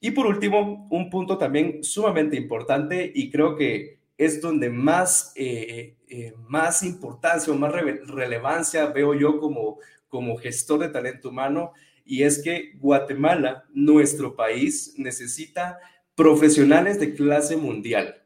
Y 0.00 0.12
por 0.12 0.26
último, 0.26 0.86
un 0.90 1.10
punto 1.10 1.38
también 1.38 1.82
sumamente 1.82 2.36
importante 2.36 3.10
y 3.12 3.30
creo 3.30 3.56
que 3.56 3.98
es 4.16 4.40
donde 4.40 4.68
más, 4.68 5.32
eh, 5.36 5.96
eh, 6.08 6.34
más 6.46 6.82
importancia 6.82 7.52
o 7.52 7.56
más 7.56 7.72
relevancia 7.72 8.86
veo 8.86 9.14
yo 9.14 9.38
como, 9.40 9.78
como 10.08 10.36
gestor 10.36 10.80
de 10.80 10.88
talento 10.88 11.30
humano, 11.30 11.72
y 12.04 12.22
es 12.22 12.42
que 12.42 12.72
Guatemala, 12.78 13.66
nuestro 13.74 14.34
país, 14.34 14.94
necesita 14.96 15.78
profesionales 16.18 16.98
de 16.98 17.14
clase 17.14 17.56
mundial. 17.56 18.20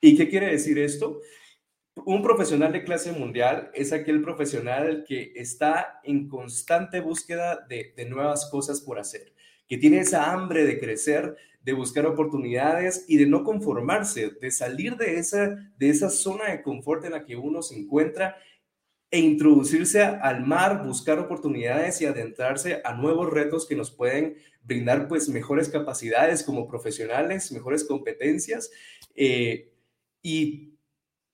¿Y 0.00 0.16
qué 0.16 0.30
quiere 0.30 0.50
decir 0.50 0.78
esto? 0.78 1.20
Un 2.06 2.22
profesional 2.22 2.72
de 2.72 2.82
clase 2.82 3.12
mundial 3.12 3.70
es 3.74 3.92
aquel 3.92 4.22
profesional 4.22 5.04
que 5.06 5.32
está 5.36 6.00
en 6.02 6.28
constante 6.28 7.00
búsqueda 7.00 7.66
de, 7.68 7.92
de 7.94 8.06
nuevas 8.06 8.48
cosas 8.50 8.80
por 8.80 8.98
hacer, 8.98 9.34
que 9.68 9.76
tiene 9.76 9.98
esa 9.98 10.32
hambre 10.32 10.64
de 10.64 10.80
crecer, 10.80 11.36
de 11.62 11.74
buscar 11.74 12.06
oportunidades 12.06 13.04
y 13.06 13.18
de 13.18 13.26
no 13.26 13.44
conformarse, 13.44 14.30
de 14.40 14.50
salir 14.50 14.96
de 14.96 15.18
esa, 15.18 15.72
de 15.76 15.90
esa 15.90 16.08
zona 16.08 16.50
de 16.50 16.62
confort 16.62 17.04
en 17.04 17.12
la 17.12 17.26
que 17.26 17.36
uno 17.36 17.60
se 17.60 17.78
encuentra 17.78 18.36
e 19.10 19.18
introducirse 19.18 20.02
al 20.02 20.46
mar, 20.46 20.86
buscar 20.86 21.18
oportunidades 21.18 22.00
y 22.00 22.06
adentrarse 22.06 22.80
a 22.82 22.94
nuevos 22.94 23.30
retos 23.30 23.66
que 23.66 23.76
nos 23.76 23.90
pueden 23.90 24.36
brindar 24.66 25.08
pues 25.08 25.28
mejores 25.28 25.68
capacidades 25.68 26.42
como 26.42 26.66
profesionales, 26.66 27.52
mejores 27.52 27.84
competencias 27.84 28.70
eh, 29.14 29.72
y 30.22 30.74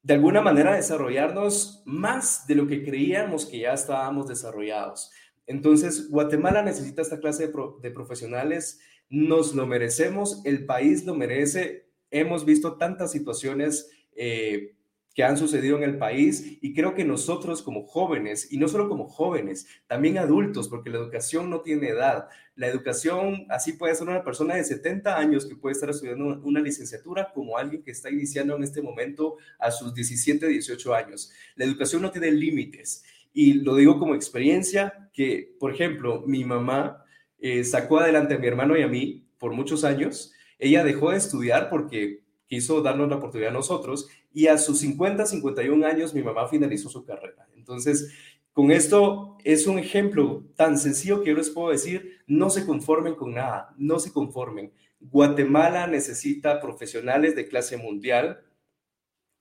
de 0.03 0.14
alguna 0.14 0.43
manera 0.43 0.74
desarrollarnos 0.74 1.83
más 1.87 2.47
de 2.47 2.57
lo 2.57 2.66
que 2.66 2.85
creíamos 2.85 3.47
que 3.47 3.61
ya 3.61 3.72
estábamos 3.72 4.28
desarrollados. 4.28 5.11
Entonces, 5.47 6.11
Guatemala 6.11 6.62
necesita 6.62 7.03
esta 7.03 7.20
clase 7.20 7.51
de, 7.80 7.91
profesionales, 7.91 8.80
nos 9.09 9.55
lo 9.55 9.66
merecemos, 9.66 10.41
el 10.45 10.66
país 10.66 11.05
lo 11.05 11.14
merece. 11.14 11.89
Hemos 12.11 12.45
visto 12.45 12.76
tantas 12.76 13.12
situaciones 13.12 13.91
eh, 14.14 14.74
que 15.15 15.25
han 15.25 15.37
sucedido 15.37 15.77
en 15.77 15.83
el 15.83 15.99
país 15.99 16.59
y 16.61 16.73
creo 16.75 16.95
que 16.95 17.05
nosotros 17.05 17.63
como 17.63 17.87
jóvenes, 17.87 18.51
y 18.51 18.59
no 18.59 18.69
solo 18.69 18.89
como 18.89 19.09
jóvenes, 19.09 19.67
también 19.87 20.19
adultos, 20.19 20.69
porque 20.69 20.91
la 20.91 20.99
educación 20.99 21.51
no 21.51 21.61
tiene 21.61 21.89
edad. 21.89 22.29
La 22.55 22.67
educación, 22.67 23.47
así 23.49 23.75
puede 23.75 23.95
ser 23.95 24.09
una 24.09 24.25
persona 24.25 24.57
de 24.57 24.65
70 24.65 25.19
años 25.19 25.47
que 25.47 25.57
puede 25.57 25.75
estar 25.75 25.91
estudiando 25.91 26.41
una 26.43 26.61
licenciatura 26.61 27.31
como 27.33 27.59
alguien 27.59 27.83
que 27.83 27.91
está 27.91 28.11
iniciando 28.11 28.57
en 28.57 28.63
este 28.63 28.81
momento 28.81 29.37
a 29.59 29.71
sus 29.71 29.95
17, 29.95 30.47
18 30.47 30.95
años. 30.95 31.31
La 31.57 31.65
educación 31.65 32.03
no 32.03 32.11
tiene 32.11 32.31
límites. 32.31 33.05
Y 33.35 33.55
lo 33.55 33.77
digo 33.77 33.99
como 33.99 34.15
experiencia 34.15 35.11
que, 35.13 35.57
por 35.59 35.73
ejemplo, 35.73 36.23
mi 36.27 36.45
mamá 36.45 37.05
eh, 37.39 37.65
sacó 37.65 37.99
adelante 37.99 38.35
a 38.35 38.39
mi 38.39 38.47
hermano 38.47 38.77
y 38.77 38.83
a 38.83 38.89
mí 38.89 39.27
por 39.39 39.53
muchos 39.53 39.85
años. 39.85 40.33
Ella 40.59 40.85
dejó 40.85 41.11
de 41.11 41.17
estudiar 41.17 41.69
porque 41.69 42.22
quiso 42.53 42.82
darnos 42.82 43.09
la 43.09 43.16
oportunidad 43.16 43.48
a 43.48 43.55
nosotros 43.55 44.11
y 44.30 44.46
a 44.46 44.59
sus 44.59 44.80
50, 44.80 45.24
51 45.24 45.86
años 45.86 46.12
mi 46.12 46.22
mamá 46.22 46.48
finalizó 46.48 46.90
su 46.90 47.03
carrera. 47.03 47.48
Entonces, 47.57 48.12
con 48.53 48.70
esto 48.70 49.38
es 49.42 49.66
un 49.66 49.78
ejemplo 49.78 50.44
tan 50.55 50.76
sencillo 50.76 51.22
que 51.22 51.30
yo 51.30 51.36
les 51.36 51.48
puedo 51.48 51.70
decir, 51.70 52.18
no 52.26 52.50
se 52.50 52.66
conformen 52.66 53.14
con 53.14 53.32
nada, 53.32 53.74
no 53.78 53.98
se 53.98 54.12
conformen. 54.12 54.70
Guatemala 55.00 55.86
necesita 55.86 56.61
profesionales 56.61 57.34
de 57.34 57.48
clase 57.48 57.78
mundial 57.78 58.44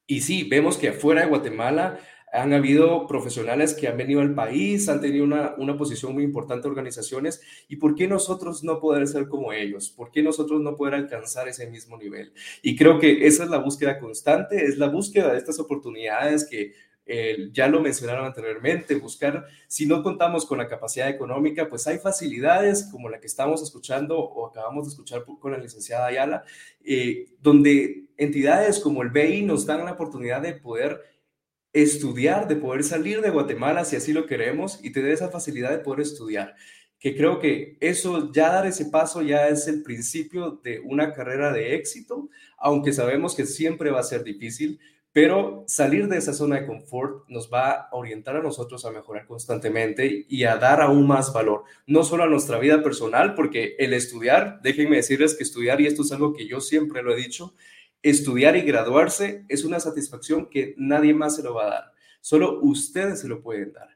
y 0.08 0.22
sí, 0.22 0.48
vemos 0.50 0.78
que 0.78 0.88
afuera 0.88 1.24
de 1.24 1.28
Guatemala 1.28 2.00
han 2.32 2.54
habido 2.54 3.08
profesionales 3.08 3.74
que 3.74 3.88
han 3.88 3.98
venido 3.98 4.22
al 4.22 4.34
país, 4.34 4.88
han 4.88 5.02
tenido 5.02 5.26
una, 5.26 5.54
una, 5.58 5.78
posición 5.78 6.14
muy 6.14 6.24
importante 6.24 6.68
en 6.68 6.72
organizaciones, 6.72 7.42
y 7.68 7.76
¿por 7.76 7.96
qué 7.96 8.08
nosotros 8.08 8.64
no 8.64 8.80
poder 8.80 9.08
ser 9.08 9.28
como 9.28 9.52
ellos? 9.52 9.90
¿Por 9.90 10.12
qué 10.12 10.24
nosotros 10.24 10.62
no 10.62 10.76
poder 10.76 10.96
alcanzar 10.96 11.48
ese 11.50 11.70
mismo 11.70 11.98
nivel? 11.98 12.34
Y 12.62 12.76
creo 12.76 13.00
que 13.00 13.28
esa 13.28 13.44
es 13.44 13.50
la 13.50 13.58
búsqueda 13.58 14.00
constante, 14.00 14.64
es 14.64 14.78
la 14.78 14.88
búsqueda 14.88 15.34
de 15.34 15.38
estas 15.40 15.60
oportunidades 15.60 16.48
que 16.50 16.74
eh, 17.06 17.50
ya 17.52 17.68
lo 17.68 17.82
mencionaron 17.82 18.26
anteriormente, 18.26 18.96
buscar, 18.96 19.46
si 19.68 19.86
no 19.86 20.02
contamos 20.02 20.46
con 20.46 20.60
la 20.60 20.68
capacidad 20.70 21.10
económica, 21.10 21.68
pues 21.68 21.86
hay 21.88 21.98
facilidades 21.98 22.88
como 22.90 23.10
la 23.10 23.20
que 23.20 23.28
estamos 23.28 23.62
escuchando 23.62 24.18
o 24.18 24.48
acabamos 24.48 24.86
de 24.86 24.92
escuchar 24.92 25.26
con 25.26 25.52
la 25.52 25.58
licenciada 25.58 26.06
Ayala, 26.06 26.46
eh, 26.86 27.26
donde 27.42 28.06
entidades 28.18 28.80
como 28.80 29.02
el 29.02 29.10
BI 29.10 29.42
nos 29.42 29.66
dan 29.66 29.84
la 29.84 29.94
oportunidad 29.94 30.42
de 30.42 30.54
poder 30.54 31.02
estudiar, 31.74 32.48
de 32.48 32.56
poder 32.56 32.84
salir 32.84 33.22
de 33.22 33.30
Guatemala 33.30 33.86
si 33.86 33.96
así 33.96 34.14
lo 34.14 34.26
queremos 34.26 34.80
y 34.84 34.92
tener 34.92 35.12
esa 35.12 35.30
facilidad 35.30 35.72
de 35.72 35.80
poder 35.80 36.02
estudiar. 36.02 36.56
Que 37.00 37.16
creo 37.16 37.40
que 37.40 37.78
eso, 37.80 38.32
ya 38.32 38.50
dar 38.50 38.68
ese 38.68 38.86
paso 38.86 39.22
ya 39.22 39.48
es 39.48 39.68
el 39.68 39.82
principio 39.82 40.60
de 40.64 40.80
una 40.80 41.14
carrera 41.14 41.52
de 41.52 41.76
éxito, 41.76 42.30
aunque 42.58 42.94
sabemos 42.94 43.36
que 43.36 43.46
siempre 43.46 43.90
va 43.90 44.02
a 44.02 44.04
ser 44.04 44.24
difícil, 44.24 44.80
pero 45.14 45.66
salir 45.68 46.08
de 46.08 46.18
esa 46.18 46.34
zona 46.34 46.62
de 46.62 46.68
confort 46.68 47.28
nos 47.28 47.52
va 47.52 47.72
a 47.72 47.90
orientar 47.92 48.38
a 48.38 48.42
nosotros 48.44 48.86
a 48.86 48.92
mejorar 48.92 49.26
constantemente 49.26 50.26
y 50.30 50.44
a 50.46 50.56
dar 50.56 50.82
aún 50.82 51.06
más 51.06 51.34
valor, 51.34 51.64
no 51.86 52.04
solo 52.04 52.24
a 52.24 52.28
nuestra 52.28 52.60
vida 52.60 52.82
personal, 52.82 53.36
porque 53.36 53.76
el 53.78 53.94
estudiar, 53.94 54.62
déjenme 54.62 54.98
decirles 54.98 55.36
que 55.36 55.44
estudiar, 55.44 55.82
y 55.82 55.88
esto 55.88 56.04
es 56.04 56.12
algo 56.14 56.34
que 56.34 56.48
yo 56.48 56.62
siempre 56.62 57.04
lo 57.04 57.14
he 57.14 57.18
dicho, 57.18 57.54
estudiar 58.04 58.56
y 58.56 58.62
graduarse 58.62 59.46
es 59.48 59.64
una 59.64 59.80
satisfacción 59.80 60.50
que 60.50 60.74
nadie 60.78 61.14
más 61.14 61.36
se 61.36 61.44
lo 61.44 61.54
va 61.54 61.66
a 61.66 61.70
dar. 61.70 61.94
Solo 62.20 62.60
ustedes 62.62 63.20
se 63.20 63.28
lo 63.28 63.42
pueden 63.42 63.74
dar. 63.74 63.90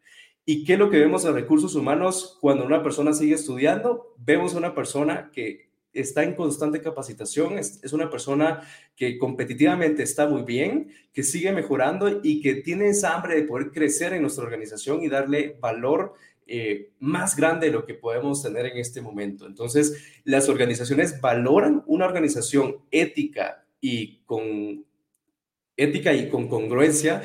¿Y 0.45 0.64
qué 0.64 0.74
es 0.74 0.80
lo 0.80 0.89
que 0.89 0.99
vemos 0.99 1.26
en 1.26 1.34
recursos 1.34 1.74
humanos 1.76 2.38
cuando 2.39 2.66
una 2.66 2.84
persona 2.84 3.14
sigue 3.14 3.34
estudiando? 3.34 4.14
Vemos 4.18 4.53
a 4.53 4.60
una 4.60 4.76
persona 4.76 5.32
que 5.34 5.70
está 5.95 6.24
en 6.24 6.36
constante 6.36 6.82
capacitación, 6.82 7.58
es, 7.58 7.82
una 7.93 8.10
persona 8.10 8.62
que 8.95 9.18
competitivamente 9.18 10.03
está 10.03 10.28
muy 10.28 10.43
bien, 10.43 10.91
que 11.14 11.24
sigue 11.24 11.51
mejorando 11.51 12.20
y 12.22 12.41
que 12.41 12.56
tiene 12.56 12.89
esa 12.89 13.16
hambre 13.16 13.36
de 13.36 13.43
poder 13.43 13.72
crecer 13.72 14.14
en 14.14 14.22
nuestra 14.22 14.43
organización 14.43 15.01
y 15.01 15.10
darle 15.10 15.58
valor 15.60 16.14
eh, 16.45 16.91
más 16.99 17.36
grande 17.36 17.68
de 17.68 17.74
lo 17.74 17.86
que 17.86 17.95
podemos 17.95 18.43
tener 18.43 18.68
en 18.68 18.78
este 18.78 19.01
momento. 19.01 19.47
Entonces, 19.47 20.22
las 20.26 20.47
organizaciones 20.47 21.20
valoran 21.22 21.84
una 21.88 22.06
organización 22.06 22.78
ética, 22.91 23.64
y 23.88 24.24
con 24.26 24.84
ética 25.78 26.12
y 26.12 26.28
con 26.28 26.48
congruencia, 26.48 27.22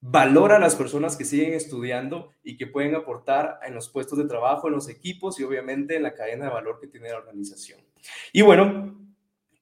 valora 0.00 0.54
a 0.54 0.60
las 0.60 0.76
personas 0.76 1.16
que 1.16 1.24
siguen 1.24 1.54
estudiando 1.54 2.30
y 2.44 2.56
que 2.56 2.68
pueden 2.68 2.94
aportar 2.94 3.58
en 3.66 3.74
los 3.74 3.88
puestos 3.88 4.16
de 4.16 4.28
trabajo, 4.28 4.68
en 4.68 4.74
los 4.74 4.88
equipos 4.88 5.40
y 5.40 5.42
obviamente 5.42 5.96
en 5.96 6.04
la 6.04 6.14
cadena 6.14 6.44
de 6.44 6.52
valor 6.52 6.78
que 6.80 6.86
tiene 6.86 7.08
la 7.08 7.18
organización. 7.18 7.80
Y 8.32 8.42
bueno, 8.42 8.96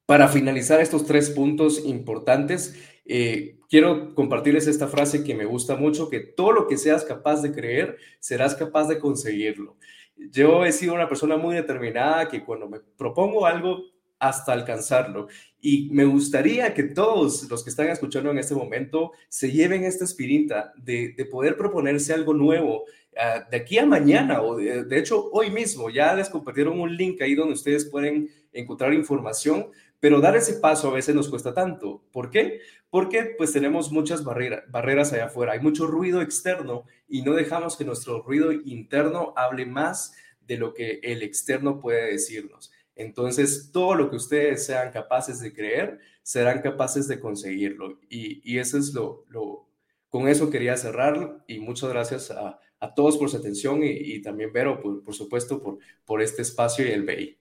para 0.05 0.29
finalizar 0.29 0.79
estos 0.79 1.07
tres 1.07 1.31
puntos 1.31 1.83
importantes, 1.87 2.85
eh, 3.07 3.59
quiero 3.71 4.15
compartirles 4.15 4.67
esta 4.67 4.89
frase 4.89 5.25
que 5.25 5.35
me 5.35 5.47
gusta 5.47 5.75
mucho, 5.77 6.11
que 6.11 6.21
todo 6.21 6.53
lo 6.53 6.69
que 6.69 6.77
seas 6.77 7.03
capaz 7.03 7.41
de 7.41 7.53
creer, 7.53 7.97
serás 8.21 8.55
capaz 8.55 8.89
de 8.89 8.99
conseguirlo. 8.99 9.79
Yo 10.17 10.67
he 10.67 10.73
sido 10.73 10.93
una 10.93 11.09
persona 11.09 11.39
muy 11.39 11.55
determinada 11.55 12.29
que 12.29 12.45
cuando 12.45 12.69
me 12.69 12.81
propongo 12.81 13.47
algo, 13.47 13.96
hasta 14.19 14.53
alcanzarlo. 14.53 15.29
Y 15.61 15.89
me 15.91 16.05
gustaría 16.05 16.73
que 16.75 16.85
todos 16.85 17.49
los 17.51 17.65
que 17.65 17.71
están 17.71 17.89
escuchando 17.89 18.31
en 18.31 18.39
este 18.39 18.55
momento 18.55 19.13
se 19.29 19.51
lleven 19.51 19.85
esta 19.85 20.05
espirita 20.05 20.73
de, 20.77 21.15
poder 21.31 21.57
proponerse 21.57 22.13
algo 22.13 22.35
nuevo 22.35 22.85
ah, 23.19 23.45
de 23.51 23.57
aquí 23.57 23.79
a 23.79 23.87
mañana 23.87 24.43
o 24.43 24.57
de, 24.57 24.99
hecho 24.99 25.29
hoy 25.33 25.51
mismo. 25.51 25.91
Ya 25.91 26.15
les 26.15 26.29
compartieron 26.29 26.79
un 26.79 26.97
link 26.97 27.21
ahí 27.21 27.35
donde 27.35 27.55
ustedes 27.55 27.85
pueden 27.85 28.29
encontrar 28.53 28.95
información, 28.95 29.69
pero 29.99 30.21
dar 30.21 30.37
ese 30.37 30.55
paso 30.55 30.89
a 30.89 30.95
veces 30.95 31.15
nos 31.15 31.29
cuesta 31.29 31.53
tanto. 31.53 32.03
¿Por 32.13 32.31
qué? 32.31 32.61
Porque 32.89 33.35
pues 33.37 33.53
tenemos 33.53 33.91
muchas 33.91 34.23
barreras 34.23 35.13
allá 35.13 35.27
afuera, 35.27 35.53
hay 35.53 35.61
mucho 35.61 35.87
ruido 35.87 36.23
externo 36.23 36.85
y 37.09 37.23
no 37.23 37.35
dejamos 37.35 37.77
que 37.77 37.85
nuestro 37.85 38.23
ruido 38.23 38.53
interno 38.53 39.33
hable 39.37 39.67
más 39.67 40.15
de 40.47 40.59
lo 40.59 40.73
que 40.73 41.01
el 41.03 41.23
externo 41.23 41.81
puede 41.81 42.13
decirnos. 42.13 42.71
Entonces, 42.97 43.71
todo 43.73 43.95
lo 43.95 44.11
que 44.11 44.17
ustedes 44.17 44.65
sean 44.67 44.91
capaces 44.91 45.41
de 45.41 45.53
creer, 45.53 46.01
serán 46.23 46.63
capaces 46.63 47.07
de 47.07 47.21
conseguirlo. 47.21 48.01
Y, 48.09 48.59
eso 48.59 48.79
es 48.79 48.95
lo, 48.95 49.25
lo, 49.29 49.69
con 50.09 50.29
eso 50.29 50.51
quería 50.51 50.77
cerrar 50.77 51.45
y 51.47 51.61
muchas 51.61 51.91
gracias 51.91 52.31
a, 52.31 52.59
todos 52.95 53.19
por 53.19 53.29
su 53.29 53.37
atención 53.37 53.81
y, 53.83 54.23
también 54.23 54.53
Vero, 54.53 54.81
por, 54.81 55.03
por 55.03 55.15
supuesto, 55.15 55.61
por, 55.61 55.79
por 56.05 56.23
este 56.23 56.43
espacio 56.43 56.87
y 56.87 56.93
el 56.93 57.03
BI. 57.03 57.39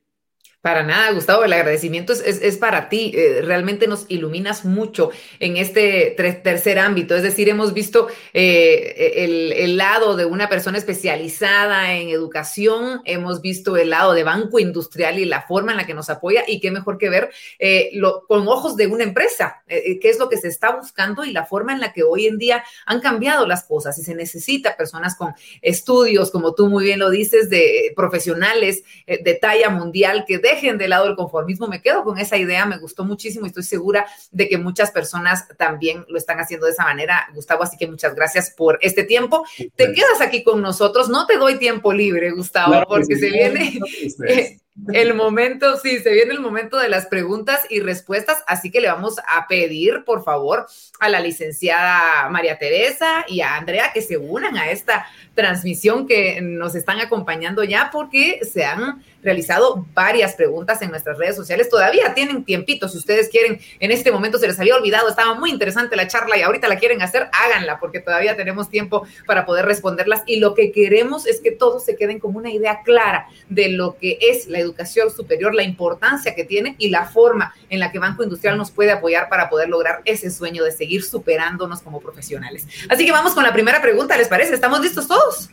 Para 0.66 0.82
nada, 0.82 1.12
Gustavo, 1.12 1.44
el 1.44 1.54
agradecimiento 1.54 2.12
es, 2.12 2.58
para 2.58 2.90
ti. 2.90 3.12
Eh, 3.14 3.44
realmente 3.44 3.88
nos 3.88 4.08
iluminas 4.08 4.66
mucho 4.66 5.12
en 5.40 5.58
este 5.58 6.16
tercer 6.18 6.80
ámbito. 6.80 7.16
Es 7.16 7.22
decir, 7.22 7.48
hemos 7.50 7.72
visto 7.72 8.08
eh, 8.34 9.54
el, 9.60 9.78
lado 9.78 10.16
de 10.16 10.26
una 10.26 10.50
persona 10.50 10.80
especializada 10.80 11.94
en 11.94 12.10
educación, 12.10 13.02
hemos 13.06 13.42
visto 13.42 13.78
el 13.78 13.92
lado 13.92 14.14
de 14.16 14.24
banco 14.24 14.58
industrial 14.58 15.20
y 15.20 15.26
la 15.26 15.44
forma 15.44 15.74
en 15.74 15.78
la 15.78 15.86
que 15.86 15.94
nos 15.94 16.10
apoya 16.10 16.44
y 16.48 16.60
qué 16.60 16.72
mejor 16.72 16.98
que 16.98 17.12
ver 17.12 17.30
eh, 17.60 17.92
con 18.28 18.48
ojos 18.48 18.76
de 18.76 18.88
una 18.88 19.04
empresa, 19.04 19.62
qué 19.68 20.00
es 20.02 20.18
lo 20.18 20.30
que 20.30 20.38
se 20.38 20.48
está 20.48 20.76
buscando 20.76 21.24
y 21.24 21.32
la 21.32 21.46
forma 21.46 21.74
en 21.74 21.80
la 21.80 21.94
que 21.94 22.02
hoy 22.02 22.26
en 22.26 22.40
día 22.40 22.64
han 22.88 23.02
cambiado 23.02 23.46
las 23.46 23.66
cosas 23.66 24.00
y 24.00 24.04
se 24.04 24.16
necesita 24.16 24.76
personas 24.76 25.16
con 25.16 25.36
estudios, 25.62 26.32
como 26.32 26.56
tú 26.56 26.70
muy 26.70 26.86
bien 26.86 26.98
lo 26.98 27.12
dices, 27.12 27.52
de 27.52 27.94
profesionales 27.96 28.84
de 29.06 29.34
talla 29.36 29.70
mundial 29.70 30.26
que 30.28 30.40
dejen 30.40 30.55
dejen 30.56 30.78
de 30.78 30.88
lado 30.88 31.08
el 31.08 31.16
conformismo. 31.16 31.68
Me 31.68 31.82
quedo 31.82 32.04
con 32.04 32.18
esa 32.18 32.38
idea, 32.38 32.66
me 32.66 32.78
gustó 32.78 33.04
muchísimo 33.04 33.46
y 33.46 33.50
estoy 33.50 33.64
segura 33.64 34.06
de 34.32 34.48
que 34.48 34.58
muchas 34.58 34.92
personas 34.92 35.48
también 35.58 36.06
lo 36.08 36.18
están 36.18 36.40
haciendo 36.40 36.66
de 36.66 36.72
esa 36.72 36.84
manera, 36.84 37.28
Gustavo. 37.34 37.64
Así 37.64 37.78
que 37.78 37.88
muchas 37.88 38.16
gracias 38.16 38.52
por 38.52 38.80
este 38.82 39.04
tiempo. 39.04 39.46
Te 39.76 39.92
quedas 39.94 40.22
aquí 40.22 40.44
con 40.44 40.62
nosotros. 40.62 41.10
No 41.10 41.26
te 41.26 41.38
doy 41.38 41.58
tiempo 41.58 41.94
libre, 41.94 42.32
Gustavo, 42.32 42.84
porque 42.88 43.16
se 43.16 43.30
viene 43.30 43.80
el 44.94 45.14
momento, 45.14 45.78
sí, 45.78 46.00
se 46.00 46.12
viene 46.12 46.34
el 46.34 46.42
momento 46.42 46.78
de 46.78 46.90
las 46.90 47.06
preguntas 47.06 47.62
y 47.70 47.80
respuestas. 47.80 48.44
Así 48.48 48.72
que 48.72 48.82
le 48.82 48.90
vamos 48.90 49.16
a 49.20 49.48
pedir, 49.48 50.04
por 50.06 50.24
favor, 50.24 50.68
a 51.00 51.10
la 51.10 51.20
licenciada 51.20 52.30
María 52.30 52.58
Teresa 52.58 53.26
y 53.28 53.42
a 53.42 53.56
Andrea 53.56 53.92
que 53.94 54.02
se 54.02 54.18
unan 54.18 54.58
a 54.58 54.70
esta 54.70 55.08
transmisión 55.34 56.08
que 56.08 56.42
nos 56.42 56.76
están 56.76 57.00
acompañando 57.00 57.64
ya 57.64 57.90
porque 57.92 58.42
se 58.44 58.66
han 58.66 59.04
realizado 59.26 59.86
varias 59.94 60.36
preguntas 60.36 60.82
en 60.82 60.92
nuestras 60.92 61.18
redes 61.18 61.36
sociales. 61.36 61.70
Todavía 61.70 62.14
tienen 62.14 62.46
tiempito, 62.46 62.88
si 62.88 62.98
ustedes 62.98 63.28
quieren, 63.28 63.60
en 63.80 63.92
este 63.92 64.12
momento 64.12 64.38
se 64.38 64.48
les 64.48 64.60
había 64.60 64.76
olvidado, 64.76 65.10
estaba 65.10 65.34
muy 65.34 65.50
interesante 65.50 65.96
la 65.96 66.08
charla 66.08 66.38
y 66.38 66.44
ahorita 66.44 66.68
la 66.70 66.78
quieren 66.78 67.02
hacer, 67.02 67.28
háganla 67.34 67.80
porque 67.80 68.00
todavía 68.00 68.38
tenemos 68.38 68.70
tiempo 68.70 69.06
para 69.26 69.46
poder 69.46 69.66
responderlas 69.66 70.22
y 70.26 70.38
lo 70.38 70.54
que 70.54 70.72
queremos 70.72 71.26
es 71.26 71.42
que 71.42 71.52
todos 71.52 71.84
se 71.84 71.96
queden 71.96 72.20
con 72.20 72.36
una 72.36 72.52
idea 72.52 72.82
clara 72.84 73.28
de 73.50 73.70
lo 73.70 73.98
que 73.98 74.20
es 74.22 74.48
la 74.48 74.60
educación 74.60 75.10
superior, 75.10 75.54
la 75.54 75.64
importancia 75.64 76.36
que 76.36 76.44
tiene 76.44 76.76
y 76.78 76.90
la 76.90 77.06
forma 77.06 77.54
en 77.70 77.80
la 77.80 77.92
que 77.92 78.00
Banco 78.00 78.24
Industrial 78.24 78.58
nos 78.58 78.72
puede 78.72 78.92
apoyar 78.92 79.28
para 79.28 79.50
poder 79.50 79.70
lograr 79.70 80.02
ese 80.06 80.30
sueño 80.30 80.64
de 80.64 80.72
seguir 80.72 81.04
superándonos 81.04 81.82
como 81.82 82.00
profesionales. 82.00 82.68
Así 82.90 83.06
que 83.06 83.12
vamos 83.12 83.34
con 83.34 83.44
la 83.44 83.54
primera 83.54 83.82
pregunta, 83.82 84.16
¿les 84.18 84.28
parece? 84.28 84.54
¿Estamos 84.54 84.82
listos 84.82 85.08
todos? 85.08 85.50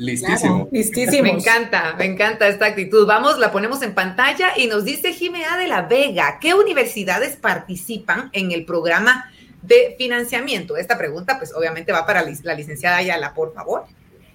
Listísimo. 0.00 0.66
listísimo. 0.72 1.22
Me 1.24 1.30
encanta, 1.30 1.94
me 1.98 2.06
encanta 2.06 2.48
esta 2.48 2.64
actitud. 2.64 3.06
Vamos, 3.06 3.38
la 3.38 3.52
ponemos 3.52 3.82
en 3.82 3.94
pantalla 3.94 4.56
y 4.56 4.66
nos 4.66 4.84
dice 4.84 5.12
Jimena 5.12 5.58
de 5.58 5.68
la 5.68 5.82
Vega, 5.82 6.38
¿qué 6.40 6.54
universidades 6.54 7.36
participan 7.36 8.30
en 8.32 8.50
el 8.50 8.64
programa 8.64 9.30
de 9.60 9.94
financiamiento? 9.98 10.78
Esta 10.78 10.96
pregunta, 10.96 11.36
pues 11.36 11.54
obviamente 11.54 11.92
va 11.92 12.06
para 12.06 12.22
la 12.22 12.54
licenciada 12.54 12.96
Ayala, 12.96 13.34
por 13.34 13.52
favor. 13.52 13.84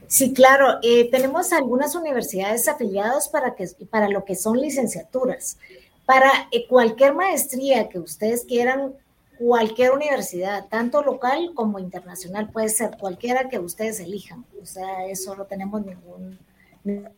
Sí, 0.05 0.33
claro. 0.33 0.77
Eh, 0.83 1.09
tenemos 1.09 1.51
algunas 1.51 1.95
universidades 1.95 2.67
afiliadas 2.67 3.27
para, 3.27 3.55
que, 3.55 3.67
para 3.89 4.07
lo 4.07 4.23
que 4.23 4.35
son 4.35 4.61
licenciaturas. 4.61 5.57
Para 6.05 6.29
eh, 6.51 6.67
cualquier 6.67 7.15
maestría 7.15 7.89
que 7.89 7.97
ustedes 7.97 8.45
quieran 8.45 8.93
cualquier 9.37 9.91
universidad, 9.91 10.67
tanto 10.67 11.01
local 11.03 11.51
como 11.53 11.79
internacional, 11.79 12.49
puede 12.49 12.69
ser 12.69 12.97
cualquiera 12.97 13.49
que 13.49 13.59
ustedes 13.59 13.99
elijan. 13.99 14.45
O 14.61 14.65
sea, 14.65 15.05
eso 15.05 15.35
no 15.35 15.45
tenemos 15.45 15.85
ningún, 15.85 16.39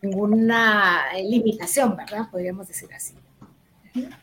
ninguna 0.02 1.14
limitación, 1.14 1.96
¿verdad? 1.96 2.30
Podríamos 2.32 2.68
decir 2.68 2.94
así. 2.94 3.16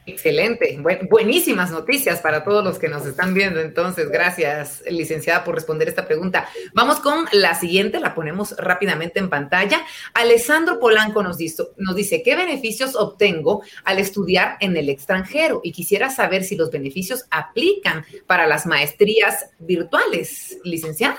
Excelente, 0.07 0.79
buenísimas 1.09 1.71
noticias 1.71 2.21
para 2.21 2.45
todos 2.45 2.65
los 2.65 2.79
que 2.79 2.89
nos 2.89 3.07
están 3.07 3.35
viendo. 3.35 3.61
Entonces, 3.61 4.11
gracias, 4.11 4.83
licenciada, 4.89 5.45
por 5.45 5.55
responder 5.55 5.89
esta 5.89 6.07
pregunta. 6.07 6.47
Vamos 6.75 7.01
con 7.01 7.27
la 7.33 7.55
siguiente, 7.55 8.01
la 8.01 8.15
ponemos 8.15 8.55
rápidamente 8.57 9.19
en 9.19 9.31
pantalla. 9.31 9.85
Alessandro 10.13 10.79
Polanco 10.79 11.23
nos 11.23 11.39
nos 11.77 11.97
dice, 11.97 12.23
¿qué 12.23 12.37
beneficios 12.37 12.95
obtengo 12.97 13.63
al 13.85 13.99
estudiar 13.99 14.57
en 14.61 14.77
el 14.77 14.89
extranjero? 14.89 15.61
Y 15.65 15.73
quisiera 15.73 16.11
saber 16.11 16.45
si 16.45 16.57
los 16.57 16.71
beneficios 16.71 17.25
aplican 17.31 18.05
para 18.27 18.47
las 18.47 18.67
maestrías 18.67 19.47
virtuales, 19.59 20.59
licenciada. 20.65 21.19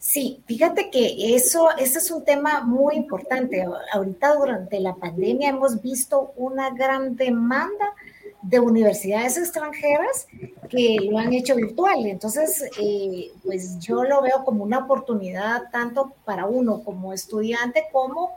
Sí, 0.00 0.42
fíjate 0.46 0.90
que 0.90 1.34
eso, 1.34 1.68
ese 1.76 1.98
es 1.98 2.10
un 2.10 2.24
tema 2.24 2.62
muy 2.62 2.96
importante. 2.96 3.66
Ahorita 3.92 4.34
durante 4.34 4.80
la 4.80 4.94
pandemia 4.94 5.50
hemos 5.50 5.82
visto 5.82 6.32
una 6.36 6.70
gran 6.70 7.16
demanda 7.16 7.94
de 8.40 8.60
universidades 8.60 9.36
extranjeras 9.36 10.26
que 10.70 10.96
lo 11.02 11.18
han 11.18 11.34
hecho 11.34 11.54
virtual. 11.54 12.06
Entonces, 12.06 12.64
eh, 12.80 13.30
pues 13.44 13.78
yo 13.78 14.02
lo 14.04 14.22
veo 14.22 14.42
como 14.42 14.64
una 14.64 14.78
oportunidad 14.78 15.70
tanto 15.70 16.14
para 16.24 16.46
uno 16.46 16.82
como 16.82 17.12
estudiante 17.12 17.84
como 17.92 18.30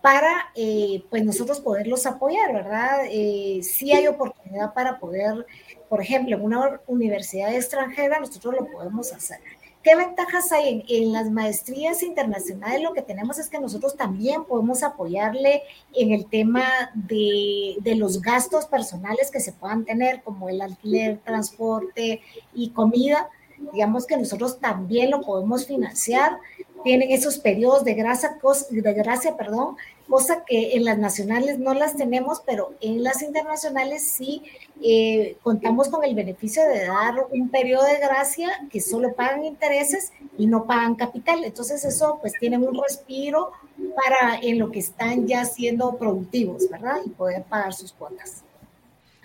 para 0.00 0.50
eh, 0.54 1.04
pues 1.10 1.22
nosotros 1.22 1.60
poderlos 1.60 2.06
apoyar, 2.06 2.50
¿verdad? 2.54 3.00
Eh, 3.10 3.60
sí 3.62 3.92
hay 3.92 4.06
oportunidad 4.06 4.72
para 4.72 4.98
poder, 4.98 5.44
por 5.90 6.00
ejemplo, 6.00 6.36
en 6.36 6.42
una 6.42 6.80
universidad 6.86 7.54
extranjera 7.54 8.20
nosotros 8.20 8.54
lo 8.58 8.66
podemos 8.72 9.12
hacer. 9.12 9.40
¿Qué 9.82 9.96
ventajas 9.96 10.52
hay 10.52 10.84
en, 10.88 11.12
las 11.12 11.30
maestrías 11.30 12.02
internacionales? 12.02 12.82
Lo 12.82 12.92
que 12.92 13.00
tenemos 13.00 13.38
es 13.38 13.48
que 13.48 13.58
nosotros 13.58 13.96
también 13.96 14.44
podemos 14.44 14.82
apoyarle 14.82 15.62
en 15.94 16.12
el 16.12 16.26
tema 16.26 16.64
de, 16.94 17.76
de, 17.80 17.94
los 17.94 18.20
gastos 18.20 18.66
personales 18.66 19.30
que 19.30 19.40
se 19.40 19.52
puedan 19.52 19.86
tener, 19.86 20.22
como 20.22 20.50
el 20.50 20.60
alquiler, 20.60 21.18
transporte 21.24 22.20
y 22.52 22.70
comida. 22.70 23.30
Digamos 23.72 24.06
que 24.06 24.16
nosotros 24.16 24.58
también 24.58 25.10
lo 25.10 25.20
podemos 25.20 25.66
financiar. 25.66 26.38
Tienen 26.82 27.10
esos 27.10 27.38
periodos 27.38 27.84
de 27.84 27.94
gracia, 27.94 28.36
de 28.70 28.92
gracia 28.94 29.36
perdón, 29.36 29.76
cosa 30.08 30.44
que 30.44 30.76
en 30.76 30.84
las 30.84 30.98
nacionales 30.98 31.58
no 31.58 31.72
las 31.74 31.96
tenemos, 31.96 32.42
pero 32.44 32.74
en 32.80 33.02
las 33.02 33.22
internacionales 33.22 34.02
sí 34.02 34.42
eh, 34.82 35.36
contamos 35.42 35.88
con 35.88 36.04
el 36.04 36.14
beneficio 36.14 36.66
de 36.66 36.86
dar 36.86 37.26
un 37.30 37.50
periodo 37.50 37.84
de 37.84 37.98
gracia 37.98 38.50
que 38.70 38.80
solo 38.80 39.14
pagan 39.14 39.44
intereses 39.44 40.12
y 40.36 40.46
no 40.46 40.66
pagan 40.66 40.96
capital. 40.96 41.44
Entonces 41.44 41.84
eso 41.84 42.18
pues 42.20 42.32
tienen 42.40 42.66
un 42.66 42.80
respiro 42.82 43.52
para 43.94 44.40
en 44.42 44.58
lo 44.58 44.70
que 44.70 44.80
están 44.80 45.26
ya 45.26 45.44
siendo 45.44 45.96
productivos, 45.96 46.68
¿verdad? 46.68 46.96
Y 47.04 47.10
poder 47.10 47.44
pagar 47.44 47.72
sus 47.72 47.92
cuotas. 47.92 48.42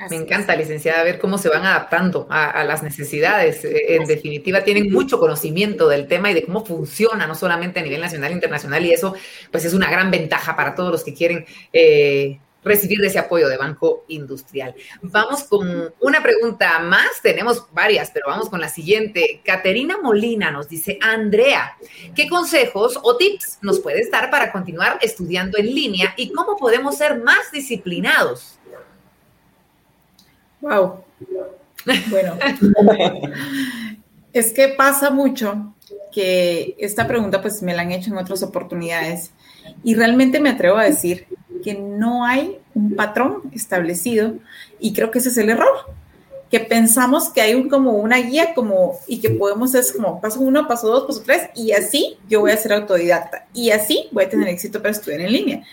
Me 0.10 0.18
encanta, 0.18 0.56
licenciada, 0.58 1.04
ver 1.04 1.20
cómo 1.20 1.38
se 1.38 1.48
van 1.48 1.66
adaptando 1.66 2.28
a, 2.30 2.64
las 2.66 2.84
necesidades. 2.84 3.64
Eh, 3.64 3.96
en 3.96 4.06
definitiva, 4.06 4.64
tienen 4.64 4.92
mucho 4.92 5.20
conocimiento 5.20 5.88
del 5.88 6.08
tema 6.08 6.32
y 6.32 6.34
de 6.34 6.44
cómo 6.44 6.66
funciona, 6.66 7.26
no 7.26 7.34
solamente 7.34 7.80
a 7.80 7.84
nivel 7.84 8.02
nacional 8.02 8.32
e 8.32 8.36
internacional, 8.36 8.86
y 8.86 8.92
eso 8.92 9.16
pues 9.52 9.64
es 9.64 9.74
una 9.74 9.90
gran 9.90 10.12
ventaja 10.12 10.56
para 10.56 10.76
todos 10.76 10.92
los 10.92 11.04
que 11.04 11.14
quieren 11.14 11.46
eh, 11.72 12.40
recibir 12.62 13.04
ese 13.06 13.20
apoyo 13.20 13.48
de 13.48 13.56
Banco 13.56 14.04
Industrial. 14.10 14.76
Vamos 15.02 15.46
con 15.46 15.94
una 16.02 16.22
pregunta 16.22 16.78
más, 16.80 17.22
tenemos 17.22 17.66
varias, 17.72 18.12
pero 18.12 18.26
vamos 18.28 18.50
con 18.50 18.60
la 18.60 18.68
siguiente. 18.68 19.42
Caterina 19.46 19.98
Molina 20.02 20.52
nos 20.52 20.68
dice, 20.68 21.00
Andrea, 21.02 21.78
¿qué 22.14 22.28
consejos 22.28 23.00
o 23.02 23.16
tips 23.16 23.60
nos 23.62 23.80
puedes 23.80 24.12
dar 24.12 24.30
para 24.30 24.52
continuar 24.52 25.00
estudiando 25.02 25.58
en 25.58 25.74
línea 25.74 26.14
y 26.18 26.34
cómo 26.34 26.58
podemos 26.58 26.98
ser 26.98 27.24
más 27.24 27.50
disciplinados? 27.54 28.55
Wow. 30.66 31.04
Bueno, 32.10 32.38
es 34.34 34.52
que 34.52 34.70
pasa 34.70 35.12
mucho 35.12 35.76
que 36.12 36.76
esta 36.80 37.08
pregunta 37.08 37.42
pues 37.42 37.62
me 37.62 37.76
la 37.76 37.84
han 37.84 37.92
hecho 37.92 38.10
en 38.10 38.18
otras 38.18 38.42
oportunidades 38.42 39.32
y 39.84 39.94
realmente 39.94 40.40
me 40.40 40.50
atrevo 40.50 40.78
a 40.78 40.86
decir 40.86 41.28
que 41.64 41.76
no 41.76 42.26
hay 42.26 42.58
un 42.74 42.96
patrón 42.96 43.44
establecido 43.54 44.34
y 44.80 44.94
creo 44.94 45.12
que 45.12 45.20
ese 45.20 45.30
es 45.30 45.38
el 45.38 45.52
error 45.52 45.94
que 46.50 46.60
pensamos 46.60 47.30
que 47.30 47.42
hay 47.42 47.54
un, 47.54 47.70
como 47.70 47.92
una 47.92 48.18
guía 48.18 48.54
como, 48.54 49.00
y 49.08 49.20
que 49.20 49.30
podemos 49.32 49.74
es 49.76 49.92
como 49.92 50.22
paso 50.22 50.40
uno, 50.40 50.68
paso 50.68 50.88
dos, 50.88 51.06
paso 51.06 51.22
tres, 51.26 51.50
y 51.56 51.72
así 51.72 52.18
yo 52.30 52.42
voy 52.42 52.52
a 52.52 52.58
ser 52.58 52.74
autodidacta, 52.74 53.48
y 53.54 53.72
así 53.72 54.08
voy 54.12 54.26
a 54.26 54.30
tener 54.30 54.48
éxito 54.50 54.80
para 54.80 54.92
estudiar 54.92 55.22
en 55.22 55.32
línea. 55.32 55.64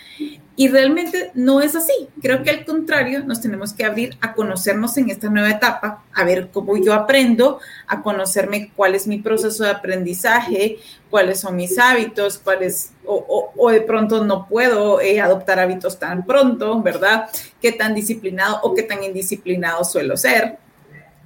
Y 0.55 0.69
realmente 0.69 1.31
no 1.35 1.63
es 1.63 1.75
así. 1.75 1.93
Creo 2.21 2.43
que 2.43 2.51
al 2.51 2.65
contrario, 2.65 3.25
nos 3.25 3.41
tenemos 3.41 3.73
que 3.73 3.85
abrir 3.85 4.19
a 4.21 4.35
conocernos 4.35 4.97
en 4.99 5.09
esta 5.09 5.31
nueva 5.31 5.51
etapa, 5.51 6.05
a 6.13 6.25
ver 6.25 6.51
cómo 6.53 6.77
yo 6.77 6.93
aprendo, 6.93 7.59
a 7.87 8.03
conocerme 8.03 8.71
cuál 8.77 8.95
es 8.95 9.07
mi 9.07 9.19
proceso 9.19 9.65
de 9.65 9.71
aprendizaje, 9.71 10.79
cuáles 11.09 11.41
son 11.41 11.57
mis 11.57 11.79
hábitos, 11.79 12.39
cuáles, 12.39 12.93
o, 13.07 13.53
o, 13.57 13.71
de 13.71 13.81
pronto 13.81 14.25
no 14.25 14.47
puedo 14.47 15.01
eh, 15.01 15.21
adoptar 15.21 15.59
hábitos 15.59 15.99
tan 15.99 16.27
pronto, 16.27 16.83
¿verdad? 16.83 17.31
¿Qué 17.61 17.73
tan 17.73 17.95
disciplinado 17.95 18.61
o 18.63 18.75
qué 18.75 18.83
tan 18.83 19.03
indisciplinado 19.03 19.85
suelo 19.85 20.17
ser? 20.19 20.59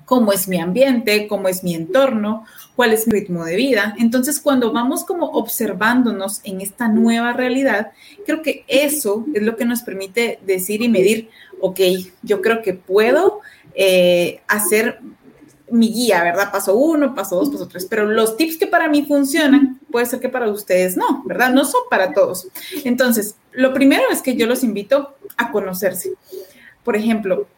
Cómo 0.06 0.32
es 0.32 0.48
mi 0.48 0.58
ambiente, 0.58 1.26
cómo 1.26 1.48
es 1.48 1.62
mi 1.62 1.74
entorno, 1.74 2.46
cuál 2.76 2.94
es 2.94 3.06
mi 3.06 3.12
ritmo 3.12 3.44
de 3.44 3.56
vida. 3.56 3.94
Entonces, 3.98 4.40
cuando 4.40 4.72
vamos 4.72 5.04
como 5.04 5.26
observándonos 5.26 6.40
en 6.44 6.60
esta 6.62 6.88
nueva 6.88 7.34
realidad, 7.34 7.90
creo 8.24 8.40
que 8.40 8.64
eso 8.68 9.26
es 9.34 9.42
lo 9.42 9.56
que 9.56 9.66
nos 9.66 9.82
permite 9.82 10.38
decir 10.46 10.80
y 10.80 10.88
medir, 10.88 11.28
ok, 11.60 11.80
yo 12.22 12.40
creo 12.40 12.62
que 12.62 12.72
puedo 12.72 13.40
eh, 13.74 14.40
hacer 14.46 15.00
mi 15.70 15.92
guía, 15.92 16.22
¿verdad? 16.22 16.52
Paso 16.52 16.76
uno, 16.76 17.12
paso 17.12 17.36
dos, 17.36 17.50
paso 17.50 17.66
tres, 17.66 17.86
pero 17.86 18.06
los 18.06 18.36
tips 18.36 18.58
que 18.58 18.68
para 18.68 18.88
mí 18.88 19.04
funcionan, 19.04 19.80
puede 19.90 20.06
ser 20.06 20.20
que 20.20 20.28
para 20.28 20.48
ustedes 20.48 20.96
no, 20.96 21.24
¿verdad? 21.26 21.50
No 21.50 21.64
son 21.64 21.82
para 21.90 22.12
todos. 22.12 22.46
Entonces, 22.84 23.34
lo 23.50 23.74
primero 23.74 24.04
es 24.12 24.22
que 24.22 24.36
yo 24.36 24.46
los 24.46 24.62
invito 24.62 25.16
a 25.36 25.50
conocerse. 25.50 26.12
Por 26.84 26.94
ejemplo, 26.94 27.48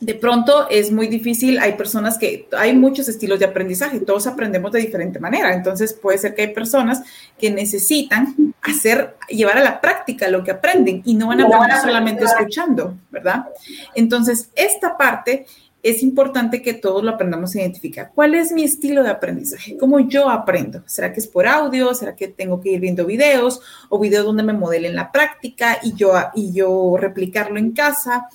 de 0.00 0.14
pronto 0.14 0.68
es 0.70 0.92
muy 0.92 1.08
difícil, 1.08 1.58
hay 1.58 1.74
personas 1.74 2.18
que, 2.18 2.48
hay 2.56 2.74
muchos 2.74 3.08
estilos 3.08 3.38
de 3.38 3.46
aprendizaje, 3.46 4.00
todos 4.00 4.26
aprendemos 4.26 4.72
de 4.72 4.80
diferente 4.80 5.18
manera, 5.18 5.52
entonces 5.54 5.92
puede 5.92 6.18
ser 6.18 6.34
que 6.34 6.42
hay 6.42 6.54
personas 6.54 7.02
que 7.38 7.50
necesitan 7.50 8.54
hacer, 8.62 9.16
llevar 9.28 9.58
a 9.58 9.62
la 9.62 9.80
práctica 9.80 10.28
lo 10.28 10.44
que 10.44 10.52
aprenden 10.52 11.02
y 11.04 11.14
no 11.14 11.28
van 11.28 11.40
a 11.40 11.44
aprender 11.44 11.78
solamente 11.78 12.24
escuchando, 12.24 12.96
¿verdad? 13.10 13.46
Entonces, 13.94 14.50
esta 14.54 14.96
parte 14.96 15.46
es 15.82 16.02
importante 16.02 16.60
que 16.60 16.74
todos 16.74 17.04
lo 17.04 17.12
aprendamos 17.12 17.54
a 17.54 17.60
identificar. 17.60 18.10
¿Cuál 18.14 18.34
es 18.34 18.52
mi 18.52 18.64
estilo 18.64 19.02
de 19.02 19.10
aprendizaje? 19.10 19.76
¿Cómo 19.78 20.00
yo 20.00 20.28
aprendo? 20.28 20.82
¿Será 20.86 21.12
que 21.12 21.20
es 21.20 21.28
por 21.28 21.46
audio? 21.46 21.94
¿Será 21.94 22.16
que 22.16 22.28
tengo 22.28 22.60
que 22.60 22.70
ir 22.70 22.80
viendo 22.80 23.06
videos 23.06 23.60
o 23.88 23.98
videos 23.98 24.24
donde 24.24 24.42
me 24.42 24.52
modelen 24.52 24.96
la 24.96 25.12
práctica 25.12 25.78
y 25.82 25.94
yo, 25.94 26.14
y 26.34 26.52
yo 26.52 26.96
replicarlo 26.98 27.58
en 27.58 27.72
casa? 27.72 28.28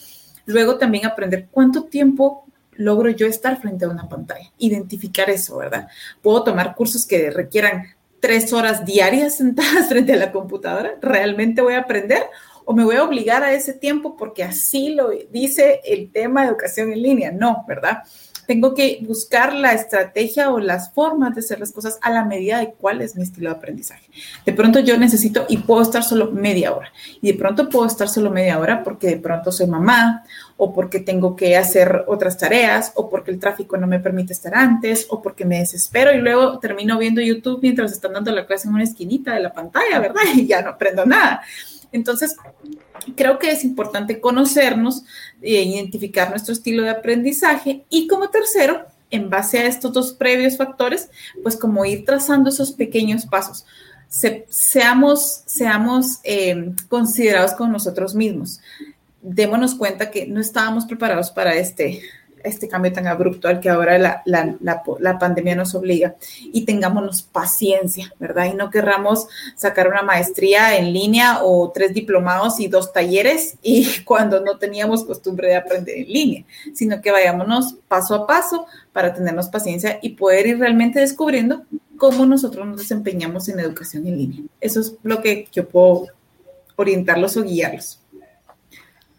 Luego 0.45 0.77
también 0.77 1.05
aprender 1.05 1.47
cuánto 1.49 1.85
tiempo 1.85 2.45
logro 2.75 3.09
yo 3.09 3.27
estar 3.27 3.61
frente 3.61 3.85
a 3.85 3.89
una 3.89 4.09
pantalla, 4.09 4.51
identificar 4.57 5.29
eso, 5.29 5.57
¿verdad? 5.57 5.87
Puedo 6.21 6.43
tomar 6.43 6.75
cursos 6.75 7.05
que 7.05 7.29
requieran 7.29 7.83
tres 8.19 8.53
horas 8.53 8.85
diarias 8.85 9.37
sentadas 9.37 9.89
frente 9.89 10.13
a 10.13 10.17
la 10.17 10.31
computadora, 10.31 10.95
¿realmente 11.01 11.61
voy 11.61 11.73
a 11.73 11.79
aprender? 11.79 12.23
¿O 12.65 12.73
me 12.73 12.85
voy 12.85 12.95
a 12.95 13.03
obligar 13.03 13.43
a 13.43 13.53
ese 13.53 13.73
tiempo 13.73 14.15
porque 14.15 14.43
así 14.43 14.89
lo 14.89 15.09
dice 15.09 15.81
el 15.83 16.11
tema 16.11 16.41
de 16.41 16.47
educación 16.47 16.93
en 16.93 17.01
línea? 17.01 17.31
No, 17.31 17.65
¿verdad? 17.67 18.03
Tengo 18.45 18.73
que 18.73 18.99
buscar 19.01 19.53
la 19.53 19.73
estrategia 19.73 20.51
o 20.51 20.59
las 20.59 20.91
formas 20.93 21.33
de 21.35 21.39
hacer 21.39 21.59
las 21.59 21.71
cosas 21.71 21.97
a 22.01 22.09
la 22.09 22.25
medida 22.25 22.59
de 22.59 22.73
cuál 22.73 23.01
es 23.01 23.15
mi 23.15 23.23
estilo 23.23 23.49
de 23.49 23.55
aprendizaje. 23.55 24.09
De 24.45 24.53
pronto 24.53 24.79
yo 24.79 24.97
necesito 24.97 25.45
y 25.49 25.57
puedo 25.57 25.81
estar 25.81 26.03
solo 26.03 26.31
media 26.31 26.73
hora. 26.73 26.91
Y 27.21 27.31
de 27.31 27.37
pronto 27.37 27.69
puedo 27.69 27.85
estar 27.85 28.09
solo 28.09 28.29
media 28.31 28.59
hora 28.59 28.83
porque 28.83 29.07
de 29.07 29.17
pronto 29.17 29.51
soy 29.51 29.67
mamá 29.67 30.23
o 30.57 30.73
porque 30.73 30.99
tengo 30.99 31.35
que 31.35 31.57
hacer 31.57 32.03
otras 32.07 32.37
tareas 32.37 32.91
o 32.95 33.09
porque 33.09 33.31
el 33.31 33.39
tráfico 33.39 33.77
no 33.77 33.87
me 33.87 33.99
permite 33.99 34.33
estar 34.33 34.55
antes 34.55 35.07
o 35.09 35.21
porque 35.21 35.45
me 35.45 35.59
desespero 35.59 36.13
y 36.13 36.19
luego 36.19 36.59
termino 36.59 36.97
viendo 36.97 37.21
YouTube 37.21 37.59
mientras 37.61 37.91
están 37.91 38.13
dando 38.13 38.31
la 38.31 38.45
clase 38.45 38.67
en 38.67 38.73
una 38.73 38.83
esquinita 38.83 39.33
de 39.33 39.41
la 39.41 39.53
pantalla, 39.53 39.99
¿verdad? 39.99 40.21
Y 40.35 40.47
ya 40.47 40.61
no 40.61 40.71
aprendo 40.71 41.05
nada. 41.05 41.41
Entonces, 41.91 42.35
creo 43.15 43.39
que 43.39 43.51
es 43.51 43.63
importante 43.63 44.19
conocernos, 44.19 45.03
e 45.41 45.61
identificar 45.61 46.29
nuestro 46.29 46.53
estilo 46.53 46.83
de 46.83 46.89
aprendizaje 46.89 47.83
y 47.89 48.07
como 48.07 48.29
tercero, 48.29 48.85
en 49.11 49.29
base 49.29 49.59
a 49.59 49.67
estos 49.67 49.93
dos 49.93 50.13
previos 50.13 50.57
factores, 50.57 51.09
pues 51.43 51.55
como 51.55 51.85
ir 51.85 52.03
trazando 52.03 52.49
esos 52.49 52.71
pequeños 52.71 53.27
pasos. 53.27 53.63
seamos 54.09 55.43
eh, 56.23 56.73
considerados 56.89 57.53
con 57.53 57.71
nosotros 57.71 58.15
mismos. 58.15 58.59
Démonos 59.21 59.75
cuenta 59.75 60.09
que 60.09 60.25
no 60.25 60.41
estábamos 60.41 60.85
preparados 60.85 61.29
para 61.29 61.55
este, 61.55 62.01
este 62.43 62.67
cambio 62.67 62.93
tan 62.93 63.07
abrupto 63.07 63.47
al 63.47 63.59
que 63.59 63.69
ahora 63.69 63.97
la, 63.97 64.21
la, 64.25 64.55
la, 64.99 65.19
pandemia 65.19 65.55
nos 65.55 65.75
obliga 65.75 66.15
y 66.41 66.65
tengámonos 66.65 67.23
paciencia, 67.23 68.13
¿verdad? 68.19 68.45
Y 68.51 68.55
no 68.55 68.69
querramos 68.69 69.27
sacar 69.55 69.87
una 69.87 70.01
maestría 70.01 70.77
en 70.77 70.93
línea 70.93 71.43
o 71.43 71.71
tres 71.71 71.93
diplomados 71.93 72.59
y 72.59 72.67
dos 72.67 72.93
talleres 72.93 73.55
y 73.61 73.87
cuando 74.05 74.41
no 74.41 74.57
teníamos 74.57 75.03
costumbre 75.03 75.49
de 75.49 75.55
aprender 75.55 75.97
en 75.97 76.07
línea, 76.07 76.45
sino 76.73 77.01
que 77.01 77.11
vayámonos 77.11 77.75
paso 77.87 78.15
a 78.15 78.27
paso 78.27 78.65
para 78.91 79.13
tenernos 79.13 79.47
paciencia 79.47 79.99
y 80.01 80.09
poder 80.09 80.47
ir 80.47 80.59
realmente 80.59 80.99
descubriendo 80.99 81.63
cómo 81.97 82.25
nosotros 82.25 82.67
nos 82.67 82.77
desempeñamos 82.77 83.47
en 83.49 83.59
educación 83.59 84.05
en 84.07 84.17
línea. 84.17 84.41
Eso 84.59 84.81
es 84.81 84.95
lo 85.03 85.21
que 85.21 85.47
yo 85.51 85.67
puedo 85.67 86.07
orientarlos 86.75 87.37
o 87.37 87.43
guiarlos. 87.43 88.02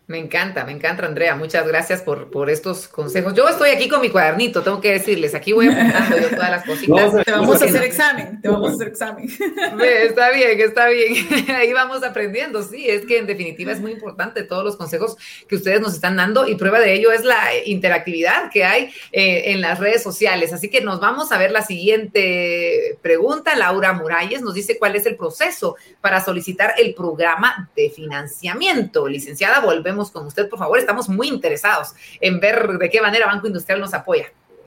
Me 0.06 0.18
encanta, 0.18 0.66
me 0.66 0.72
encanta, 0.72 1.06
Andrea. 1.06 1.34
Muchas 1.34 1.66
gracias 1.66 2.02
por, 2.02 2.30
por 2.30 2.50
estos 2.50 2.88
consejos. 2.88 3.32
Yo 3.32 3.48
estoy 3.48 3.70
aquí 3.70 3.88
con 3.88 4.02
mi 4.02 4.10
cuadernito, 4.10 4.62
tengo 4.62 4.78
que 4.78 4.92
decirles. 4.92 5.34
Aquí 5.34 5.54
voy 5.54 5.68
apuntando 5.68 6.18
yo 6.18 6.28
todas 6.28 6.50
las 6.50 6.64
cositas. 6.66 7.24
te 7.24 7.32
vamos 7.32 7.62
a 7.62 7.64
hacer 7.64 7.82
examen, 7.82 8.38
te 8.42 8.48
vamos 8.50 8.72
a 8.72 8.74
hacer 8.74 8.88
examen. 8.88 9.24
Está 9.80 10.30
bien, 10.30 10.60
está 10.60 10.88
bien. 10.88 11.26
Ahí 11.56 11.72
vamos 11.72 12.02
aprendiendo. 12.02 12.62
Sí, 12.62 12.86
es 12.86 13.06
que 13.06 13.16
en 13.16 13.26
definitiva 13.26 13.72
es 13.72 13.80
muy 13.80 13.92
importante 13.92 14.42
todos 14.42 14.62
los 14.62 14.76
consejos 14.76 15.16
que 15.48 15.56
ustedes 15.56 15.80
nos 15.80 15.94
están 15.94 16.16
dando 16.16 16.46
y 16.46 16.56
prueba 16.56 16.80
de 16.80 16.92
ello 16.92 17.10
es 17.10 17.24
la 17.24 17.56
interactividad 17.64 18.50
que 18.52 18.64
hay 18.64 18.92
eh, 19.10 19.52
en 19.52 19.62
las 19.62 19.78
redes 19.78 20.02
sociales. 20.02 20.52
Así 20.52 20.68
que 20.68 20.82
nos 20.82 21.00
vamos 21.00 21.32
a 21.32 21.38
ver 21.38 21.50
la 21.50 21.62
siguiente 21.62 22.98
pregunta. 23.00 23.56
Laura 23.56 23.94
Muralles 23.94 24.42
nos 24.42 24.52
dice 24.52 24.78
cuál 24.78 24.96
es 24.96 25.06
el 25.06 25.16
proceso 25.16 25.76
para 26.02 26.22
solicitar 26.22 26.74
el 26.76 26.94
programa 26.94 27.70
de 27.74 27.88
financiamiento. 27.88 29.08
Licenciada, 29.08 29.60
volvemos 29.60 29.93
con 30.10 30.26
usted, 30.26 30.48
por 30.48 30.58
favor. 30.58 30.78
Estamos 30.78 31.08
muy 31.08 31.28
interesados 31.28 31.94
en 32.20 32.40
ver 32.40 32.78
de 32.78 32.90
qué 32.90 33.00
manera 33.00 33.26
Banco 33.26 33.46
Industrial 33.46 33.80
nos 33.80 33.94
apoya. 33.94 34.26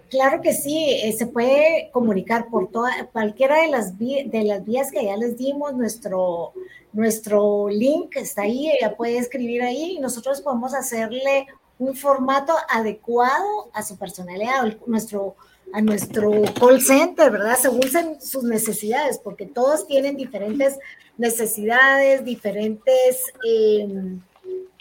Claro 0.09 0.41
que 0.41 0.53
sí, 0.53 1.01
eh, 1.03 1.11
se 1.11 1.27
puede 1.27 1.89
comunicar 1.91 2.47
por 2.49 2.71
toda, 2.71 2.91
cualquiera 3.11 3.61
de 3.61 3.67
las, 3.67 3.97
de 3.97 4.43
las 4.45 4.63
vías 4.63 4.89
que 4.89 5.03
ya 5.03 5.17
les 5.17 5.37
dimos, 5.37 5.73
nuestro, 5.73 6.53
nuestro 6.93 7.67
link 7.67 8.15
está 8.15 8.43
ahí, 8.43 8.69
ella 8.69 8.95
puede 8.95 9.17
escribir 9.17 9.63
ahí 9.63 9.97
y 9.97 9.99
nosotros 9.99 10.39
podemos 10.39 10.73
hacerle 10.73 11.47
un 11.77 11.93
formato 11.93 12.53
adecuado 12.69 13.69
a 13.73 13.83
su 13.83 13.97
personalidad, 13.97 14.77
nuestro, 14.85 15.35
a 15.73 15.81
nuestro 15.81 16.31
call 16.57 16.81
center, 16.81 17.29
¿verdad? 17.29 17.57
Según 17.61 17.81
sus 18.21 18.43
necesidades, 18.43 19.19
porque 19.19 19.45
todos 19.45 19.87
tienen 19.87 20.15
diferentes 20.15 20.79
necesidades, 21.17 22.23
diferentes... 22.23 23.23
Eh, 23.45 24.17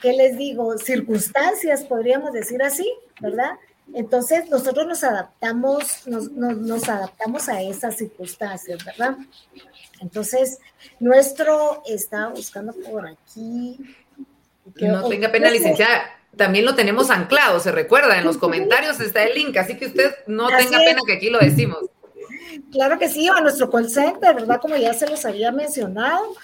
¿qué 0.01 0.13
les 0.13 0.37
digo? 0.37 0.77
Circunstancias, 0.79 1.85
podríamos 1.85 2.33
decir 2.33 2.63
así, 2.63 2.91
¿verdad? 3.21 3.53
Entonces 3.95 4.49
nosotros 4.51 4.87
nos 4.87 5.05
adaptamos, 5.05 6.07
nos, 6.07 6.31
nos, 6.33 6.89
adaptamos 6.89 7.49
a 7.49 7.63
esas 7.63 7.97
circunstancias, 7.97 8.85
¿verdad? 8.85 9.17
Entonces, 10.01 10.59
nuestro 10.99 11.83
está 11.87 12.29
buscando 12.29 12.73
por 12.73 13.07
aquí. 13.07 13.79
no 14.81 15.09
tenga 15.09 15.31
pena, 15.31 15.51
licenciada. 15.51 16.03
También 16.37 16.67
lo 16.67 16.75
tenemos 16.75 17.11
anclado, 17.11 17.61
se 17.61 17.73
recuerda, 17.73 18.19
en 18.19 18.25
los 18.25 18.37
comentarios 18.39 19.01
está 19.01 19.23
el 19.25 19.35
link, 19.35 19.57
así 19.57 19.77
que 19.77 19.87
usted 19.87 20.15
no 20.27 20.49
tenga 20.49 20.79
pena 20.79 21.01
que 21.07 21.15
aquí 21.15 21.31
lo 21.31 21.39
decimos. 21.39 21.79
Claro 22.73 22.99
que 22.99 23.09
sí, 23.09 23.29
a 23.29 23.41
nuestro 23.41 23.71
call 23.71 23.89
center, 23.89 24.35
¿verdad? 24.35 24.61
Como 24.61 24.77
ya 24.77 24.93
se 24.93 25.09
los 25.09 25.25
había 25.25 25.53
mencionado, 25.53 26.35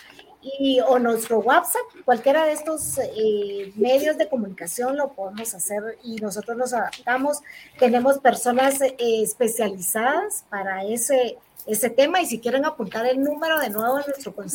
y, 0.42 0.80
o 0.80 0.98
nuestro 0.98 1.38
WhatsApp, 1.40 1.82
cualquiera 2.04 2.44
de 2.44 2.52
estos 2.52 2.98
eh, 2.98 3.72
medios 3.76 4.18
de 4.18 4.28
comunicación 4.28 4.96
lo 4.96 5.12
podemos 5.12 5.54
hacer 5.54 5.98
y 6.02 6.16
nosotros 6.16 6.56
nos 6.56 6.72
adaptamos. 6.72 7.42
Tenemos 7.78 8.18
personas 8.18 8.80
eh, 8.80 8.96
especializadas 8.98 10.44
para 10.50 10.82
ese, 10.84 11.38
ese 11.66 11.90
tema 11.90 12.20
y 12.20 12.26
si 12.26 12.40
quieren 12.40 12.64
apuntar 12.64 13.06
el 13.06 13.22
número 13.22 13.60
de 13.60 13.70
nuevo 13.70 13.98
en 13.98 14.06
nuestro 14.06 14.34
call 14.34 14.46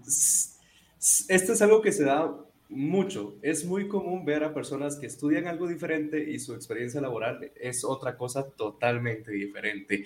esto 1.28 1.52
es 1.52 1.62
algo 1.62 1.80
que 1.80 1.92
se 1.92 2.04
da 2.04 2.34
mucho. 2.68 3.36
Es 3.42 3.64
muy 3.64 3.88
común 3.88 4.24
ver 4.24 4.44
a 4.44 4.52
personas 4.52 4.96
que 4.96 5.06
estudian 5.06 5.46
algo 5.46 5.66
diferente 5.66 6.30
y 6.30 6.38
su 6.38 6.54
experiencia 6.54 7.00
laboral 7.00 7.52
es 7.56 7.84
otra 7.84 8.16
cosa 8.16 8.46
totalmente 8.50 9.32
diferente. 9.32 10.04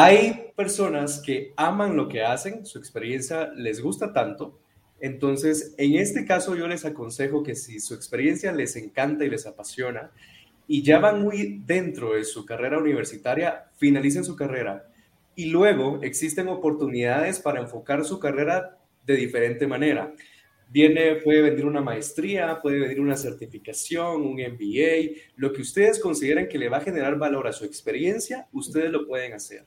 Hay 0.00 0.52
personas 0.54 1.18
que 1.18 1.52
aman 1.56 1.96
lo 1.96 2.06
que 2.06 2.22
hacen, 2.22 2.64
su 2.64 2.78
experiencia 2.78 3.50
les 3.56 3.80
gusta 3.80 4.12
tanto. 4.12 4.60
Entonces, 5.00 5.74
en 5.76 5.96
este 5.96 6.24
caso 6.24 6.54
yo 6.54 6.68
les 6.68 6.84
aconsejo 6.84 7.42
que 7.42 7.56
si 7.56 7.80
su 7.80 7.94
experiencia 7.94 8.52
les 8.52 8.76
encanta 8.76 9.24
y 9.24 9.28
les 9.28 9.44
apasiona 9.44 10.12
y 10.68 10.84
ya 10.84 11.00
van 11.00 11.20
muy 11.20 11.62
dentro 11.66 12.12
de 12.14 12.22
su 12.22 12.46
carrera 12.46 12.78
universitaria, 12.78 13.72
finalicen 13.76 14.24
su 14.24 14.36
carrera 14.36 14.88
y 15.34 15.46
luego 15.46 15.98
existen 16.00 16.46
oportunidades 16.46 17.40
para 17.40 17.60
enfocar 17.60 18.04
su 18.04 18.20
carrera 18.20 18.78
de 19.04 19.16
diferente 19.16 19.66
manera. 19.66 20.14
Viene, 20.70 21.16
puede 21.16 21.42
venir 21.42 21.66
una 21.66 21.80
maestría, 21.80 22.60
puede 22.62 22.78
venir 22.78 23.00
una 23.00 23.16
certificación, 23.16 24.22
un 24.22 24.34
MBA, 24.34 25.18
lo 25.34 25.52
que 25.52 25.62
ustedes 25.62 25.98
consideren 25.98 26.48
que 26.48 26.58
le 26.58 26.68
va 26.68 26.76
a 26.76 26.82
generar 26.82 27.18
valor 27.18 27.48
a 27.48 27.52
su 27.52 27.64
experiencia, 27.64 28.46
ustedes 28.52 28.92
lo 28.92 29.04
pueden 29.04 29.32
hacer. 29.32 29.66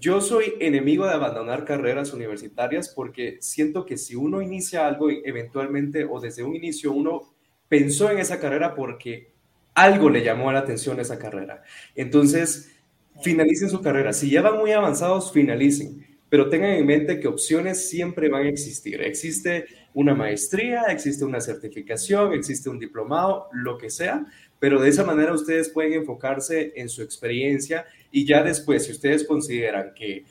Yo 0.00 0.20
soy 0.20 0.54
enemigo 0.60 1.06
de 1.06 1.12
abandonar 1.12 1.64
carreras 1.64 2.12
universitarias 2.12 2.88
porque 2.88 3.38
siento 3.40 3.86
que 3.86 3.96
si 3.96 4.16
uno 4.16 4.42
inicia 4.42 4.86
algo 4.86 5.08
eventualmente 5.08 6.04
o 6.04 6.20
desde 6.20 6.42
un 6.42 6.56
inicio 6.56 6.92
uno 6.92 7.32
pensó 7.68 8.10
en 8.10 8.18
esa 8.18 8.40
carrera 8.40 8.74
porque 8.74 9.32
algo 9.74 10.10
le 10.10 10.22
llamó 10.22 10.52
la 10.52 10.60
atención 10.60 11.00
esa 11.00 11.18
carrera. 11.18 11.62
Entonces, 11.94 12.72
finalicen 13.22 13.70
su 13.70 13.80
carrera. 13.80 14.12
Si 14.12 14.30
ya 14.30 14.42
van 14.42 14.58
muy 14.58 14.72
avanzados, 14.72 15.32
finalicen. 15.32 16.06
Pero 16.28 16.48
tengan 16.48 16.72
en 16.72 16.86
mente 16.86 17.20
que 17.20 17.28
opciones 17.28 17.88
siempre 17.88 18.28
van 18.28 18.46
a 18.46 18.48
existir. 18.48 19.00
Existe 19.02 19.66
una 19.92 20.14
maestría, 20.14 20.82
existe 20.90 21.24
una 21.24 21.40
certificación, 21.40 22.32
existe 22.32 22.68
un 22.68 22.78
diplomado, 22.78 23.48
lo 23.52 23.78
que 23.78 23.90
sea, 23.90 24.26
pero 24.64 24.80
de 24.80 24.88
esa 24.88 25.04
manera 25.04 25.34
ustedes 25.34 25.68
pueden 25.68 25.92
enfocarse 25.92 26.72
en 26.76 26.88
su 26.88 27.02
experiencia 27.02 27.84
y 28.10 28.24
ya 28.24 28.42
después, 28.42 28.86
si 28.86 28.92
ustedes 28.92 29.26
consideran 29.26 29.92
que 29.94 30.24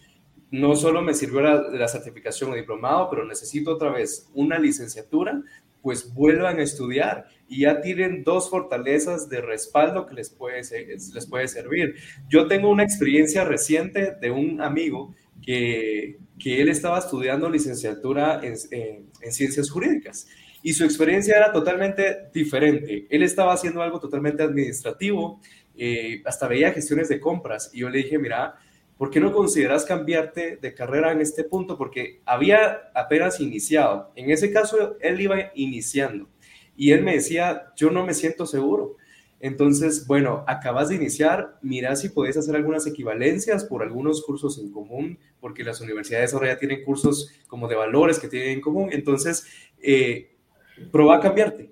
no 0.49 0.75
solo 0.75 1.03
me 1.03 1.13
sirvió 1.13 1.41
la, 1.41 1.87
certificación 1.87 2.51
o 2.51 2.55
diplomado, 2.55 3.11
pero 3.11 3.27
necesito 3.27 3.75
otra 3.75 3.91
vez 3.91 4.27
una 4.33 4.57
licenciatura, 4.57 5.39
pues 5.83 6.11
vuelvan 6.15 6.57
a 6.57 6.63
estudiar 6.63 7.27
y 7.47 7.59
ya 7.59 7.79
tienen 7.79 8.23
dos 8.23 8.49
fortalezas 8.49 9.29
de 9.29 9.39
respaldo 9.39 10.07
que 10.07 10.15
les 10.15 10.31
puede, 10.31 10.63
les 10.63 11.27
puede 11.29 11.47
servir. 11.47 11.93
Yo 12.27 12.47
tengo 12.47 12.71
una 12.71 12.81
experiencia 12.81 13.43
reciente 13.43 14.15
de 14.19 14.31
un 14.31 14.61
amigo 14.61 15.13
que, 15.43 16.17
que 16.39 16.59
él 16.59 16.69
estaba 16.69 16.97
estudiando 16.97 17.51
licenciatura 17.51 18.41
en, 18.41 18.55
en, 18.71 19.31
ciencias 19.31 19.69
jurídicas 19.69 20.25
y 20.63 20.73
su 20.73 20.85
experiencia 20.85 21.35
era 21.35 21.51
totalmente 21.51 22.29
diferente. 22.33 23.05
Él 23.09 23.21
estaba 23.21 23.53
haciendo 23.53 23.81
algo 23.81 23.99
totalmente 23.99 24.41
administrativo, 24.41 25.41
eh, 25.75 26.21
hasta 26.25 26.47
veía 26.47 26.71
gestiones 26.71 27.09
de 27.09 27.19
compras 27.19 27.69
y 27.73 27.79
yo 27.79 27.89
le 27.89 27.97
dije, 27.97 28.17
mira, 28.17 28.55
¿por 28.97 29.09
qué 29.09 29.19
no 29.19 29.33
consideras 29.33 29.83
cambiarte 29.83 30.55
de 30.55 30.73
carrera 30.73 31.11
en 31.11 31.19
este 31.19 31.43
punto? 31.43 31.77
Porque 31.77 32.21
había 32.25 32.89
apenas 32.95 33.41
iniciado. 33.41 34.11
En 34.15 34.31
ese 34.31 34.53
caso, 34.53 34.95
él 35.01 35.19
iba 35.19 35.51
iniciando 35.53 36.29
y 36.77 36.93
él 36.93 37.03
me 37.03 37.15
decía, 37.15 37.73
yo 37.75 37.91
no 37.91 38.05
me 38.05 38.13
siento 38.13 38.45
seguro. 38.45 38.95
Entonces, 39.41 40.07
bueno, 40.07 40.45
acabas 40.47 40.87
de 40.87 40.95
iniciar, 40.95 41.59
mira 41.61 41.97
si 41.97 42.07
puedes 42.07 42.37
hacer 42.37 42.55
algunas 42.55 42.87
equivalencias 42.87 43.65
por 43.65 43.83
algunos 43.83 44.23
cursos 44.23 44.57
en 44.57 44.71
común, 44.71 45.19
porque 45.41 45.65
las 45.65 45.81
universidades 45.81 46.33
ahora 46.33 46.53
ya 46.53 46.57
tienen 46.57 46.85
cursos 46.85 47.29
como 47.47 47.67
de 47.67 47.75
valores 47.75 48.19
que 48.19 48.29
tienen 48.29 48.51
en 48.51 48.61
común. 48.61 48.87
Entonces, 48.93 49.45
eh, 49.81 50.32
a 51.13 51.19
cambiarte. 51.19 51.71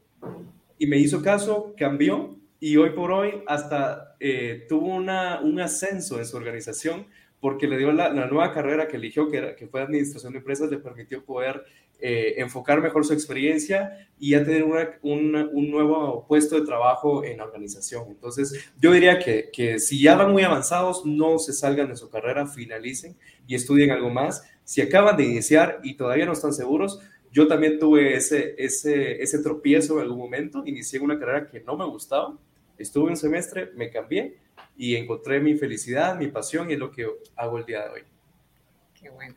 Y 0.78 0.88
me 0.88 0.97
hizo 0.97 1.22
caso, 1.22 1.74
cambió 1.78 2.38
y 2.60 2.78
hoy 2.78 2.91
por 2.91 3.12
hoy 3.12 3.43
hasta 3.47 4.16
eh, 4.20 4.66
tuvo 4.70 4.95
una, 4.95 5.41
un 5.41 5.60
ascenso 5.60 6.20
en 6.20 6.26
su 6.26 6.38
organización 6.38 7.08
porque 7.39 7.68
le 7.68 7.78
dio 7.78 7.91
la, 7.91 8.14
nueva 8.14 8.54
carrera 8.54 8.88
que 8.88 8.97
eligió, 8.97 9.30
que, 9.30 9.38
era, 9.38 9.56
que 9.56 9.68
fue 9.68 9.82
Administración 9.82 10.32
de 10.32 10.39
Empresas, 10.39 10.70
le 10.70 10.78
permitió 10.78 11.26
poder 11.26 11.66
eh, 11.99 12.36
enfocar 12.38 12.82
mejor 12.82 13.04
su 13.04 13.14
experiencia 13.14 14.08
y 14.20 14.32
ya 14.32 14.43
tener 14.43 14.64
un 15.02 15.72
nuevo 15.72 16.26
puesto 16.28 16.60
de 16.60 16.66
trabajo 16.66 17.24
en 17.24 17.38
la 17.38 17.45
organización. 17.45 18.06
Entonces, 18.10 18.72
yo 18.80 18.91
diría 18.91 19.18
que, 19.18 19.49
que, 19.52 19.80
si 19.80 19.99
ya 19.99 20.16
van 20.16 20.32
muy 20.32 20.43
avanzados, 20.43 21.04
no 21.04 21.39
se 21.39 21.52
salgan 21.52 21.89
de 21.89 21.95
su 21.95 22.10
carrera, 22.12 22.45
finalicen 22.45 23.18
y 23.47 23.56
estudien 23.56 23.89
algo 23.89 24.12
más. 24.12 24.43
Si 24.64 24.80
acaban 24.82 25.18
de 25.18 25.24
iniciar 25.24 25.80
y 25.84 25.95
todavía 25.95 26.28
no 26.28 26.34
están 26.34 26.54
seguros, 26.54 26.99
yo 27.32 27.48
también 27.48 27.80
tuve 27.80 28.16
ese, 28.16 28.56
ese, 28.58 29.22
ese 29.22 29.40
tropiezo 29.40 29.96
en 29.96 30.02
algún 30.02 30.20
momento, 30.20 30.64
inicié 30.66 31.00
una 31.00 31.18
carrera 31.18 31.48
que 31.48 31.62
no 31.62 31.78
me 31.78 31.86
gustaba, 31.86 32.38
estuve 32.78 33.10
un 33.10 33.18
semestre, 33.18 33.72
me 33.76 33.90
cambié 33.90 34.38
y 34.78 34.96
encontré 34.96 35.40
mi 35.40 35.56
felicidad, 35.56 36.18
mi 36.18 36.28
pasión 36.28 36.70
y 36.70 36.74
es 36.74 36.80
lo 36.80 36.92
que 36.92 37.08
hago 37.36 37.58
el 37.58 37.66
día 37.66 37.84
de 37.84 37.90
hoy. 37.90 38.02